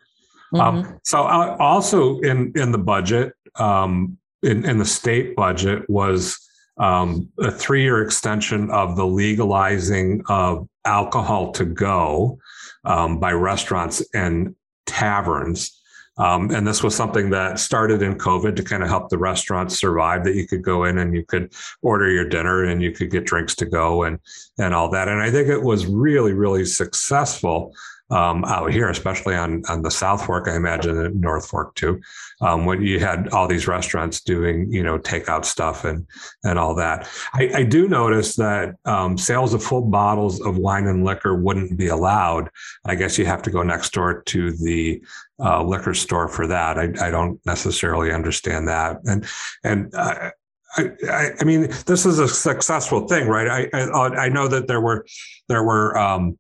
Mhm. 0.53 0.61
Um, 0.61 1.01
so 1.05 1.23
uh, 1.23 1.57
also 1.59 2.19
in 2.21 2.53
in 2.57 2.73
the 2.73 2.79
budget, 2.79 3.35
um, 3.57 4.19
in 4.43 4.65
in 4.65 4.79
the 4.79 4.85
state 4.85 5.37
budget 5.37 5.89
was 5.89 6.39
um, 6.79 7.29
a 7.39 7.51
three 7.51 7.83
year 7.83 8.03
extension 8.03 8.71
of 8.71 8.97
the 8.97 9.07
legalizing 9.07 10.23
of 10.29 10.69
alcohol 10.85 11.53
to 11.53 11.65
go 11.65 12.39
um, 12.85 13.19
by 13.21 13.33
restaurants 13.33 14.05
and 14.15 14.55
taverns. 14.87 15.81
Um, 16.17 16.53
and 16.53 16.65
this 16.65 16.83
was 16.83 16.95
something 16.95 17.31
that 17.31 17.59
started 17.59 18.01
in 18.01 18.15
COVID 18.17 18.55
to 18.57 18.63
kind 18.63 18.85
of 18.85 18.89
help 18.89 19.09
the 19.09 19.19
restaurants 19.19 19.79
survive. 19.79 20.23
That 20.25 20.37
you 20.37 20.47
could 20.47 20.63
go 20.63 20.85
in 20.85 20.99
and 20.99 21.13
you 21.15 21.25
could 21.25 21.53
order 21.83 22.09
your 22.09 22.29
dinner 22.29 22.65
and 22.65 22.81
you 22.81 22.93
could 22.93 23.11
get 23.11 23.25
drinks 23.25 23.57
to 23.57 23.67
go 23.67 24.05
and 24.05 24.21
and 24.59 24.75
all 24.75 24.89
that. 24.91 25.09
And 25.09 25.21
I 25.21 25.31
think 25.31 25.49
it 25.49 25.63
was 25.63 25.87
really 25.87 26.33
really 26.33 26.65
successful 26.65 27.75
um, 28.11 28.45
out 28.45 28.73
here, 28.73 28.89
especially 28.91 29.35
on 29.35 29.63
on 29.69 29.83
the 29.83 29.91
South 29.91 30.25
Fork. 30.25 30.49
I 30.49 30.57
imagine 30.57 30.97
in 30.99 31.21
North 31.21 31.49
Fork 31.49 31.75
too, 31.75 32.01
um, 32.41 32.67
when 32.67 32.83
you 32.83 33.01
had 33.01 33.29
all 33.29 33.49
these 33.49 33.67
restaurants 33.67 34.21
doing 34.21 34.71
you 34.71 34.83
know 34.83 34.99
takeout 34.99 35.45
stuff 35.45 35.85
and 35.85 36.07
and 36.45 36.59
all 36.59 36.75
that. 36.75 37.09
I, 37.33 37.51
I 37.55 37.63
do 37.65 37.89
notice 37.89 38.37
that 38.37 38.75
um, 38.85 39.17
sales 39.17 39.55
of 39.55 39.63
full 39.63 39.83
bottles 39.83 40.41
of 40.41 40.59
wine 40.59 40.87
and 40.87 41.05
liquor 41.05 41.35
wouldn't 41.35 41.79
be 41.79 41.89
allowed. 41.89 42.51
I 42.85 42.95
guess 42.95 43.19
you 43.19 43.27
have 43.27 43.43
to 43.43 43.51
go 43.51 43.63
next 43.63 43.93
door 43.93 44.23
to 44.23 44.53
the 44.53 45.03
uh, 45.41 45.63
liquor 45.63 45.95
store 45.95 46.29
for 46.29 46.47
that. 46.47 46.79
I, 46.79 46.93
I 47.01 47.11
don't 47.11 47.41
necessarily 47.47 48.13
understand 48.13 48.69
that, 48.69 48.99
and 49.05 49.27
and. 49.63 49.95
Uh, 49.95 50.31
I, 50.77 50.91
I, 51.09 51.31
I 51.41 51.45
mean, 51.45 51.69
this 51.87 52.05
is 52.05 52.19
a 52.19 52.27
successful 52.27 53.07
thing, 53.07 53.29
right? 53.29 53.71
I, 53.73 53.81
I, 53.81 54.25
I 54.25 54.29
know 54.29 54.49
that 54.49 54.67
there 54.67 54.81
were, 54.81 55.07
there 55.47 55.63
were, 55.63 55.97
um, 55.97 56.37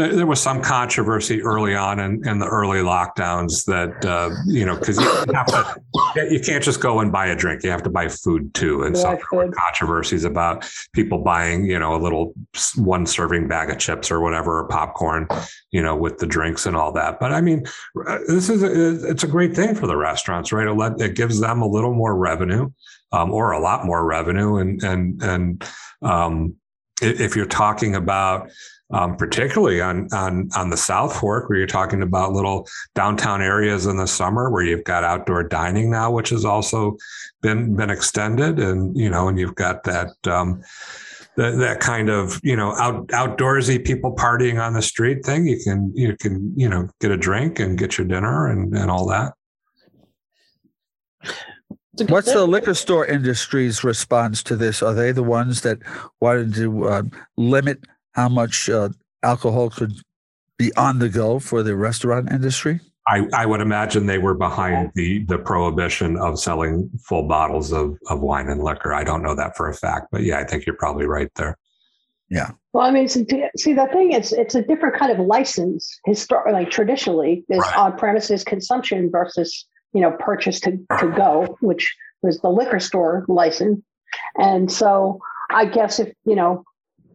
there, 0.00 0.16
there 0.16 0.26
was 0.26 0.40
some 0.40 0.62
controversy 0.62 1.42
early 1.42 1.74
on 1.74 2.00
in, 2.00 2.26
in 2.26 2.38
the 2.38 2.46
early 2.46 2.78
lockdowns 2.78 3.64
that 3.66 4.04
uh, 4.04 4.30
you 4.46 4.64
know 4.64 4.76
because 4.78 4.98
you 4.98 5.34
have 5.34 5.46
to 5.46 5.82
you 6.30 6.40
can't 6.40 6.64
just 6.64 6.80
go 6.80 7.00
and 7.00 7.12
buy 7.12 7.26
a 7.26 7.36
drink. 7.36 7.62
You 7.62 7.70
have 7.70 7.82
to 7.82 7.90
buy 7.90 8.08
food 8.08 8.52
too. 8.54 8.82
And 8.84 8.96
so 8.96 9.10
there 9.10 9.20
were 9.32 9.52
controversies 9.52 10.24
about 10.24 10.68
people 10.94 11.18
buying 11.18 11.64
you 11.64 11.78
know 11.78 11.94
a 11.94 12.00
little 12.00 12.34
one 12.76 13.06
serving 13.06 13.48
bag 13.48 13.70
of 13.70 13.78
chips 13.78 14.10
or 14.10 14.20
whatever 14.20 14.60
or 14.60 14.68
popcorn 14.68 15.28
you 15.70 15.82
know 15.82 15.94
with 15.94 16.18
the 16.18 16.26
drinks 16.26 16.66
and 16.66 16.76
all 16.76 16.92
that. 16.92 17.20
But 17.20 17.32
i 17.32 17.40
mean 17.40 17.66
uh, 18.06 18.18
this 18.26 18.48
is 18.48 18.62
a, 18.62 19.08
it's 19.10 19.24
a 19.24 19.28
great 19.28 19.54
thing 19.54 19.74
for 19.74 19.86
the 19.86 19.96
restaurants 19.96 20.52
right? 20.52 20.66
It, 20.66 20.72
let, 20.72 21.00
it 21.00 21.14
gives 21.14 21.40
them 21.40 21.62
a 21.62 21.66
little 21.66 21.94
more 21.94 22.16
revenue 22.16 22.70
um, 23.12 23.32
or 23.32 23.52
a 23.52 23.60
lot 23.60 23.84
more 23.84 24.04
revenue. 24.04 24.56
And 24.56 24.82
and 24.82 25.22
and 25.22 25.64
um, 26.02 26.56
if 27.02 27.36
you're 27.36 27.46
talking 27.46 27.94
about 27.94 28.50
um, 28.92 29.16
particularly 29.16 29.80
on 29.80 30.08
on 30.12 30.48
on 30.56 30.70
the 30.70 30.76
South 30.76 31.18
Fork, 31.18 31.48
where 31.48 31.58
you're 31.58 31.66
talking 31.66 32.02
about 32.02 32.32
little 32.32 32.66
downtown 32.94 33.42
areas 33.42 33.86
in 33.86 33.96
the 33.96 34.06
summer 34.06 34.50
where 34.50 34.64
you've 34.64 34.84
got 34.84 35.04
outdoor 35.04 35.44
dining 35.44 35.90
now, 35.90 36.10
which 36.10 36.30
has 36.30 36.44
also 36.44 36.96
been 37.40 37.76
been 37.76 37.90
extended, 37.90 38.58
and 38.58 38.96
you 38.96 39.08
know, 39.08 39.28
and 39.28 39.38
you've 39.38 39.54
got 39.54 39.84
that. 39.84 40.10
Um, 40.26 40.62
that, 41.36 41.56
that 41.58 41.80
kind 41.80 42.10
of 42.10 42.40
you 42.42 42.56
know 42.56 42.72
out 42.72 43.06
outdoorsy 43.08 43.82
people 43.82 44.14
partying 44.14 44.60
on 44.60 44.74
the 44.74 44.82
street 44.82 45.24
thing 45.24 45.46
you 45.46 45.58
can 45.62 45.92
you 45.94 46.16
can 46.16 46.52
you 46.56 46.68
know 46.68 46.88
get 47.00 47.12
a 47.12 47.16
drink 47.16 47.60
and 47.60 47.78
get 47.78 47.96
your 47.96 48.06
dinner 48.06 48.48
and 48.48 48.76
and 48.76 48.90
all 48.90 49.06
that 49.06 49.32
It's 51.22 52.02
a 52.02 52.04
good 52.04 52.10
What's 52.10 52.32
the 52.32 52.44
liquor 52.44 52.74
store 52.74 53.06
industry's 53.06 53.84
response 53.84 54.42
to 54.42 54.56
this? 54.56 54.82
Are 54.82 54.92
they 54.92 55.12
the 55.12 55.22
ones 55.22 55.60
that 55.62 55.78
wanted 56.20 56.52
to 56.54 56.88
uh, 56.88 57.02
limit 57.36 57.84
how 58.12 58.28
much 58.28 58.68
uh, 58.68 58.90
alcohol 59.22 59.70
could 59.70 59.94
be 60.58 60.72
on 60.76 60.98
the 60.98 61.08
go 61.08 61.38
for 61.38 61.62
the 61.62 61.76
restaurant 61.76 62.30
industry? 62.30 62.80
I, 63.08 63.26
I 63.34 63.46
would 63.46 63.60
imagine 63.60 64.06
they 64.06 64.18
were 64.18 64.34
behind 64.34 64.92
the 64.94 65.24
the 65.24 65.38
prohibition 65.38 66.16
of 66.18 66.38
selling 66.38 66.90
full 67.08 67.26
bottles 67.26 67.72
of, 67.72 67.96
of 68.08 68.20
wine 68.20 68.48
and 68.48 68.62
liquor. 68.62 68.92
I 68.94 69.04
don't 69.04 69.22
know 69.22 69.34
that 69.34 69.56
for 69.56 69.68
a 69.68 69.74
fact, 69.74 70.08
but 70.12 70.22
yeah, 70.22 70.38
I 70.38 70.44
think 70.44 70.66
you're 70.66 70.76
probably 70.76 71.06
right 71.06 71.30
there. 71.36 71.56
Yeah. 72.28 72.50
Well, 72.72 72.86
I 72.86 72.92
mean, 72.92 73.08
see, 73.08 73.26
see, 73.56 73.72
the 73.72 73.86
thing 73.86 74.12
is, 74.12 74.32
it's 74.32 74.54
a 74.54 74.62
different 74.62 74.96
kind 74.96 75.10
of 75.10 75.18
license. 75.26 75.98
Historically, 76.06 76.52
like 76.52 76.70
traditionally, 76.70 77.44
there's 77.48 77.64
Right. 77.64 77.76
on-premises 77.76 78.44
consumption 78.44 79.10
versus 79.10 79.66
you 79.92 80.00
know 80.00 80.12
purchase 80.20 80.60
to 80.60 80.72
to 81.00 81.08
go, 81.16 81.56
which 81.60 81.92
was 82.22 82.38
the 82.40 82.50
liquor 82.50 82.78
store 82.78 83.24
license. 83.28 83.80
And 84.38 84.70
so, 84.70 85.20
I 85.50 85.64
guess 85.64 85.98
if 85.98 86.12
you 86.24 86.36
know 86.36 86.64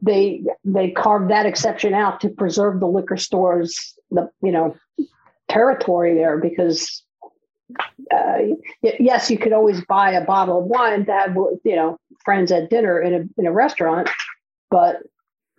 they 0.06 0.44
they 0.64 0.92
carved 0.92 1.30
that 1.32 1.46
exception 1.46 1.94
out 1.94 2.22
to 2.22 2.30
preserve 2.30 2.80
the 2.80 2.88
liquor 2.88 3.18
stores, 3.18 3.98
the 4.12 4.30
you 4.42 4.52
know 4.52 4.76
territory 5.50 6.14
there 6.14 6.38
because. 6.38 7.02
Uh, 8.14 8.54
yes, 8.84 9.32
you 9.32 9.40
could 9.40 9.52
always 9.52 9.84
buy 9.86 10.12
a 10.12 10.24
bottle 10.24 10.60
of 10.60 10.66
wine 10.66 11.04
to 11.04 11.12
have, 11.12 11.36
you 11.64 11.76
know, 11.76 11.98
friends 12.24 12.52
at 12.52 12.70
dinner 12.70 13.02
in 13.02 13.14
a 13.16 13.42
in 13.42 13.48
a 13.48 13.52
restaurant, 13.52 14.08
but 14.70 14.98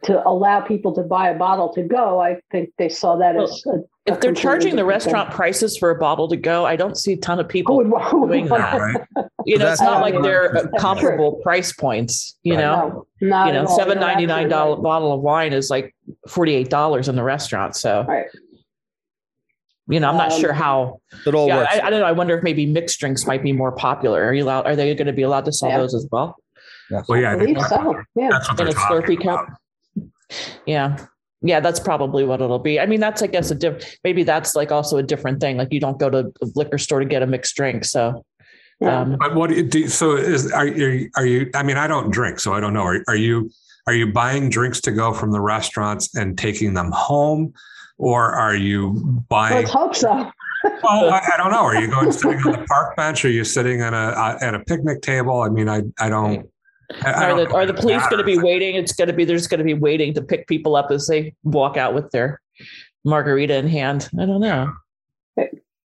to 0.07 0.27
allow 0.27 0.61
people 0.61 0.95
to 0.95 1.03
buy 1.03 1.29
a 1.31 1.39
bottle 1.39 1.73
to 1.75 1.83
go, 1.83 2.21
I 2.21 2.41
think 2.51 2.71
they 2.79 2.89
saw 2.89 3.17
that 3.17 3.37
as 3.37 3.63
a, 3.67 3.71
a 3.71 3.81
If 4.07 4.21
they're 4.21 4.33
charging 4.33 4.71
the 4.73 4.83
different 4.83 4.89
restaurant 5.05 5.31
prices 5.33 5.77
for 5.77 5.91
a 5.91 5.99
bottle 5.99 6.29
to 6.29 6.37
go, 6.37 6.65
I 6.65 6.77
don't 6.77 6.97
see 6.97 7.13
a 7.15 7.17
ton 7.17 7.39
of 7.41 7.49
people 7.49 7.83
Who 7.83 7.91
would- 8.21 8.29
doing 8.29 8.47
that. 8.49 8.75
Right? 8.81 8.97
You 9.49 9.59
know, 9.59 9.71
it's 9.71 9.81
not 9.81 10.01
like 10.01 10.21
they're 10.23 10.51
That's 10.53 10.67
true. 10.67 10.79
comparable 10.81 11.35
price 11.37 11.73
points. 11.73 12.37
You 12.43 12.55
Right. 12.55 12.63
know, 12.63 13.07
No, 13.21 13.29
not 13.29 13.47
you 13.47 13.53
know, 13.53 13.61
at 13.61 13.67
all. 13.69 13.77
seven 13.77 13.99
You're 13.99 14.09
ninety 14.09 14.27
nine 14.27 14.49
dollar 14.49 14.75
bottle 14.77 15.13
of 15.13 15.21
wine 15.21 15.53
is 15.53 15.71
like 15.71 15.95
forty 16.29 16.53
eight 16.53 16.69
dollars 16.69 17.09
in 17.09 17.15
the 17.15 17.23
restaurant. 17.23 17.77
So, 17.77 18.05
Right. 18.09 18.27
you 19.89 20.01
know, 20.01 20.09
I'm 20.09 20.17
not 20.17 20.33
Um, 20.33 20.41
sure 20.41 20.53
how. 20.53 21.01
It 21.25 21.33
all 21.37 21.47
Yeah, 21.47 21.59
works. 21.59 21.75
I, 21.77 21.87
I 21.87 21.91
don't 21.91 22.01
know. 22.01 22.07
I 22.07 22.11
wonder 22.13 22.37
if 22.37 22.43
maybe 22.43 22.67
mixed 22.67 22.99
drinks 22.99 23.25
might 23.25 23.45
be 23.45 23.53
more 23.53 23.71
popular. 23.71 24.25
Are 24.25 24.35
you 24.35 24.43
allowed? 24.43 24.67
Are 24.67 24.75
they 24.75 24.93
going 24.97 25.07
to 25.07 25.13
be 25.13 25.23
allowed 25.23 25.45
to 25.45 25.53
sell 25.53 25.69
Yeah. 25.69 25.79
those 25.79 25.95
as 25.95 26.09
well 26.11 26.35
Well, 27.09 27.21
yeah, 27.21 27.31
I 27.31 27.35
I 27.35 27.37
believe 27.37 27.61
so. 27.63 27.95
Yeah. 28.17 28.29
that's 28.33 28.49
what 28.49 28.59
in 28.61 28.67
they're 28.67 28.69
a 28.69 28.73
talking 28.73 29.17
Slurpee 29.17 29.23
about. 29.23 29.47
cup? 29.47 29.59
Yeah. 30.67 30.97
Yeah, 31.43 31.61
that's 31.61 31.79
probably 31.79 32.25
what 32.25 32.41
it'll 32.41 32.59
be. 32.59 32.81
I 32.81 32.87
mean, 32.87 32.99
that's 33.01 33.23
I 33.23 33.27
guess 33.27 33.51
a 33.51 33.55
diff. 33.55 33.99
Maybe 34.03 34.25
that's 34.25 34.57
like 34.57 34.73
also 34.73 34.97
a 34.97 35.03
different 35.03 35.41
thing. 35.41 35.57
Like 35.59 35.69
you 35.71 35.81
don't 35.81 35.99
go 35.99 36.09
to 36.11 36.19
a 36.43 36.47
liquor 36.55 36.79
store 36.79 37.01
to 37.01 37.07
get 37.07 37.23
a 37.23 37.27
mixed 37.27 37.55
drink. 37.57 37.85
So, 37.85 38.25
Yeah. 38.81 39.03
um, 39.03 39.17
But 39.21 39.35
what 39.35 39.51
do 39.51 39.57
you 39.57 39.63
do? 39.63 39.87
So 39.89 40.17
is 40.17 40.51
are 40.51 40.67
you 40.67 41.11
are 41.15 41.27
you? 41.27 41.51
I 41.55 41.63
mean, 41.63 41.77
I 41.77 41.87
don't 41.87 42.11
drink, 42.11 42.41
so 42.41 42.55
I 42.55 42.61
don't 42.61 42.73
know. 42.73 42.83
Are, 42.83 43.05
are 43.07 43.17
you 43.17 43.51
are 43.87 43.93
you 43.95 44.13
buying 44.13 44.49
drinks 44.49 44.81
to 44.83 44.93
go 44.93 45.13
from 45.13 45.31
the 45.31 45.41
restaurants 45.41 46.15
and 46.17 46.37
taking 46.39 46.73
them 46.75 46.91
home, 46.93 47.53
or 47.99 48.33
are 48.33 48.57
you 48.57 49.23
buying? 49.29 49.57
Let's 49.57 49.71
hope 49.71 49.95
so. 49.95 50.09
Well, 50.83 51.13
I, 51.13 51.21
I 51.35 51.37
don't 51.37 51.53
know. 51.53 51.63
Are 51.65 51.81
you 51.81 51.87
going 51.87 52.11
sitting 52.21 52.41
on 52.41 52.53
the 52.53 52.67
park 52.67 52.97
bench? 52.97 53.25
Are 53.25 53.31
you 53.31 53.45
sitting 53.45 53.83
on 53.83 53.93
a 53.95 53.97
uh, 53.99 54.39
at 54.41 54.55
a 54.55 54.61
picnic 54.61 55.03
table? 55.03 55.43
I 55.43 55.51
mean, 55.51 55.69
I 55.69 55.83
I 56.01 56.09
don't. 56.09 56.49
I, 57.05 57.11
I 57.13 57.31
are 57.31 57.37
the 57.45 57.55
are 57.55 57.67
the 57.67 57.75
police 57.75 58.03
going 58.09 58.19
to 58.19 58.25
be 58.25 58.39
waiting? 58.39 58.75
It's 58.77 58.93
going 58.93 59.09
to 59.09 59.15
be 59.15 59.25
there's 59.25 59.47
going 59.47 59.59
to 59.59 59.65
be 59.65 59.75
waiting 59.75 60.15
to 60.15 60.23
pick 60.23 60.47
people 60.47 60.77
up 60.77 60.91
as 60.91 61.07
they 61.07 61.35
walk 61.45 61.77
out 61.77 61.95
with 61.95 62.11
their 62.11 62.41
margarita 63.05 63.55
in 63.57 63.69
hand. 63.69 64.09
I 64.21 64.27
don't 64.27 64.41
know. 64.41 64.73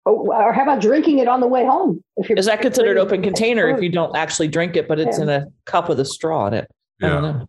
Oh, 0.06 0.26
Or 0.32 0.52
how 0.52 0.62
about 0.62 0.80
drinking 0.80 1.18
it 1.18 1.28
on 1.28 1.40
the 1.40 1.46
way 1.46 1.64
home? 1.66 2.02
If 2.16 2.28
you're 2.28 2.38
Is 2.38 2.46
that 2.46 2.60
considered 2.62 2.94
bringing- 2.94 3.02
open 3.06 3.22
container 3.22 3.68
if 3.68 3.82
you 3.82 3.90
don't 3.90 4.16
actually 4.16 4.48
drink 4.48 4.74
it, 4.76 4.88
but 4.88 4.98
it's 4.98 5.18
Yeah. 5.18 5.24
in 5.24 5.28
a 5.28 5.46
cup 5.66 5.88
with 5.88 6.00
a 6.00 6.04
straw 6.04 6.46
in 6.46 6.54
it? 6.54 6.70
I 7.02 7.08
don't 7.08 7.24
Yeah. 7.24 7.32
know. 7.32 7.46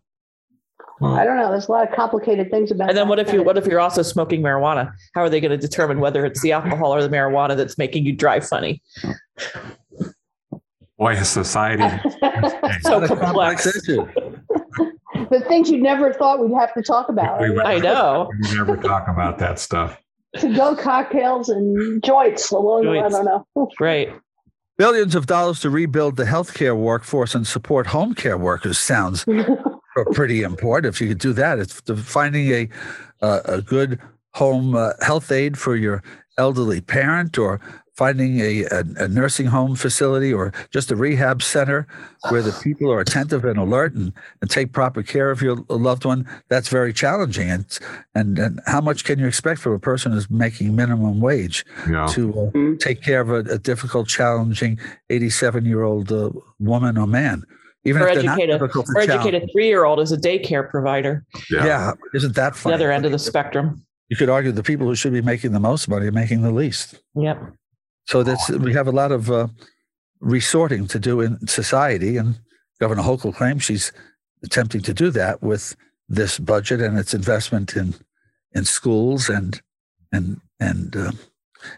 I 1.02 1.24
don't 1.24 1.38
know. 1.38 1.50
There's 1.50 1.68
a 1.68 1.72
lot 1.72 1.88
of 1.88 1.94
complicated 1.96 2.50
things 2.50 2.70
about. 2.70 2.90
And 2.90 2.98
then 2.98 3.06
that. 3.06 3.08
what 3.08 3.18
if 3.18 3.32
you 3.32 3.42
what 3.42 3.56
if 3.56 3.66
you're 3.66 3.80
also 3.80 4.02
smoking 4.02 4.42
marijuana? 4.42 4.92
How 5.14 5.22
are 5.22 5.30
they 5.30 5.40
going 5.40 5.50
to 5.50 5.56
determine 5.56 5.98
whether 5.98 6.26
it's 6.26 6.42
the 6.42 6.52
alcohol 6.52 6.92
or 6.94 7.00
the 7.00 7.08
marijuana 7.08 7.56
that's 7.56 7.78
making 7.78 8.04
you 8.04 8.12
drive 8.12 8.46
funny? 8.46 8.82
Boy, 11.00 11.16
society. 11.22 11.82
So 12.82 13.02
a 13.02 13.08
complex. 13.08 13.66
issue. 13.66 14.06
the 15.30 15.44
things 15.48 15.70
you 15.70 15.80
never 15.82 16.12
thought 16.14 16.40
we'd 16.40 16.54
have 16.58 16.72
to 16.74 16.82
talk 16.82 17.08
about? 17.08 17.40
We- 17.40 17.50
we- 17.50 17.60
I 17.60 17.78
know. 17.78 18.30
We 18.42 18.56
never 18.56 18.76
talk 18.76 19.08
about 19.08 19.38
that 19.38 19.58
stuff. 19.58 19.98
to 20.38 20.54
go 20.54 20.76
cocktails 20.76 21.48
and 21.48 22.02
joints 22.04 22.50
along 22.52 22.84
the 22.84 22.90
way. 22.90 23.00
I 23.00 23.08
don't 23.08 23.24
know. 23.24 23.46
Right. 23.80 24.14
Billions 24.78 25.14
of 25.14 25.26
dollars 25.26 25.60
to 25.60 25.70
rebuild 25.70 26.16
the 26.16 26.24
healthcare 26.24 26.76
workforce 26.76 27.34
and 27.34 27.46
support 27.46 27.88
home 27.88 28.14
care 28.14 28.38
workers 28.38 28.78
sounds 28.78 29.26
pretty 30.12 30.42
important. 30.42 30.94
If 30.94 31.00
you 31.02 31.08
could 31.08 31.18
do 31.18 31.32
that, 31.34 31.58
it's 31.58 31.80
finding 32.04 32.50
a 32.50 32.68
uh, 33.20 33.40
a 33.44 33.60
good 33.62 33.98
home 34.34 34.74
uh, 34.74 34.92
health 35.02 35.30
aid 35.32 35.58
for 35.58 35.76
your 35.76 36.02
elderly 36.38 36.80
parent, 36.80 37.36
or 37.36 37.60
finding 37.96 38.40
a, 38.40 38.64
a, 38.64 38.84
a 38.96 39.08
nursing 39.08 39.46
home 39.46 39.74
facility, 39.76 40.32
or 40.32 40.52
just 40.70 40.90
a 40.90 40.96
rehab 40.96 41.42
center 41.42 41.86
where 42.30 42.42
the 42.42 42.52
people 42.62 42.90
are 42.92 43.00
attentive 43.00 43.44
and 43.44 43.58
alert 43.58 43.94
and, 43.94 44.12
and 44.40 44.50
take 44.50 44.72
proper 44.72 45.02
care 45.02 45.30
of 45.30 45.42
your 45.42 45.56
loved 45.68 46.04
one. 46.04 46.26
That's 46.48 46.68
very 46.68 46.92
challenging. 46.92 47.50
And 47.50 47.78
and 48.14 48.38
and 48.38 48.60
how 48.66 48.80
much 48.80 49.04
can 49.04 49.18
you 49.18 49.26
expect 49.26 49.60
from 49.60 49.72
a 49.72 49.78
person 49.78 50.12
who's 50.12 50.30
making 50.30 50.74
minimum 50.74 51.20
wage? 51.20 51.64
Yeah. 51.88 52.06
to 52.12 52.30
uh, 52.32 52.50
Mhm. 52.50 52.78
take 52.80 53.02
care 53.02 53.20
of 53.20 53.30
a, 53.30 53.38
a 53.54 53.58
difficult, 53.58 54.08
challenging 54.08 54.78
87 55.10 55.64
year 55.64 55.82
old 55.82 56.10
uh, 56.12 56.30
woman 56.58 56.96
or 56.98 57.06
man. 57.06 57.42
even 57.84 58.02
or 58.02 58.08
if 58.08 58.14
they're 58.22 58.30
educate 58.30 58.50
a, 58.50 58.58
or 58.62 59.00
educate 59.00 59.34
a 59.34 59.46
three-year-old 59.52 60.00
as 60.00 60.12
a 60.12 60.16
daycare 60.16 60.68
provider. 60.68 61.24
Yeah. 61.50 61.64
yeah. 61.64 61.92
isn't 62.14 62.34
that 62.34 62.54
fun? 62.56 62.70
The 62.70 62.74
other 62.74 62.92
end 62.92 63.06
of 63.06 63.12
the 63.12 63.18
spectrum. 63.18 63.84
You 64.08 64.16
could 64.16 64.28
argue 64.28 64.52
the 64.52 64.62
people 64.62 64.86
who 64.86 64.94
should 64.96 65.12
be 65.12 65.22
making 65.22 65.52
the 65.52 65.60
most 65.60 65.88
money 65.88 66.06
are 66.06 66.12
making 66.12 66.42
the 66.42 66.50
least. 66.50 66.96
Yep. 67.14 67.40
So 68.10 68.24
that's 68.24 68.50
we 68.50 68.72
have 68.72 68.88
a 68.88 68.92
lot 68.92 69.12
of 69.12 69.30
uh, 69.30 69.46
resorting 70.18 70.88
to 70.88 70.98
do 70.98 71.20
in 71.20 71.46
society, 71.46 72.16
and 72.16 72.40
Governor 72.80 73.02
Hochul 73.02 73.32
claims 73.32 73.62
she's 73.62 73.92
attempting 74.42 74.80
to 74.82 74.92
do 74.92 75.10
that 75.10 75.44
with 75.44 75.76
this 76.08 76.36
budget 76.36 76.80
and 76.80 76.98
its 76.98 77.14
investment 77.14 77.76
in 77.76 77.94
in 78.50 78.64
schools 78.64 79.28
and 79.28 79.62
and 80.10 80.40
and 80.58 80.96
uh, 80.96 81.12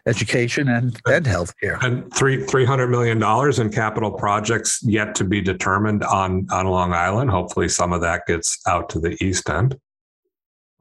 education 0.06 0.68
and 0.68 0.98
and 1.04 1.26
healthcare. 1.26 1.76
And 1.82 2.10
three 2.14 2.42
three 2.46 2.64
hundred 2.64 2.88
million 2.88 3.18
dollars 3.18 3.58
in 3.58 3.70
capital 3.70 4.10
projects 4.10 4.80
yet 4.82 5.14
to 5.16 5.24
be 5.24 5.42
determined 5.42 6.02
on 6.02 6.46
on 6.50 6.66
Long 6.66 6.94
Island. 6.94 7.30
Hopefully, 7.30 7.68
some 7.68 7.92
of 7.92 8.00
that 8.00 8.22
gets 8.26 8.58
out 8.66 8.88
to 8.88 9.00
the 9.00 9.22
east 9.22 9.50
end. 9.50 9.78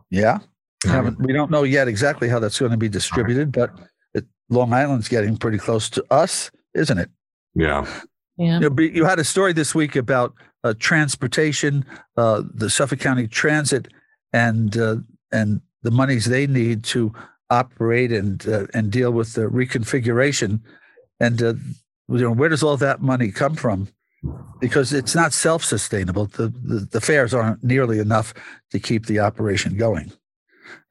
Yeah, 0.10 0.40
haven't 0.86 1.20
we 1.20 1.34
don't 1.34 1.52
know 1.52 1.64
yet 1.64 1.90
exactly 1.90 2.30
how 2.30 2.40
that's 2.40 2.60
going 2.60 2.72
to 2.72 2.78
be 2.78 2.88
distributed, 2.88 3.52
but 3.52 3.72
it, 4.14 4.26
Long 4.50 4.74
Island's 4.74 5.08
getting 5.08 5.38
pretty 5.38 5.58
close 5.58 5.90
to 5.92 6.06
us, 6.12 6.52
isn't 6.74 6.98
it? 6.98 7.10
Yeah. 7.56 7.86
Yeah. 8.38 8.60
You, 8.60 8.70
know, 8.70 8.82
you 8.82 9.06
had 9.06 9.20
a 9.20 9.24
story 9.24 9.54
this 9.54 9.76
week 9.76 9.96
about 9.96 10.34
uh, 10.64 10.74
transportation, 10.80 11.86
uh, 12.18 12.44
the 12.54 12.70
Suffolk 12.70 13.00
County 13.00 13.28
Transit, 13.28 13.88
and 14.34 14.78
uh, 14.78 14.98
and 15.32 15.62
the 15.84 15.92
monies 15.92 16.26
they 16.26 16.48
need 16.48 16.84
to 16.86 17.14
operate 17.50 18.12
and 18.12 18.48
uh, 18.48 18.68
and 18.74 18.92
deal 18.92 19.12
with 19.12 19.34
the 19.34 19.42
reconfiguration. 19.42 20.62
And 21.20 21.42
uh, 21.42 21.54
you 22.08 22.20
know, 22.20 22.32
where 22.32 22.50
does 22.50 22.64
all 22.64 22.78
that 22.78 23.02
money 23.02 23.32
come 23.32 23.56
from? 23.56 23.90
Because 24.60 24.94
it's 24.94 25.16
not 25.16 25.34
self-sustainable. 25.34 26.28
The, 26.28 26.48
the 26.48 26.88
the 26.92 27.02
fares 27.02 27.34
aren't 27.34 27.64
nearly 27.64 28.00
enough 28.00 28.34
to 28.72 28.80
keep 28.80 29.08
the 29.08 29.20
operation 29.20 29.78
going. 29.78 30.12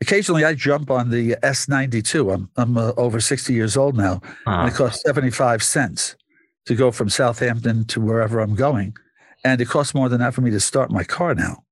Occasionally, 0.01 0.45
I 0.45 0.55
jump 0.55 0.91
on 0.91 1.11
the 1.11 1.37
S92. 1.43 2.35
I'm 2.35 2.51
I'm 2.57 2.77
uh, 2.77 2.93
over 2.97 3.21
60 3.21 3.53
years 3.53 3.77
old 3.77 3.97
now, 3.97 4.21
and 4.47 4.69
it 4.69 4.75
costs 4.75 5.03
75 5.03 5.63
cents 5.63 6.17
to 6.67 6.75
go 6.75 6.91
from 6.91 7.09
Southampton 7.09 7.85
to 7.87 8.01
wherever 8.01 8.41
I'm 8.41 8.55
going. 8.55 8.95
And 9.45 9.61
it 9.61 9.69
costs 9.69 9.95
more 9.95 10.09
than 10.09 10.21
that 10.21 10.35
for 10.35 10.43
me 10.43 10.51
to 10.51 10.61
start 10.61 10.91
my 10.91 11.05
car 11.05 11.35
now. 11.35 11.65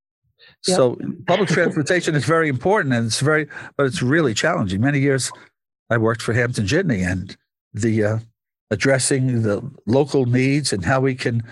Yep. 0.66 0.76
So 0.76 0.98
public 1.26 1.48
transportation 1.48 2.14
is 2.14 2.24
very 2.24 2.48
important 2.48 2.94
and 2.94 3.06
it's 3.06 3.20
very, 3.20 3.46
but 3.76 3.86
it's 3.86 4.02
really 4.02 4.34
challenging. 4.34 4.80
Many 4.80 4.98
years 4.98 5.30
I 5.90 5.98
worked 5.98 6.22
for 6.22 6.32
Hampton 6.32 6.66
Jitney 6.66 7.08
and 7.08 7.36
the 7.74 8.04
uh, 8.04 8.18
addressing 8.70 9.42
the 9.42 9.62
local 9.86 10.26
needs 10.26 10.72
and 10.72 10.84
how 10.84 11.00
we 11.00 11.14
can 11.14 11.42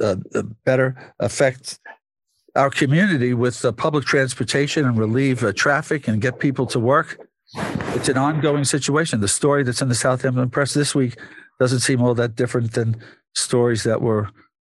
uh, 0.00 0.16
uh, 0.34 0.42
better 0.64 1.14
affect 1.20 1.78
our 2.54 2.70
community 2.70 3.34
with 3.34 3.64
uh, 3.64 3.72
public 3.72 4.04
transportation 4.04 4.86
and 4.86 4.96
relieve 4.96 5.42
uh, 5.42 5.52
traffic 5.52 6.06
and 6.08 6.20
get 6.20 6.38
people 6.38 6.66
to 6.66 6.78
work. 6.78 7.18
It's 7.94 8.08
an 8.08 8.16
ongoing 8.16 8.64
situation. 8.64 9.20
The 9.20 9.28
story 9.28 9.62
that's 9.62 9.82
in 9.82 9.88
the 9.88 9.94
Southampton 9.94 10.50
Press 10.50 10.74
this 10.74 10.94
week 10.94 11.16
doesn't 11.60 11.80
seem 11.80 12.00
all 12.00 12.14
that 12.14 12.36
different 12.36 12.72
than 12.72 12.96
stories 13.34 13.82
that 13.84 14.00
were 14.00 14.28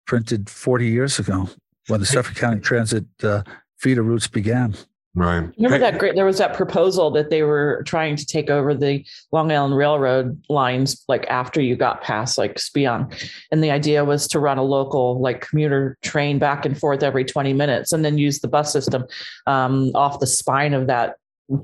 printed 0.06 0.50
40 0.50 0.88
years 0.88 1.20
ago 1.20 1.50
when 1.88 2.00
the 2.00 2.06
Suffolk 2.06 2.36
County 2.36 2.60
Transit 2.60 3.06
uh, 3.24 3.44
feeder 3.78 4.04
routes 4.04 4.28
began. 4.28 4.76
Right. 5.14 5.50
Remember 5.58 5.76
Hey, 5.76 5.80
that 5.80 6.00
great? 6.00 6.16
There 6.16 6.26
was 6.26 6.38
that 6.38 6.54
proposal 6.54 7.12
that 7.12 7.30
they 7.30 7.44
were 7.44 7.84
trying 7.86 8.16
to 8.16 8.26
take 8.26 8.50
over 8.50 8.74
the 8.74 9.06
Long 9.34 9.52
Island 9.52 9.76
Railroad 9.76 10.42
lines, 10.48 11.04
like 11.10 11.26
after 11.28 11.60
you 11.60 11.76
got 11.76 12.02
past 12.02 12.38
like 12.38 12.56
Speonk, 12.56 13.30
and 13.52 13.62
the 13.62 13.72
idea 13.72 14.06
was 14.06 14.26
to 14.30 14.40
run 14.40 14.58
a 14.58 14.64
local 14.64 15.20
like 15.20 15.42
commuter 15.42 15.98
train 16.02 16.40
back 16.40 16.66
and 16.66 16.78
forth 16.80 17.04
every 17.04 17.26
twenty 17.26 17.52
minutes, 17.52 17.92
and 17.92 18.06
then 18.06 18.18
use 18.18 18.40
the 18.40 18.48
bus 18.48 18.72
system 18.72 19.04
um, 19.48 19.92
off 19.96 20.20
the 20.22 20.28
spine 20.28 20.74
of 20.74 20.88
that 20.88 21.16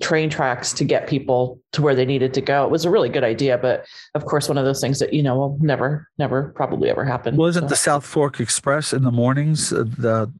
train 0.01 0.29
tracks 0.29 0.73
to 0.73 0.83
get 0.83 1.07
people 1.07 1.61
to 1.71 1.81
where 1.81 1.95
they 1.95 2.03
needed 2.05 2.33
to 2.33 2.41
go. 2.41 2.65
It 2.65 2.69
was 2.71 2.83
a 2.83 2.89
really 2.89 3.07
good 3.07 3.23
idea, 3.23 3.57
but 3.57 3.85
of 4.13 4.25
course, 4.25 4.49
one 4.49 4.57
of 4.57 4.65
those 4.65 4.81
things 4.81 4.99
that 4.99 5.13
you 5.13 5.23
know 5.23 5.37
will 5.37 5.57
never, 5.61 6.09
never 6.17 6.51
probably 6.57 6.89
ever 6.89 7.05
happen. 7.05 7.37
Well, 7.37 7.47
isn't 7.47 7.63
So- 7.63 7.69
the 7.69 7.75
South 7.77 8.05
Fork 8.05 8.41
Express 8.41 8.91
in 8.91 9.03
the 9.03 9.11
mornings 9.11 9.71
uh, 9.71 9.85
the, 9.85 9.85
the 9.97 10.33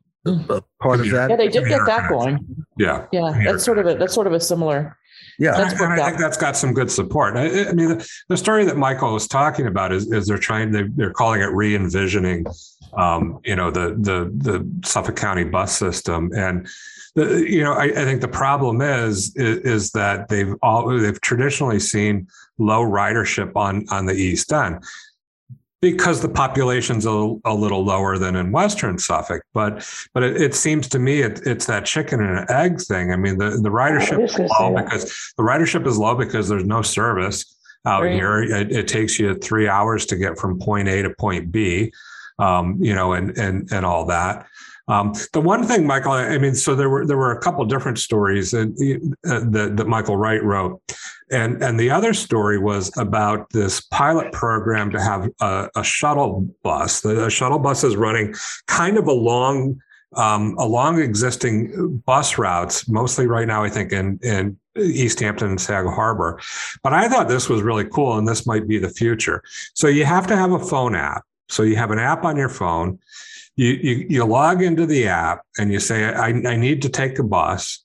part 0.82 1.00
of 1.00 1.08
yeah, 1.08 1.36
they 1.36 1.50
did 1.50 1.68
get 1.68 1.86
that 1.86 2.10
going. 2.10 2.66
Yeah. 2.78 3.06
Yeah, 3.12 3.42
that's 3.46 3.64
sort 3.64 3.80
of 3.80 3.88
a 3.88 3.96
that's 3.96 4.14
sort 4.14 4.28
of 4.28 4.34
a 4.34 4.40
similar. 4.40 4.98
Yeah. 5.40 5.52
That's 5.52 5.80
and 5.80 5.94
I 5.94 6.08
think 6.08 6.20
that's 6.20 6.38
got 6.38 6.58
some 6.58 6.74
good 6.74 6.90
support. 6.90 7.38
I, 7.38 7.70
I 7.70 7.74
mean, 7.74 7.90
the, 7.90 8.10
the 8.28 8.38
story 8.38 8.66
that 8.66 8.78
Michael 8.78 9.14
was 9.14 9.28
talking 9.28 9.68
about 9.68 9.92
is, 9.92 10.12
is 10.12 10.26
they're 10.26 10.38
trying, 10.40 10.72
they, 10.72 10.84
they're 10.96 11.14
calling 11.14 11.42
it 11.42 11.52
re-envisioning, 11.52 12.48
um, 12.98 13.40
you 13.46 13.56
know, 13.56 13.70
the, 13.70 13.96
the, 14.00 14.32
the 14.36 14.68
Suffolk 14.84 15.16
County 15.16 15.44
bus 15.44 15.78
system. 15.78 16.32
And, 16.36 16.68
the, 17.14 17.46
you 17.48 17.64
know, 17.64 17.74
I, 17.74 17.84
I 17.84 18.06
think 18.06 18.22
the 18.22 18.28
problem 18.28 18.82
is, 18.82 19.36
is, 19.36 19.58
is 19.60 19.92
that 19.92 20.28
they've 20.28 20.56
all, 20.64 20.88
they've 20.98 21.22
traditionally 21.22 21.80
seen 21.80 22.28
low 22.58 22.82
ridership 22.82 23.56
on, 23.56 23.86
on 23.92 24.08
the 24.08 24.16
East 24.16 24.52
End 24.52 24.84
because 25.82 26.22
the 26.22 26.30
population's 26.30 27.06
a, 27.06 27.36
a 27.46 27.54
little 27.54 27.84
lower 27.86 28.18
than 28.18 28.36
in 28.36 28.52
Western 28.52 28.98
Suffolk. 28.98 29.44
But, 29.54 29.88
but 30.14 30.24
it, 30.24 30.42
it 30.42 30.56
seems 30.56 30.88
to 30.90 31.00
me 31.00 31.22
it, 31.22 31.42
it's 31.46 31.66
that 31.68 31.86
chicken 31.86 32.20
and 32.22 32.40
an 32.40 32.46
egg 32.50 32.82
thing. 32.82 33.12
I 33.12 33.16
mean, 33.16 33.38
the, 33.38 33.52
the 33.62 33.70
ridership 33.70 34.24
is 34.24 34.38
low 34.60 34.76
because 34.76 35.34
the 35.38 35.44
ridership 35.44 35.86
is 35.86 35.98
low 35.98 36.16
because 36.16 36.50
there's 36.50 36.66
no 36.66 36.82
service 36.82 37.58
out 37.86 38.04
Right. 38.04 38.14
here. 38.14 38.42
It, 38.42 38.72
it 38.72 38.88
takes 38.88 39.20
you 39.20 39.36
three 39.36 39.68
hours 39.68 40.06
to 40.08 40.18
get 40.18 40.38
from 40.38 40.60
point 40.60 40.88
A 40.88 41.04
to 41.04 41.12
point 41.12 41.52
B, 41.52 41.94
um, 42.40 42.78
you 42.82 42.94
know, 42.94 43.14
and 43.14 43.38
and 43.38 43.72
and 43.72 43.86
all 43.86 44.06
that. 44.08 44.46
Um, 44.88 45.14
the 45.34 45.42
one 45.42 45.64
thing, 45.64 45.86
Michael, 45.86 46.14
I 46.14 46.38
mean, 46.38 46.56
so 46.56 46.74
there 46.74 46.90
were 46.90 47.06
there 47.06 47.18
were 47.18 47.32
a 47.32 47.42
couple 47.42 47.64
different 47.66 48.00
stories 48.00 48.52
that, 48.52 48.68
uh, 49.28 49.42
that 49.52 49.76
that 49.76 49.88
Michael 49.88 50.16
Wright 50.16 50.42
wrote, 50.42 50.82
and 51.30 51.62
and 51.62 51.78
the 51.80 51.90
other 51.90 52.14
story 52.14 52.58
was 52.58 52.96
about 52.98 53.50
this 53.50 53.82
pilot 53.82 54.32
program 54.32 54.90
to 54.92 55.02
have 55.02 55.30
a, 55.42 55.70
a 55.76 55.84
shuttle 55.84 56.48
bus. 56.64 57.02
The 57.02 57.30
shuttle 57.30 57.60
bus 57.60 57.84
is 57.84 57.98
running 57.98 58.34
kind 58.68 58.98
of 58.98 59.08
along 59.08 59.82
um, 60.16 60.56
along 60.58 61.02
existing 61.02 62.02
bus 62.06 62.38
routes, 62.38 62.88
mostly 62.88 63.28
right 63.28 63.48
now, 63.48 63.64
I 63.64 63.70
think 63.70 63.92
in 63.92 64.20
in 64.24 64.58
East 64.78 65.20
Hampton 65.20 65.50
and 65.50 65.62
Sag 65.62 65.86
Harbor. 65.86 66.40
But 66.82 66.94
I 66.94 67.10
thought 67.10 67.28
this 67.28 67.50
was 67.50 67.62
really 67.62 67.86
cool, 67.86 68.18
and 68.18 68.28
this 68.28 68.48
might 68.48 68.68
be 68.68 68.78
the 68.78 68.90
future. 68.90 69.44
So 69.74 69.88
you 69.88 70.06
have 70.06 70.28
to 70.28 70.38
have 70.38 70.54
a 70.54 70.60
phone 70.60 70.96
app. 70.96 71.24
So 71.50 71.64
you 71.64 71.76
have 71.76 71.92
an 71.92 72.00
app 72.00 72.24
on 72.24 72.36
your 72.38 72.50
phone. 72.50 73.00
You 73.58 73.72
you, 73.72 74.06
you 74.10 74.26
log 74.26 74.62
into 74.62 74.86
the 74.86 75.08
app 75.08 75.42
and 75.58 75.72
you 75.72 75.80
say, 75.80 76.06
I, 76.06 76.28
I 76.28 76.56
need 76.56 76.82
to 76.84 76.90
take 76.90 77.20
a 77.20 77.24
bus. 77.24 77.84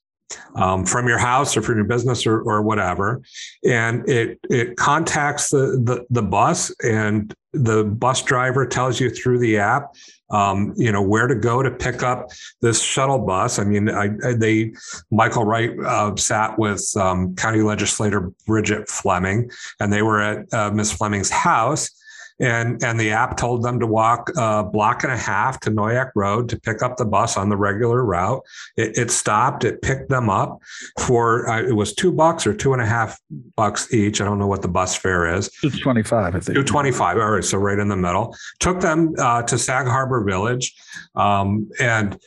Um, 0.55 0.87
from 0.87 1.07
your 1.09 1.19
house 1.19 1.59
or 1.59 1.63
from 1.63 1.77
your 1.77 1.85
business 1.85 2.27
or, 2.27 2.41
or 2.41 2.63
whatever, 2.63 3.21
and 3.69 4.09
it 4.09 4.41
it 4.49 4.77
contacts 4.77 5.51
the, 5.51 5.79
the 5.85 6.07
the 6.09 6.23
bus, 6.23 6.75
and 6.83 7.35
the 7.53 7.85
bus 7.85 8.23
driver 8.23 8.65
tells 8.65 8.99
you 8.99 9.11
through 9.11 9.41
the 9.41 9.59
app 9.59 9.93
um, 10.33 10.73
you 10.77 10.91
know 10.91 11.03
where 11.03 11.27
to 11.27 11.35
go 11.35 11.63
to 11.63 11.71
pick 11.71 12.03
up 12.03 12.31
this 12.61 12.83
shuttle 12.83 13.19
bus. 13.19 13.59
I 13.59 13.65
mean, 13.65 13.89
I, 13.91 14.09
I, 14.25 14.33
they 14.33 14.73
Michael 15.11 15.45
Wright 15.45 15.79
uh, 15.85 16.17
sat 16.17 16.59
with 16.59 16.91
um, 16.97 17.37
County 17.37 17.63
Legislator 17.63 18.33
Bridget 18.47 18.89
Fleming, 18.89 19.51
and 19.79 19.93
they 19.93 20.03
were 20.03 20.21
at 20.21 20.53
uh, 20.53 20.71
Miss 20.71 20.91
Fleming's 20.91 21.31
house. 21.31 21.91
And, 22.43 22.83
and 22.83 22.99
the 22.99 23.13
app 23.13 23.37
told 23.37 23.63
them 23.63 23.79
to 23.79 23.87
walk 23.87 24.31
a 24.37 24.65
block 24.65 25.05
and 25.05 25.13
a 25.13 25.17
half 25.17 25.61
to 25.61 25.71
Noyac 25.71 26.11
Road 26.17 26.49
to 26.49 26.61
pick 26.61 26.83
up 26.83 26.97
the 26.97 27.05
bus 27.05 27.37
on 27.37 27.49
the 27.49 27.57
regular 27.57 28.05
route. 28.05 28.43
It, 28.77 28.99
it 28.99 29.11
stopped. 29.13 29.63
It 29.63 29.81
picked 29.81 30.09
them 30.09 30.29
up 30.29 30.59
for 30.99 31.49
uh, 31.49 31.63
it 31.63 31.73
was 31.73 31.95
two 31.95 32.13
bucks 32.13 32.45
or 32.45 32.53
two 32.53 32.73
and 32.73 32.83
a 32.83 32.87
half 32.87 33.19
bucks 33.57 33.95
each. 33.95 34.21
I 34.21 34.25
don't 34.25 34.41
know 34.41 34.49
what 34.49 34.61
the 34.61 34.69
bus 34.69 34.97
fare 34.97 35.33
is. 35.33 35.49
225, 35.61 36.27
I 36.27 36.31
think. 36.33 36.47
225. 36.47 37.17
All 37.17 37.31
right. 37.31 37.45
So 37.45 37.59
right 37.59 37.79
in 37.79 37.89
the 37.89 37.97
middle. 37.97 38.35
Took 38.59 38.81
them 38.81 39.15
uh, 39.19 39.43
to 39.43 39.57
Sag 39.57 39.87
Harbor 39.87 40.25
Village. 40.25 40.75
Um, 41.15 41.71
and 41.79 42.19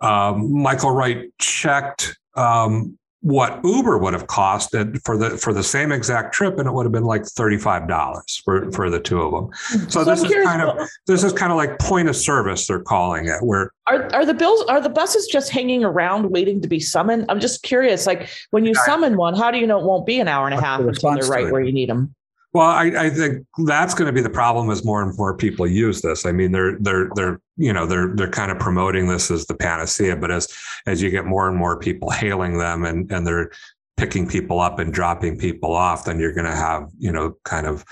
um, 0.00 0.52
Michael 0.52 0.90
Wright 0.90 1.30
checked 1.38 2.18
um, 2.34 2.98
what 3.22 3.60
Uber 3.64 3.98
would 3.98 4.14
have 4.14 4.26
cost 4.26 4.70
for 5.04 5.16
the 5.16 5.36
for 5.38 5.52
the 5.52 5.62
same 5.62 5.92
exact 5.92 6.32
trip, 6.32 6.58
and 6.58 6.66
it 6.66 6.72
would 6.72 6.84
have 6.84 6.92
been 6.92 7.04
like 7.04 7.22
$35 7.22 8.42
for, 8.44 8.72
for 8.72 8.88
the 8.88 8.98
two 8.98 9.20
of 9.20 9.32
them. 9.32 9.50
So, 9.90 10.02
So 10.02 10.04
this 10.04 10.20
I'm 10.20 10.26
is 10.26 10.44
kind 10.44 10.62
of 10.62 10.88
this 11.06 11.22
is 11.22 11.32
kind 11.32 11.52
of 11.52 11.58
like 11.58 11.78
point 11.78 12.08
of 12.08 12.16
service, 12.16 12.66
they're 12.66 12.80
calling 12.80 13.26
it, 13.26 13.42
where 13.42 13.72
Are 13.86 14.08
are 14.14 14.24
the 14.24 14.32
bills 14.32 14.64
are 14.68 14.80
the 14.80 14.88
buses 14.88 15.26
just 15.26 15.50
hanging 15.50 15.84
around 15.84 16.30
waiting 16.30 16.62
to 16.62 16.68
be 16.68 16.80
summoned? 16.80 17.26
I'm 17.28 17.40
just 17.40 17.62
curious. 17.62 18.06
Like 18.06 18.30
when 18.50 18.64
you 18.64 18.74
summon 18.74 19.18
one, 19.18 19.34
how 19.34 19.50
do 19.50 19.58
you 19.58 19.66
know 19.66 19.78
it 19.78 19.84
won't 19.84 20.06
be 20.06 20.18
an 20.18 20.28
hour 20.28 20.46
and 20.46 20.54
a 20.54 20.60
half 20.60 20.80
until 20.80 21.14
they're 21.14 21.28
right 21.28 21.52
where 21.52 21.62
you 21.62 21.72
need 21.72 21.90
them? 21.90 22.14
Well, 22.52 22.66
I, 22.66 22.86
I 22.86 23.10
think 23.10 23.46
that's 23.64 23.94
going 23.94 24.06
to 24.06 24.12
be 24.12 24.22
the 24.22 24.30
problem 24.30 24.70
as 24.70 24.84
more 24.84 25.02
and 25.02 25.16
more 25.16 25.36
people 25.36 25.68
use 25.68 26.02
this. 26.02 26.26
I 26.26 26.32
mean, 26.32 26.50
they're 26.50 26.76
they're 26.80 27.08
they're 27.14 27.40
you 27.56 27.72
know 27.72 27.86
they're 27.86 28.08
they're 28.16 28.30
kind 28.30 28.50
of 28.50 28.58
promoting 28.58 29.06
this 29.06 29.30
as 29.30 29.46
the 29.46 29.54
panacea, 29.54 30.16
but 30.16 30.32
as 30.32 30.48
as 30.86 31.00
you 31.00 31.10
get 31.10 31.26
more 31.26 31.48
and 31.48 31.56
more 31.56 31.78
people 31.78 32.10
hailing 32.10 32.58
them 32.58 32.84
and 32.84 33.10
and 33.12 33.24
they're 33.24 33.52
picking 33.96 34.26
people 34.26 34.60
up 34.60 34.80
and 34.80 34.92
dropping 34.92 35.38
people 35.38 35.72
off, 35.72 36.04
then 36.04 36.18
you're 36.18 36.32
going 36.32 36.46
to 36.46 36.56
have 36.56 36.88
you 36.98 37.12
know 37.12 37.36
kind 37.44 37.68
of 37.68 37.84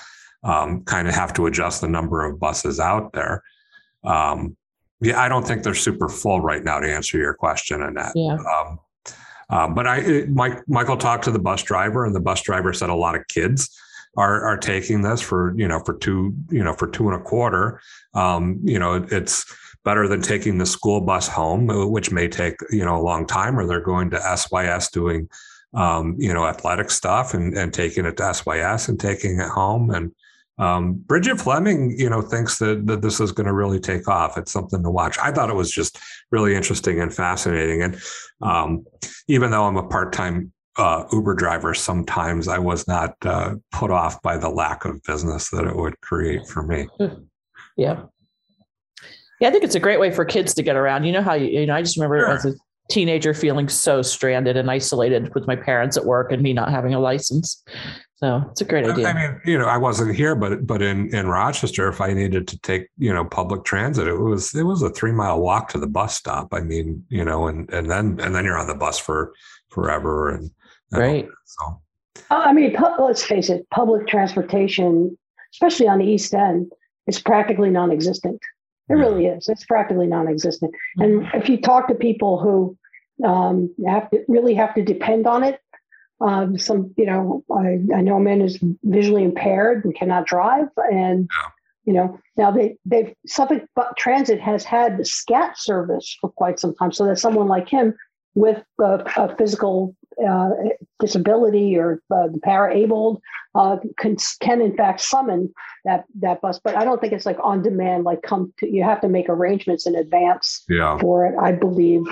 um, 0.42 0.82
kind 0.84 1.06
of 1.06 1.14
have 1.14 1.32
to 1.34 1.46
adjust 1.46 1.80
the 1.80 1.88
number 1.88 2.24
of 2.24 2.40
buses 2.40 2.80
out 2.80 3.12
there. 3.12 3.44
Um, 4.02 4.56
yeah, 5.00 5.20
I 5.20 5.28
don't 5.28 5.46
think 5.46 5.62
they're 5.62 5.74
super 5.74 6.08
full 6.08 6.40
right 6.40 6.64
now 6.64 6.80
to 6.80 6.92
answer 6.92 7.16
your 7.16 7.34
question, 7.34 7.80
Annette. 7.80 8.12
Yeah. 8.16 8.34
Um, 8.34 8.80
uh, 9.50 9.68
but 9.68 9.86
I, 9.86 9.98
it, 9.98 10.30
Mike, 10.30 10.60
Michael 10.68 10.96
talked 10.96 11.24
to 11.24 11.30
the 11.30 11.38
bus 11.38 11.62
driver, 11.62 12.04
and 12.04 12.14
the 12.14 12.20
bus 12.20 12.42
driver 12.42 12.72
said 12.72 12.90
a 12.90 12.94
lot 12.94 13.14
of 13.14 13.26
kids 13.28 13.70
are 14.16 14.42
are 14.44 14.56
taking 14.56 15.02
this 15.02 15.20
for 15.20 15.54
you 15.56 15.68
know 15.68 15.80
for 15.80 15.96
two 15.98 16.34
you 16.50 16.62
know 16.62 16.72
for 16.72 16.88
two 16.88 17.08
and 17.08 17.20
a 17.20 17.24
quarter. 17.24 17.80
Um, 18.14 18.60
you 18.62 18.78
know, 18.78 19.06
it's 19.10 19.54
better 19.84 20.08
than 20.08 20.22
taking 20.22 20.58
the 20.58 20.66
school 20.66 21.00
bus 21.00 21.28
home, 21.28 21.68
which 21.90 22.10
may 22.10 22.28
take 22.28 22.56
you 22.70 22.84
know 22.84 22.96
a 22.96 23.02
long 23.02 23.26
time, 23.26 23.58
or 23.58 23.66
they're 23.66 23.80
going 23.80 24.10
to 24.10 24.36
SYS 24.36 24.90
doing 24.90 25.28
um, 25.74 26.16
you 26.18 26.32
know 26.32 26.46
athletic 26.46 26.90
stuff 26.90 27.34
and 27.34 27.56
and 27.56 27.72
taking 27.72 28.06
it 28.06 28.16
to 28.16 28.34
SYS 28.34 28.88
and 28.88 28.98
taking 28.98 29.40
it 29.40 29.48
home 29.48 29.90
and 29.90 30.12
um, 30.58 30.94
Bridget 30.94 31.40
Fleming, 31.40 31.94
you 31.96 32.10
know, 32.10 32.20
thinks 32.20 32.58
that, 32.58 32.86
that 32.86 33.00
this 33.00 33.20
is 33.20 33.32
going 33.32 33.46
to 33.46 33.52
really 33.52 33.78
take 33.78 34.08
off. 34.08 34.36
It's 34.36 34.52
something 34.52 34.82
to 34.82 34.90
watch. 34.90 35.16
I 35.18 35.30
thought 35.30 35.50
it 35.50 35.56
was 35.56 35.70
just 35.70 35.98
really 36.30 36.54
interesting 36.54 37.00
and 37.00 37.14
fascinating. 37.14 37.82
And 37.82 38.00
um, 38.42 38.84
even 39.28 39.50
though 39.50 39.64
I'm 39.64 39.76
a 39.76 39.86
part-time 39.86 40.52
uh, 40.78 41.04
Uber 41.12 41.34
driver, 41.34 41.74
sometimes 41.74 42.48
I 42.48 42.58
was 42.58 42.86
not 42.86 43.14
uh, 43.22 43.56
put 43.72 43.90
off 43.90 44.22
by 44.22 44.36
the 44.36 44.48
lack 44.48 44.84
of 44.84 45.02
business 45.02 45.50
that 45.50 45.66
it 45.66 45.76
would 45.76 46.00
create 46.00 46.46
for 46.46 46.62
me. 46.62 46.88
Yeah. 47.76 48.02
Yeah, 49.40 49.48
I 49.48 49.50
think 49.52 49.62
it's 49.62 49.76
a 49.76 49.80
great 49.80 50.00
way 50.00 50.10
for 50.10 50.24
kids 50.24 50.52
to 50.54 50.62
get 50.62 50.74
around. 50.74 51.04
You 51.04 51.12
know 51.12 51.22
how 51.22 51.34
you, 51.34 51.60
you 51.60 51.66
know, 51.66 51.76
I 51.76 51.82
just 51.82 51.96
remember 51.96 52.18
sure. 52.18 52.32
as 52.32 52.44
a 52.44 52.54
teenager 52.90 53.34
feeling 53.34 53.68
so 53.68 54.02
stranded 54.02 54.56
and 54.56 54.70
isolated 54.70 55.32
with 55.34 55.46
my 55.46 55.54
parents 55.54 55.96
at 55.96 56.04
work 56.04 56.32
and 56.32 56.42
me 56.42 56.52
not 56.52 56.70
having 56.70 56.94
a 56.94 57.00
license. 57.00 57.62
So 58.16 58.42
it's 58.50 58.60
a 58.60 58.64
great 58.64 58.84
idea. 58.84 59.06
I 59.06 59.12
mean, 59.12 59.40
you 59.44 59.56
know, 59.56 59.66
I 59.66 59.76
wasn't 59.76 60.16
here, 60.16 60.34
but 60.34 60.66
but 60.66 60.82
in 60.82 61.14
in 61.14 61.28
Rochester, 61.28 61.88
if 61.88 62.00
I 62.00 62.12
needed 62.12 62.48
to 62.48 62.58
take 62.60 62.88
you 62.98 63.14
know 63.14 63.24
public 63.24 63.62
transit, 63.62 64.08
it 64.08 64.16
was 64.16 64.52
it 64.56 64.64
was 64.64 64.82
a 64.82 64.90
three 64.90 65.12
mile 65.12 65.40
walk 65.40 65.68
to 65.68 65.78
the 65.78 65.86
bus 65.86 66.16
stop. 66.16 66.52
I 66.52 66.60
mean, 66.60 67.04
you 67.10 67.24
know, 67.24 67.46
and 67.46 67.70
and 67.70 67.88
then 67.88 68.18
and 68.20 68.34
then 68.34 68.44
you're 68.44 68.58
on 68.58 68.66
the 68.66 68.74
bus 68.74 68.98
for 68.98 69.32
forever 69.68 70.30
and, 70.30 70.42
and 70.44 70.50
right. 70.92 71.28
So, 71.44 71.80
I 72.30 72.52
mean, 72.52 72.76
let's 72.98 73.24
face 73.24 73.48
it, 73.48 73.68
public 73.70 74.06
transportation, 74.06 75.16
especially 75.54 75.88
on 75.88 75.98
the 75.98 76.06
East 76.06 76.34
End, 76.34 76.72
is 77.06 77.20
practically 77.20 77.70
non-existent. 77.70 78.40
It 78.88 78.96
yeah. 78.96 79.02
really 79.02 79.26
is. 79.26 79.48
It's 79.48 79.64
practically 79.64 80.06
non-existent. 80.06 80.72
Mm-hmm. 80.98 81.02
And 81.02 81.42
if 81.42 81.48
you 81.48 81.60
talk 81.60 81.88
to 81.88 81.94
people 81.94 82.38
who 82.38 82.76
um, 83.26 83.74
have 83.86 84.10
to 84.10 84.24
really 84.28 84.54
have 84.54 84.74
to 84.74 84.82
depend 84.82 85.26
on 85.26 85.42
it 85.44 85.60
um, 86.20 86.58
some, 86.58 86.92
you 86.96 87.06
know, 87.06 87.44
I, 87.50 87.78
I 87.94 88.00
know 88.00 88.16
a 88.16 88.20
man 88.20 88.40
is 88.40 88.58
visually 88.82 89.24
impaired 89.24 89.84
and 89.84 89.94
cannot 89.94 90.26
drive, 90.26 90.66
and 90.92 91.28
you 91.84 91.92
know, 91.92 92.18
now 92.36 92.50
they 92.50 92.76
they've 92.84 93.14
Suffolk 93.26 93.62
Transit 93.96 94.40
has 94.40 94.64
had 94.64 94.98
the 94.98 95.04
SCAT 95.04 95.56
service 95.56 96.16
for 96.20 96.30
quite 96.30 96.58
some 96.58 96.74
time, 96.74 96.92
so 96.92 97.06
that 97.06 97.18
someone 97.18 97.46
like 97.46 97.68
him 97.68 97.94
with 98.34 98.62
a, 98.80 99.04
a 99.16 99.36
physical 99.36 99.94
uh, 100.26 100.50
disability 101.00 101.76
or 101.76 102.02
uh, 102.10 102.28
the 102.28 102.40
para-abled 102.42 103.20
uh, 103.54 103.76
can, 103.98 104.16
can 104.40 104.60
in 104.60 104.76
fact 104.76 105.00
summon 105.00 105.52
that 105.84 106.04
that 106.20 106.40
bus. 106.40 106.60
But 106.62 106.76
I 106.76 106.84
don't 106.84 107.00
think 107.00 107.12
it's 107.12 107.26
like 107.26 107.38
on 107.42 107.62
demand. 107.62 108.04
Like 108.04 108.22
come 108.22 108.52
to 108.58 108.70
you 108.70 108.82
have 108.84 109.00
to 109.02 109.08
make 109.08 109.28
arrangements 109.28 109.86
in 109.86 109.94
advance 109.94 110.64
yeah. 110.68 110.98
for 110.98 111.26
it, 111.26 111.34
I 111.40 111.52
believe, 111.52 112.02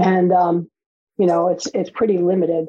and 0.00 0.32
um, 0.32 0.70
you 1.18 1.26
know 1.26 1.48
it's 1.48 1.66
it's 1.74 1.90
pretty 1.90 2.18
limited. 2.18 2.68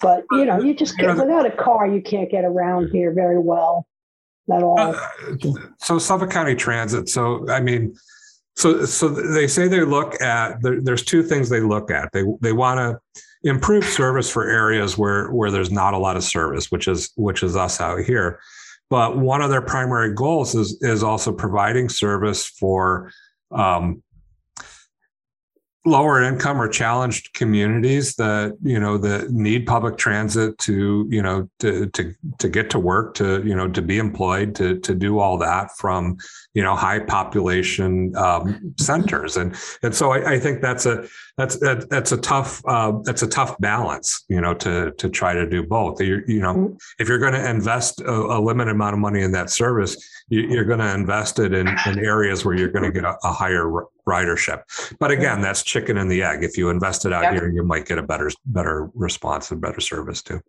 But 0.00 0.24
you 0.30 0.46
know, 0.46 0.58
you 0.60 0.74
just 0.74 0.96
get, 0.96 1.14
without 1.14 1.44
a 1.44 1.50
car, 1.50 1.86
you 1.86 2.00
can't 2.00 2.30
get 2.30 2.44
around 2.44 2.88
here 2.90 3.12
very 3.12 3.38
well 3.38 3.86
at 4.50 4.62
all. 4.62 4.80
Uh, 4.80 4.98
so 5.78 5.98
Suffolk 5.98 6.30
County 6.30 6.54
Transit. 6.54 7.08
So 7.08 7.46
I 7.50 7.60
mean, 7.60 7.94
so 8.56 8.86
so 8.86 9.08
they 9.08 9.46
say 9.46 9.68
they 9.68 9.82
look 9.82 10.20
at 10.22 10.62
there, 10.62 10.80
there's 10.80 11.04
two 11.04 11.22
things 11.22 11.50
they 11.50 11.60
look 11.60 11.90
at. 11.90 12.10
They 12.12 12.24
they 12.40 12.52
want 12.52 12.78
to 12.78 13.22
improve 13.42 13.84
service 13.84 14.30
for 14.30 14.48
areas 14.48 14.98
where 14.98 15.28
where 15.30 15.50
there's 15.50 15.70
not 15.70 15.94
a 15.94 15.98
lot 15.98 16.16
of 16.16 16.24
service, 16.24 16.70
which 16.70 16.88
is 16.88 17.10
which 17.16 17.42
is 17.42 17.56
us 17.56 17.80
out 17.80 18.00
here. 18.00 18.40
But 18.88 19.18
one 19.18 19.40
of 19.40 19.50
their 19.50 19.62
primary 19.62 20.14
goals 20.14 20.54
is 20.54 20.78
is 20.82 21.02
also 21.02 21.32
providing 21.32 21.88
service 21.88 22.46
for 22.46 23.10
um, 23.52 24.02
lower 25.86 26.22
income 26.22 26.60
or 26.60 26.68
challenged 26.68 27.32
communities 27.32 28.14
that 28.16 28.54
you 28.62 28.78
know 28.78 28.98
that 28.98 29.30
need 29.30 29.66
public 29.66 29.96
transit 29.96 30.58
to 30.58 31.06
you 31.10 31.22
know 31.22 31.48
to 31.58 31.86
to 31.90 32.14
to 32.38 32.50
get 32.50 32.68
to 32.68 32.78
work 32.78 33.14
to 33.14 33.42
you 33.46 33.54
know 33.54 33.66
to 33.66 33.80
be 33.80 33.96
employed 33.96 34.54
to 34.54 34.78
to 34.80 34.94
do 34.94 35.18
all 35.18 35.38
that 35.38 35.70
from 35.78 36.18
you 36.52 36.62
know 36.62 36.76
high 36.76 36.98
population 36.98 38.14
um, 38.16 38.74
centers 38.78 39.38
and 39.38 39.56
and 39.82 39.94
so 39.94 40.12
I, 40.12 40.32
I, 40.32 40.38
think 40.38 40.60
that's 40.60 40.84
a 40.84 41.06
that's 41.38 41.58
that, 41.60 41.88
that's 41.88 42.12
a 42.12 42.18
tough 42.18 42.60
uh, 42.66 42.92
that's 43.04 43.22
a 43.22 43.26
tough 43.26 43.58
balance 43.58 44.22
you 44.28 44.40
know 44.40 44.52
to 44.54 44.92
to 44.92 45.08
try 45.08 45.32
to 45.32 45.48
do 45.48 45.62
both 45.66 45.98
you 45.98 46.22
you 46.26 46.40
know 46.40 46.54
mm-hmm. 46.54 46.74
if 46.98 47.08
you're 47.08 47.18
going 47.18 47.32
to 47.32 47.48
invest 47.48 48.02
a, 48.02 48.12
a, 48.12 48.38
limited 48.38 48.72
amount 48.72 48.92
of 48.92 49.00
money 49.00 49.22
in 49.22 49.32
that 49.32 49.48
service 49.48 49.96
you, 50.30 50.58
are 50.58 50.64
going 50.64 50.78
to 50.78 50.94
invest 50.94 51.38
it 51.38 51.52
in, 51.52 51.68
in 51.86 51.98
areas 52.04 52.44
where 52.44 52.54
you're 52.54 52.70
going 52.70 52.84
to 52.84 52.92
get 52.92 53.04
a, 53.04 53.16
a 53.22 53.32
higher 53.32 53.70
ridership. 54.08 54.62
But 54.98 55.10
again, 55.10 55.42
that's 55.42 55.62
chicken 55.62 55.98
and 55.98 56.10
the 56.10 56.22
egg. 56.22 56.42
If 56.42 56.56
you 56.56 56.70
invest 56.70 57.04
it 57.04 57.12
out 57.12 57.24
yep. 57.24 57.34
here, 57.34 57.50
you 57.50 57.62
might 57.62 57.86
get 57.86 57.98
a 57.98 58.02
better 58.02 58.30
better 58.46 58.90
response 58.94 59.50
and 59.50 59.60
better 59.60 59.80
service 59.80 60.22
too. 60.22 60.40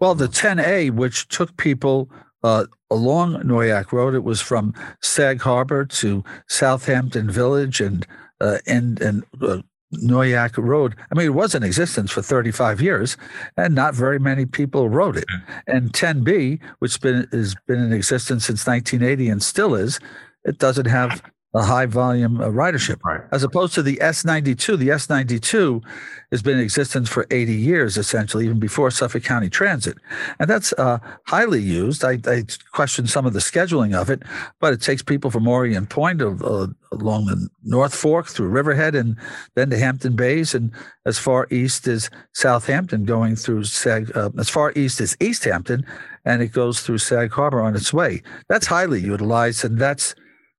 Well, 0.00 0.16
the 0.16 0.26
10A, 0.26 0.90
which 0.90 1.28
took 1.28 1.56
people 1.56 2.10
uh, 2.42 2.66
along 2.90 3.34
Noyac 3.42 3.92
Road, 3.92 4.14
it 4.14 4.24
was 4.24 4.40
from 4.40 4.74
Sag 5.00 5.40
Harbor 5.40 5.84
to 5.84 6.24
Southampton 6.48 7.30
Village 7.30 7.80
and 7.80 8.06
uh, 8.40 8.58
and 8.66 9.00
and 9.00 9.24
uh, 9.40 9.58
Noyac 9.94 10.56
Road. 10.56 10.96
I 11.10 11.18
mean, 11.18 11.26
it 11.26 11.34
was 11.34 11.54
in 11.54 11.62
existence 11.62 12.10
for 12.10 12.22
35 12.22 12.80
years, 12.80 13.16
and 13.56 13.74
not 13.74 13.94
very 13.94 14.18
many 14.18 14.46
people 14.46 14.88
rode 14.88 15.16
it. 15.16 15.24
Hmm. 15.30 15.58
And 15.66 15.92
10B, 15.92 16.60
which 16.78 17.00
been 17.00 17.28
has 17.32 17.54
been 17.66 17.78
in 17.78 17.92
existence 17.92 18.46
since 18.46 18.66
1980 18.66 19.28
and 19.28 19.42
still 19.42 19.74
is, 19.74 19.98
it 20.44 20.58
doesn't 20.58 20.86
have 20.86 21.22
a 21.54 21.62
high 21.62 21.86
volume 21.86 22.40
uh, 22.40 22.46
ridership, 22.46 23.02
right. 23.04 23.20
as 23.30 23.42
opposed 23.42 23.74
to 23.74 23.82
the 23.82 23.96
S92. 23.96 24.78
The 24.78 24.88
S92 24.88 25.82
has 26.30 26.40
been 26.40 26.56
in 26.56 26.64
existence 26.64 27.10
for 27.10 27.26
80 27.30 27.52
years, 27.52 27.98
essentially, 27.98 28.46
even 28.46 28.58
before 28.58 28.90
Suffolk 28.90 29.22
County 29.22 29.50
Transit, 29.50 29.98
and 30.38 30.48
that's 30.48 30.72
uh, 30.74 30.98
highly 31.26 31.60
used. 31.60 32.04
I, 32.04 32.18
I, 32.26 32.44
question 32.72 33.06
some 33.06 33.26
of 33.26 33.34
the 33.34 33.38
scheduling 33.38 33.94
of 33.94 34.08
it, 34.08 34.22
but 34.60 34.72
it 34.72 34.80
takes 34.80 35.02
people 35.02 35.30
from 35.30 35.46
Orient 35.46 35.90
Point 35.90 36.22
of, 36.22 36.42
uh, 36.42 36.68
along 36.90 37.26
the 37.26 37.48
North 37.64 37.94
Fork 37.94 38.28
through 38.28 38.48
Riverhead 38.48 38.94
and 38.94 39.16
then 39.54 39.68
to 39.70 39.78
Hampton 39.78 40.16
Bays, 40.16 40.54
and 40.54 40.72
as 41.04 41.18
far 41.18 41.46
east 41.50 41.86
as 41.86 42.08
Southampton, 42.32 43.04
going 43.04 43.36
through 43.36 43.64
Sag, 43.64 44.10
uh, 44.16 44.30
as 44.38 44.48
far 44.48 44.72
east 44.74 45.02
as 45.02 45.18
East 45.20 45.44
Hampton, 45.44 45.84
and 46.24 46.40
it 46.40 46.52
goes 46.52 46.80
through 46.80 46.98
Sag 46.98 47.30
Harbor 47.30 47.60
on 47.60 47.76
its 47.76 47.92
way. 47.92 48.22
That's 48.48 48.66
highly 48.66 49.00
utilized, 49.00 49.66
and 49.66 49.78
that's 49.78 50.14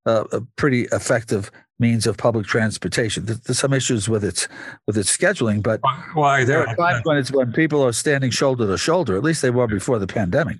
uh, 0.06 0.26
a 0.32 0.42
pretty 0.56 0.84
effective 0.92 1.52
means 1.80 2.06
of 2.08 2.18
public 2.18 2.46
transportation. 2.46 3.26
There's 3.26 3.60
some 3.60 3.74
issues 3.74 4.08
with 4.08 4.24
its 4.24 4.48
with 4.88 4.98
its 4.98 5.16
scheduling, 5.16 5.62
but 5.62 5.82
well, 6.16 6.46
there 6.46 6.68
are 6.68 6.76
times 6.76 7.02
when 7.04 7.18
it's 7.18 7.32
when 7.32 7.52
people 7.52 7.82
are 7.84 7.94
standing 7.94 8.32
shoulder 8.32 8.68
to 8.68 8.78
shoulder. 8.78 9.16
At 9.16 9.24
least 9.24 9.42
they 9.42 9.50
were 9.50 9.68
before 9.68 10.00
the 10.00 10.08
pandemic. 10.08 10.58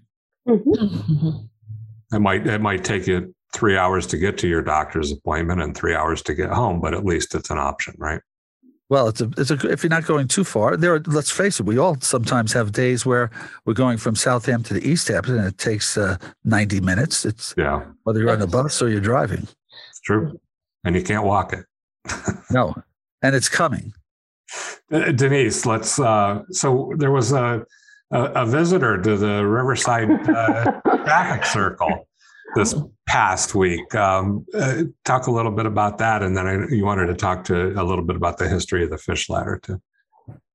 Mm-hmm. 0.48 2.16
It 2.16 2.20
might 2.20 2.46
it 2.48 2.62
might 2.62 2.84
take 2.84 3.08
you 3.08 3.34
three 3.54 3.78
hours 3.78 4.08
to 4.08 4.18
get 4.18 4.38
to 4.40 4.48
your 4.48 4.62
doctor's 4.62 5.12
appointment 5.12 5.62
and 5.62 5.76
three 5.76 5.96
hours 5.96 6.22
to 6.24 6.34
get 6.34 6.50
home, 6.50 6.82
but 6.82 6.94
at 6.94 7.06
least 7.06 7.36
it's 7.36 7.50
an 7.50 7.60
option, 7.60 7.94
right? 7.98 8.22
Well, 8.90 9.08
it's 9.08 9.22
a, 9.22 9.30
it's 9.38 9.50
a, 9.50 9.56
if 9.72 9.84
you're 9.84 9.90
not 9.90 10.06
going 10.06 10.28
too 10.28 10.44
far, 10.44 10.76
there. 10.78 10.96
Are, 10.96 11.02
let's 11.08 11.32
face 11.32 11.60
it, 11.60 11.66
we 11.66 11.78
all 11.78 12.00
sometimes 12.02 12.54
have 12.54 12.72
days 12.72 13.06
where 13.06 13.32
we're 13.66 13.74
going 13.74 13.98
from 13.98 14.16
Southampton 14.16 14.80
to 14.80 14.86
East 14.86 15.08
Hampton, 15.08 15.38
and 15.38 15.48
it 15.48 15.58
takes 15.58 15.98
uh, 15.98 16.18
90 16.44 16.82
minutes. 16.82 17.26
It's 17.26 17.54
yeah, 17.58 17.86
whether 18.04 18.20
you're 18.20 18.32
on 18.32 18.40
the 18.40 18.48
bus 18.48 18.82
or 18.82 18.90
you're 18.90 19.00
driving. 19.00 19.48
It's 19.90 20.00
true, 20.04 20.40
and 20.84 20.96
you 20.96 21.02
can't 21.02 21.24
walk 21.24 21.54
it. 21.54 21.66
no, 22.52 22.76
and 23.22 23.36
it's 23.36 23.50
coming. 23.50 23.94
Uh, 24.92 25.12
Denise, 25.12 25.66
let's. 25.66 26.00
Uh, 26.00 26.44
so 26.52 26.92
there 26.98 27.12
was 27.12 27.32
a, 27.32 27.66
a, 28.12 28.22
a 28.22 28.46
visitor 28.46 29.02
to 29.02 29.18
the 29.18 29.46
Riverside 29.46 30.12
uh, 30.30 30.82
traffic 31.06 31.46
circle 31.46 32.08
this 32.56 32.76
past 33.06 33.56
week. 33.56 33.94
Um, 33.96 34.46
uh, 34.54 34.84
talk 35.06 35.28
a 35.28 35.32
little 35.32 35.52
bit 35.52 35.66
about 35.66 35.98
that, 36.00 36.24
and 36.24 36.36
then 36.36 36.48
I, 36.48 36.74
you 36.74 36.86
wanted 36.86 37.08
to 37.08 37.14
talk 37.14 37.44
to 37.46 37.80
a 37.80 37.84
little 37.84 38.04
bit 38.04 38.16
about 38.16 38.38
the 38.38 38.48
history 38.48 38.84
of 38.84 38.90
the 38.90 38.98
fish 38.98 39.30
ladder 39.30 39.60
too. 39.62 39.82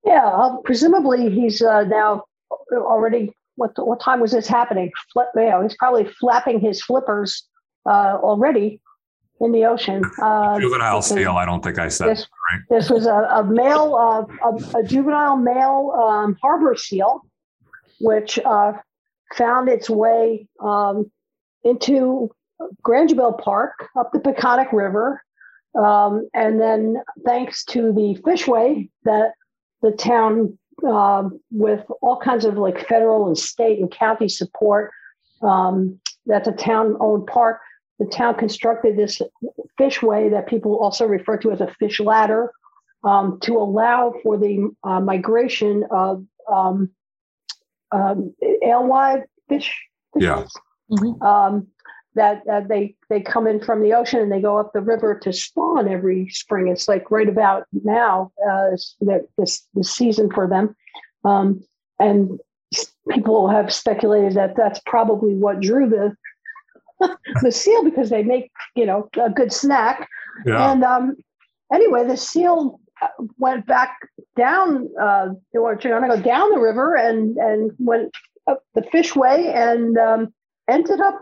Yeah, 0.05 0.27
uh, 0.27 0.57
presumably 0.65 1.31
he's 1.31 1.63
uh, 1.63 1.85
now 1.85 2.25
already. 2.73 3.33
What 3.57 3.73
what 3.77 4.01
time 4.01 4.21
was 4.21 4.33
this 4.33 4.47
happening? 4.47 4.91
Flip, 5.13 5.29
you 5.35 5.43
know, 5.47 5.63
he's 5.63 5.77
probably 5.77 6.05
flapping 6.21 6.61
his 6.61 6.83
flippers 6.83 7.47
uh, 7.87 8.19
already 8.23 8.81
in 9.41 9.53
the 9.53 9.65
ocean. 9.65 10.03
Uh, 10.21 10.59
juvenile 10.59 11.03
seal. 11.03 11.33
I 11.33 11.45
don't 11.45 11.63
think 11.63 11.79
I 11.79 11.89
said 11.89 12.11
this. 12.11 12.27
Right? 12.51 12.61
This 12.71 12.91
was 12.91 13.07
a, 13.07 13.29
a 13.31 13.45
male, 13.45 13.95
uh, 13.95 14.49
a, 14.49 14.79
a, 14.79 14.83
juvenile 14.83 15.37
male 15.37 15.93
um, 15.97 16.37
harbor 16.43 16.75
seal, 16.75 17.23
which 18.01 18.39
uh, 18.45 18.73
found 19.37 19.69
its 19.69 19.89
way 19.89 20.49
um, 20.61 21.11
into 21.69 22.31
Grangebel 22.87 23.39
Park 23.41 23.89
up 23.99 24.11
the 24.12 24.21
Peconic 24.21 24.73
River 24.73 25.23
Um, 25.79 26.29
and 26.35 26.61
then, 26.61 26.97
thanks 27.25 27.64
to 27.66 27.93
the 27.93 28.21
Fishway 28.23 28.89
that 29.05 29.33
the 29.83 29.93
town, 29.93 30.59
uh, 30.87 31.29
with 31.51 31.85
all 32.01 32.19
kinds 32.19 32.45
of 32.45 32.57
like 32.57 32.87
federal 32.89 33.27
and 33.27 33.39
state 33.39 33.79
and 33.79 33.91
county 33.91 34.29
support, 34.29 34.91
um, 35.43 36.01
that's 36.27 36.49
a 36.49 36.53
town-owned 36.53 37.27
park. 37.27 37.61
The 37.99 38.07
town 38.07 38.35
constructed 38.37 38.97
this 38.97 39.21
fishway 39.79 40.31
that 40.31 40.47
people 40.49 40.79
also 40.79 41.05
refer 41.07 41.37
to 41.39 41.53
as 41.53 41.61
a 41.61 41.73
fish 41.79 42.01
ladder 42.01 42.53
um, 43.05 43.39
to 43.43 43.57
allow 43.57 44.14
for 44.23 44.37
the 44.37 44.71
uh, 44.85 45.01
migration 45.01 45.85
of 45.91 46.25
um, 46.51 46.91
um, 47.93 48.35
alewife 48.64 49.25
fish. 49.49 49.75
Yeah. 50.16 50.47
Mm-hmm. 50.91 51.22
Um, 51.22 51.68
that 52.14 52.43
uh, 52.51 52.61
they 52.61 52.95
they 53.09 53.20
come 53.20 53.47
in 53.47 53.61
from 53.61 53.82
the 53.82 53.95
ocean 53.95 54.20
and 54.20 54.30
they 54.30 54.41
go 54.41 54.59
up 54.59 54.72
the 54.72 54.80
river 54.80 55.18
to 55.22 55.32
spawn 55.32 55.89
every 55.89 56.28
spring. 56.30 56.68
It's 56.68 56.89
like 56.89 57.11
right 57.11 57.28
about 57.28 57.66
now, 57.84 58.32
uh, 58.47 58.70
this 59.39 59.66
the 59.74 59.84
season 59.84 60.30
for 60.30 60.47
them, 60.47 60.74
um, 61.24 61.62
and 61.99 62.39
people 63.11 63.49
have 63.49 63.72
speculated 63.72 64.34
that 64.34 64.57
that's 64.57 64.80
probably 64.84 65.34
what 65.34 65.61
drew 65.61 65.89
the 65.89 66.16
the 67.43 67.53
seal 67.53 67.84
because 67.84 68.11
they 68.11 68.22
make 68.22 68.51
you 68.74 68.84
know 68.84 69.09
a 69.22 69.30
good 69.30 69.53
snack. 69.53 70.09
Yeah. 70.45 70.72
And 70.72 70.84
um, 70.84 71.16
anyway, 71.72 72.07
the 72.07 72.16
seal 72.16 72.80
uh, 73.01 73.09
went 73.39 73.66
back 73.66 73.97
down. 74.36 74.89
Uh, 75.01 75.28
they 75.53 75.59
were 75.59 75.76
trying 75.76 76.03
to 76.03 76.16
go 76.16 76.22
down 76.22 76.51
the 76.51 76.61
river 76.61 76.97
and 76.97 77.36
and 77.36 77.72
went 77.78 78.14
up 78.49 78.64
the 78.74 78.82
fishway 78.82 79.55
and 79.55 79.97
um, 79.99 80.32
ended 80.69 81.01
up 81.01 81.21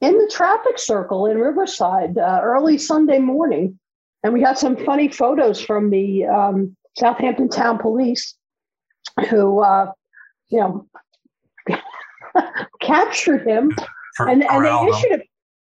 in 0.00 0.18
the 0.18 0.30
traffic 0.32 0.78
circle 0.78 1.26
in 1.26 1.38
Riverside 1.38 2.18
uh, 2.18 2.40
early 2.42 2.78
Sunday 2.78 3.18
morning. 3.18 3.78
And 4.22 4.32
we 4.32 4.42
had 4.42 4.58
some 4.58 4.76
funny 4.84 5.08
photos 5.08 5.60
from 5.60 5.90
the 5.90 6.26
um, 6.26 6.76
Southampton 6.98 7.48
Town 7.48 7.78
Police 7.78 8.34
who, 9.30 9.60
uh, 9.60 9.92
you 10.48 10.60
know, 10.60 10.88
captured 12.80 13.46
him. 13.46 13.72
and, 14.18 14.42
and 14.42 14.64
they 14.64 14.86
issued 14.88 15.20
a 15.20 15.22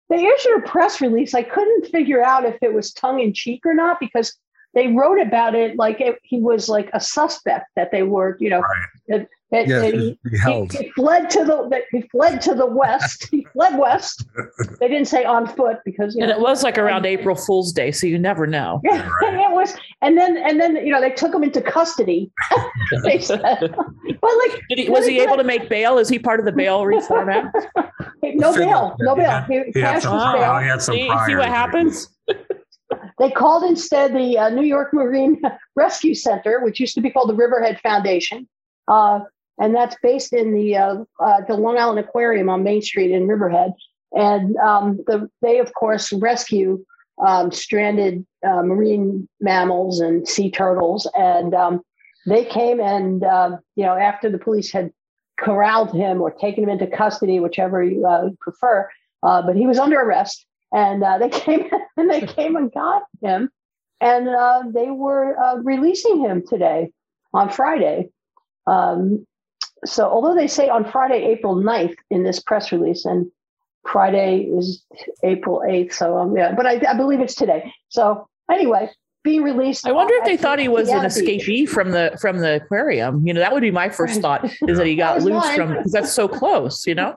they 0.08 0.24
issued 0.24 0.58
a 0.58 0.68
press 0.68 1.00
release. 1.00 1.34
I 1.34 1.42
couldn't 1.42 1.88
figure 1.88 2.22
out 2.22 2.44
if 2.44 2.56
it 2.62 2.72
was 2.72 2.92
tongue 2.92 3.20
in 3.20 3.34
cheek 3.34 3.62
or 3.66 3.74
not 3.74 3.98
because 3.98 4.36
they 4.72 4.88
wrote 4.88 5.20
about 5.20 5.54
it 5.54 5.76
like 5.76 6.00
it, 6.00 6.18
he 6.22 6.38
was 6.38 6.68
like 6.68 6.88
a 6.92 7.00
suspect 7.00 7.66
that 7.74 7.90
they 7.90 8.04
were, 8.04 8.36
you 8.38 8.50
know, 8.50 8.60
right. 9.08 9.26
That, 9.52 9.68
yes, 9.68 9.92
he, 9.92 10.18
he, 10.28 10.66
he, 10.76 10.90
fled 10.90 11.30
to 11.30 11.44
the 11.44 11.80
he 11.92 12.02
fled 12.10 12.40
to 12.42 12.54
the 12.54 12.66
west. 12.66 13.28
he 13.30 13.46
fled 13.52 13.78
west. 13.78 14.24
They 14.80 14.88
didn't 14.88 15.06
say 15.06 15.24
on 15.24 15.46
foot 15.46 15.78
because 15.84 16.16
and 16.16 16.28
know, 16.28 16.36
it 16.36 16.40
was 16.40 16.62
like 16.62 16.76
around 16.78 17.06
and, 17.06 17.18
April 17.18 17.36
Fool's 17.36 17.72
Day, 17.72 17.92
so 17.92 18.06
you 18.06 18.18
never 18.18 18.46
know. 18.46 18.80
Yeah, 18.84 19.08
it 19.22 19.52
was, 19.52 19.74
and 20.02 20.18
then 20.18 20.36
and 20.36 20.60
then 20.60 20.76
you 20.76 20.92
know 20.92 21.00
they 21.00 21.10
took 21.10 21.34
him 21.34 21.42
into 21.42 21.62
custody. 21.62 22.30
they 23.04 23.20
said, 23.20 23.40
but 23.40 24.30
like, 24.48 24.62
he, 24.68 24.88
was 24.88 25.06
he 25.06 25.20
able 25.20 25.36
to 25.36 25.44
make 25.44 25.68
bail? 25.68 25.98
Is 25.98 26.08
he 26.08 26.18
part 26.18 26.40
of 26.40 26.46
the 26.46 26.52
bail 26.52 26.84
reform 26.84 27.28
act? 27.28 27.56
no 28.22 28.54
bail, 28.54 28.96
no 29.00 29.14
bail. 29.14 29.42
He, 29.48 29.62
he, 29.72 29.80
had 29.80 30.02
some, 30.02 30.18
bail. 30.18 30.58
He 30.58 30.66
had 30.66 30.82
some 30.82 30.94
see, 30.94 31.10
see 31.26 31.36
what 31.36 31.48
happens. 31.48 32.08
They 33.18 33.30
called 33.30 33.64
instead 33.64 34.12
the 34.12 34.38
uh, 34.38 34.48
New 34.50 34.64
York 34.64 34.92
Marine 34.92 35.40
Rescue 35.74 36.14
Center, 36.14 36.60
which 36.62 36.80
used 36.80 36.94
to 36.94 37.00
be 37.00 37.10
called 37.10 37.30
the 37.30 37.34
Riverhead 37.34 37.80
Foundation, 37.80 38.48
uh, 38.88 39.20
and 39.58 39.74
that's 39.74 39.96
based 40.02 40.32
in 40.32 40.52
the 40.52 40.76
uh, 40.76 40.96
uh 41.20 41.40
the 41.46 41.54
Long 41.54 41.78
Island 41.78 41.98
Aquarium 41.98 42.48
on 42.48 42.62
Main 42.62 42.82
Street 42.82 43.10
in 43.10 43.26
Riverhead. 43.26 43.72
And 44.12 44.56
um, 44.58 44.98
the, 45.06 45.28
they, 45.42 45.58
of 45.58 45.74
course, 45.74 46.12
rescue 46.12 46.84
um, 47.26 47.50
stranded 47.50 48.24
uh, 48.46 48.62
marine 48.62 49.28
mammals 49.40 50.00
and 50.00 50.26
sea 50.26 50.50
turtles. 50.50 51.10
And 51.16 51.54
um, 51.54 51.82
they 52.26 52.44
came 52.44 52.80
and 52.80 53.24
um, 53.24 53.58
you 53.74 53.84
know 53.84 53.96
after 53.96 54.30
the 54.30 54.38
police 54.38 54.72
had 54.72 54.92
corralled 55.38 55.94
him 55.94 56.22
or 56.22 56.30
taken 56.30 56.64
him 56.64 56.70
into 56.70 56.86
custody, 56.86 57.40
whichever 57.40 57.82
you 57.82 58.06
uh, 58.06 58.30
prefer, 58.40 58.88
but 59.22 59.56
he 59.56 59.66
was 59.66 59.78
under 59.78 60.00
arrest 60.00 60.46
and 60.72 61.02
uh, 61.02 61.18
they 61.18 61.28
came 61.44 61.68
and 61.96 62.10
they 62.10 62.20
came 62.20 62.56
and 62.56 62.72
got 62.72 63.02
him, 63.22 63.50
and 64.00 64.28
uh, 64.28 64.62
they 64.72 64.90
were 64.90 65.38
uh, 65.38 65.56
releasing 65.56 66.20
him 66.20 66.46
today 66.46 66.90
on 67.32 67.50
Friday. 67.50 68.10
Um, 68.66 69.26
so 69.84 70.08
although 70.08 70.34
they 70.34 70.46
say 70.46 70.68
on 70.68 70.90
Friday, 70.90 71.24
April 71.24 71.56
9th 71.56 71.96
in 72.10 72.22
this 72.22 72.40
press 72.40 72.72
release, 72.72 73.04
and 73.04 73.30
Friday 73.86 74.42
is 74.42 74.84
April 75.22 75.62
8th, 75.66 75.92
so 75.92 76.18
um, 76.18 76.36
yeah, 76.36 76.54
but 76.54 76.66
I, 76.66 76.80
I 76.88 76.94
believe 76.94 77.20
it's 77.20 77.34
today. 77.34 77.72
So 77.88 78.28
anyway, 78.50 78.90
being 79.26 79.42
released. 79.42 79.86
I 79.86 79.92
wonder 79.92 80.14
if 80.14 80.24
they 80.24 80.36
thought 80.36 80.58
he 80.58 80.68
was 80.68 80.88
an 80.88 81.00
escapee 81.00 81.68
from 81.68 81.90
the 81.90 82.16
from 82.20 82.38
the 82.38 82.56
aquarium. 82.56 83.26
You 83.26 83.34
know, 83.34 83.40
that 83.40 83.52
would 83.52 83.60
be 83.60 83.72
my 83.72 83.90
first 83.90 84.22
thought 84.22 84.44
is 84.44 84.78
that 84.78 84.86
he 84.86 84.94
got 84.94 85.20
loose 85.22 85.44
mine. 85.44 85.56
from 85.56 85.68
because 85.74 85.92
that's 85.92 86.12
so 86.12 86.28
close. 86.28 86.86
You 86.86 86.94
know. 86.94 87.16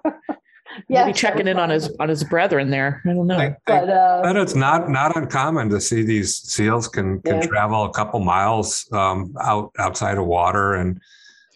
yeah, 0.90 1.06
maybe 1.06 1.14
checking 1.14 1.48
in 1.48 1.60
on 1.60 1.70
his 1.70 1.96
on 2.00 2.10
his 2.10 2.24
brethren 2.24 2.72
there. 2.72 3.02
I 3.06 3.14
don't 3.14 3.28
know. 3.28 3.38
I, 3.38 3.56
but, 3.66 3.90
uh, 3.90 4.22
but 4.24 4.36
it's 4.36 4.56
not 4.56 4.90
not 4.90 5.16
uncommon 5.16 5.70
to 5.70 5.80
see 5.80 6.02
these 6.02 6.36
seals 6.36 6.88
can 6.88 7.22
can 7.22 7.36
yeah. 7.36 7.48
travel 7.48 7.86
a 7.86 7.94
couple 7.94 8.20
miles 8.20 8.92
um, 8.92 9.34
out 9.40 9.72
outside 9.78 10.18
of 10.18 10.26
water 10.26 10.74
and 10.74 11.00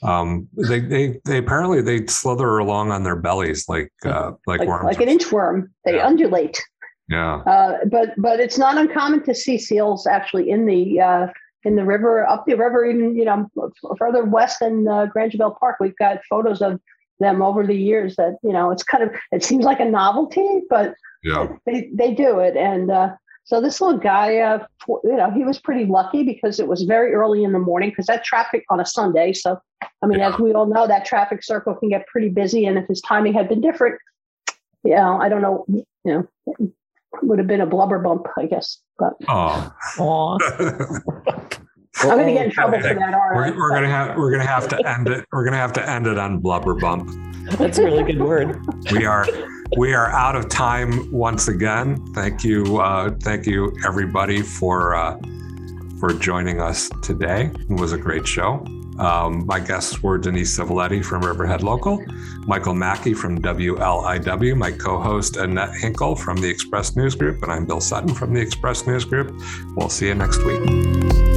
um, 0.03 0.47
they, 0.53 0.79
they 0.79 1.19
they 1.25 1.37
apparently 1.37 1.81
they 1.81 2.05
slither 2.07 2.57
along 2.57 2.91
on 2.91 3.03
their 3.03 3.15
bellies 3.15 3.67
like 3.67 3.91
uh, 4.05 4.31
like, 4.47 4.59
like 4.59 4.67
worms, 4.67 4.85
like 4.85 5.01
an 5.01 5.07
inchworm. 5.07 5.69
They 5.85 5.95
yeah. 5.95 6.07
undulate. 6.07 6.61
Yeah. 7.09 7.37
Uh, 7.37 7.77
but 7.89 8.09
but 8.17 8.39
it's 8.39 8.57
not 8.57 8.77
uncommon 8.77 9.23
to 9.23 9.35
see 9.35 9.57
seals 9.57 10.07
actually 10.07 10.49
in 10.49 10.65
the 10.65 10.99
uh, 10.99 11.27
in 11.63 11.75
the 11.75 11.85
river 11.85 12.27
up 12.27 12.45
the 12.45 12.55
river 12.55 12.85
even 12.85 13.15
you 13.15 13.25
know 13.25 13.49
further 13.97 14.23
west 14.25 14.59
than 14.59 14.87
uh, 14.87 15.07
Grangebel 15.15 15.57
Park. 15.59 15.77
We've 15.79 15.95
got 15.97 16.19
photos 16.29 16.61
of 16.61 16.79
them 17.19 17.41
over 17.41 17.65
the 17.65 17.75
years 17.75 18.15
that 18.15 18.37
you 18.43 18.51
know 18.51 18.71
it's 18.71 18.83
kind 18.83 19.03
of 19.03 19.11
it 19.31 19.43
seems 19.43 19.63
like 19.63 19.79
a 19.79 19.85
novelty 19.85 20.61
but 20.69 20.95
yeah. 21.23 21.47
they, 21.65 21.89
they 21.93 22.13
do 22.13 22.39
it 22.39 22.57
and 22.57 22.91
uh, 22.91 23.13
so 23.43 23.61
this 23.61 23.81
little 23.81 23.99
guy 23.99 24.37
uh, 24.37 24.65
you 24.87 25.17
know 25.17 25.31
he 25.31 25.43
was 25.43 25.59
pretty 25.59 25.85
lucky 25.85 26.23
because 26.23 26.59
it 26.59 26.67
was 26.67 26.83
very 26.83 27.13
early 27.13 27.43
in 27.43 27.51
the 27.51 27.59
morning 27.59 27.89
because 27.89 28.05
that 28.05 28.23
traffic 28.23 28.63
on 28.69 28.79
a 28.79 28.85
sunday 28.85 29.33
so 29.33 29.57
i 30.01 30.05
mean 30.05 30.19
yeah. 30.19 30.33
as 30.33 30.39
we 30.39 30.53
all 30.53 30.65
know 30.65 30.87
that 30.87 31.05
traffic 31.05 31.43
circle 31.43 31.75
can 31.75 31.89
get 31.89 32.05
pretty 32.07 32.29
busy 32.29 32.65
and 32.65 32.77
if 32.77 32.87
his 32.87 33.01
timing 33.01 33.33
had 33.33 33.49
been 33.49 33.61
different 33.61 33.99
yeah 34.83 34.89
you 34.89 34.95
know, 34.95 35.21
i 35.21 35.29
don't 35.29 35.41
know 35.41 35.65
you 35.67 35.83
know 36.05 36.27
would 37.21 37.37
have 37.37 37.47
been 37.47 37.61
a 37.61 37.65
blubber 37.65 37.99
bump 37.99 38.25
i 38.37 38.45
guess 38.45 38.79
but 38.97 39.13
oh 39.27 40.37
I'm 42.01 42.17
going 42.17 42.27
to 42.27 42.33
get 42.33 42.45
in 42.45 42.51
trouble 42.51 42.81
for 42.81 42.95
that. 42.95 43.13
We're, 43.35 43.55
we're 43.55 43.69
going 43.69 43.83
to 43.83 43.89
have 43.89 44.17
we're 44.17 44.31
going 44.31 44.41
to 44.41 44.51
have 44.51 44.67
to 44.69 44.89
end 44.89 45.07
it. 45.07 45.25
We're 45.31 45.43
going 45.43 45.53
to 45.53 45.59
have 45.59 45.73
to 45.73 45.89
end 45.89 46.07
it 46.07 46.17
on 46.17 46.39
blubber 46.39 46.73
bump. 46.73 47.09
That's 47.57 47.77
a 47.77 47.83
really 47.83 48.03
good 48.03 48.19
word. 48.19 48.59
We 48.91 49.05
are 49.05 49.25
we 49.77 49.93
are 49.93 50.09
out 50.09 50.35
of 50.35 50.49
time 50.49 51.11
once 51.11 51.47
again. 51.47 52.05
Thank 52.13 52.43
you, 52.43 52.79
uh, 52.79 53.11
thank 53.21 53.45
you 53.45 53.75
everybody 53.85 54.41
for 54.41 54.95
uh, 54.95 55.17
for 55.99 56.13
joining 56.13 56.59
us 56.59 56.89
today. 57.01 57.51
It 57.69 57.79
was 57.79 57.93
a 57.93 57.97
great 57.97 58.27
show. 58.27 58.65
Um, 58.99 59.45
my 59.47 59.59
guests 59.59 60.03
were 60.03 60.19
Denise 60.19 60.57
Civiletti 60.57 61.03
from 61.03 61.23
Riverhead 61.23 61.63
Local, 61.63 62.03
Michael 62.45 62.75
Mackey 62.75 63.13
from 63.13 63.41
WLIW, 63.41 64.55
my 64.55 64.71
co 64.71 64.99
host 64.99 65.37
Annette 65.37 65.75
Hinkle 65.75 66.15
from 66.15 66.37
the 66.37 66.49
Express 66.49 66.95
News 66.95 67.15
Group, 67.15 67.41
and 67.41 67.51
I'm 67.51 67.65
Bill 67.65 67.81
Sutton 67.81 68.13
from 68.13 68.33
the 68.33 68.41
Express 68.41 68.85
News 68.85 69.05
Group. 69.05 69.33
We'll 69.75 69.89
see 69.89 70.07
you 70.07 70.15
next 70.15 70.43
week. 70.43 71.32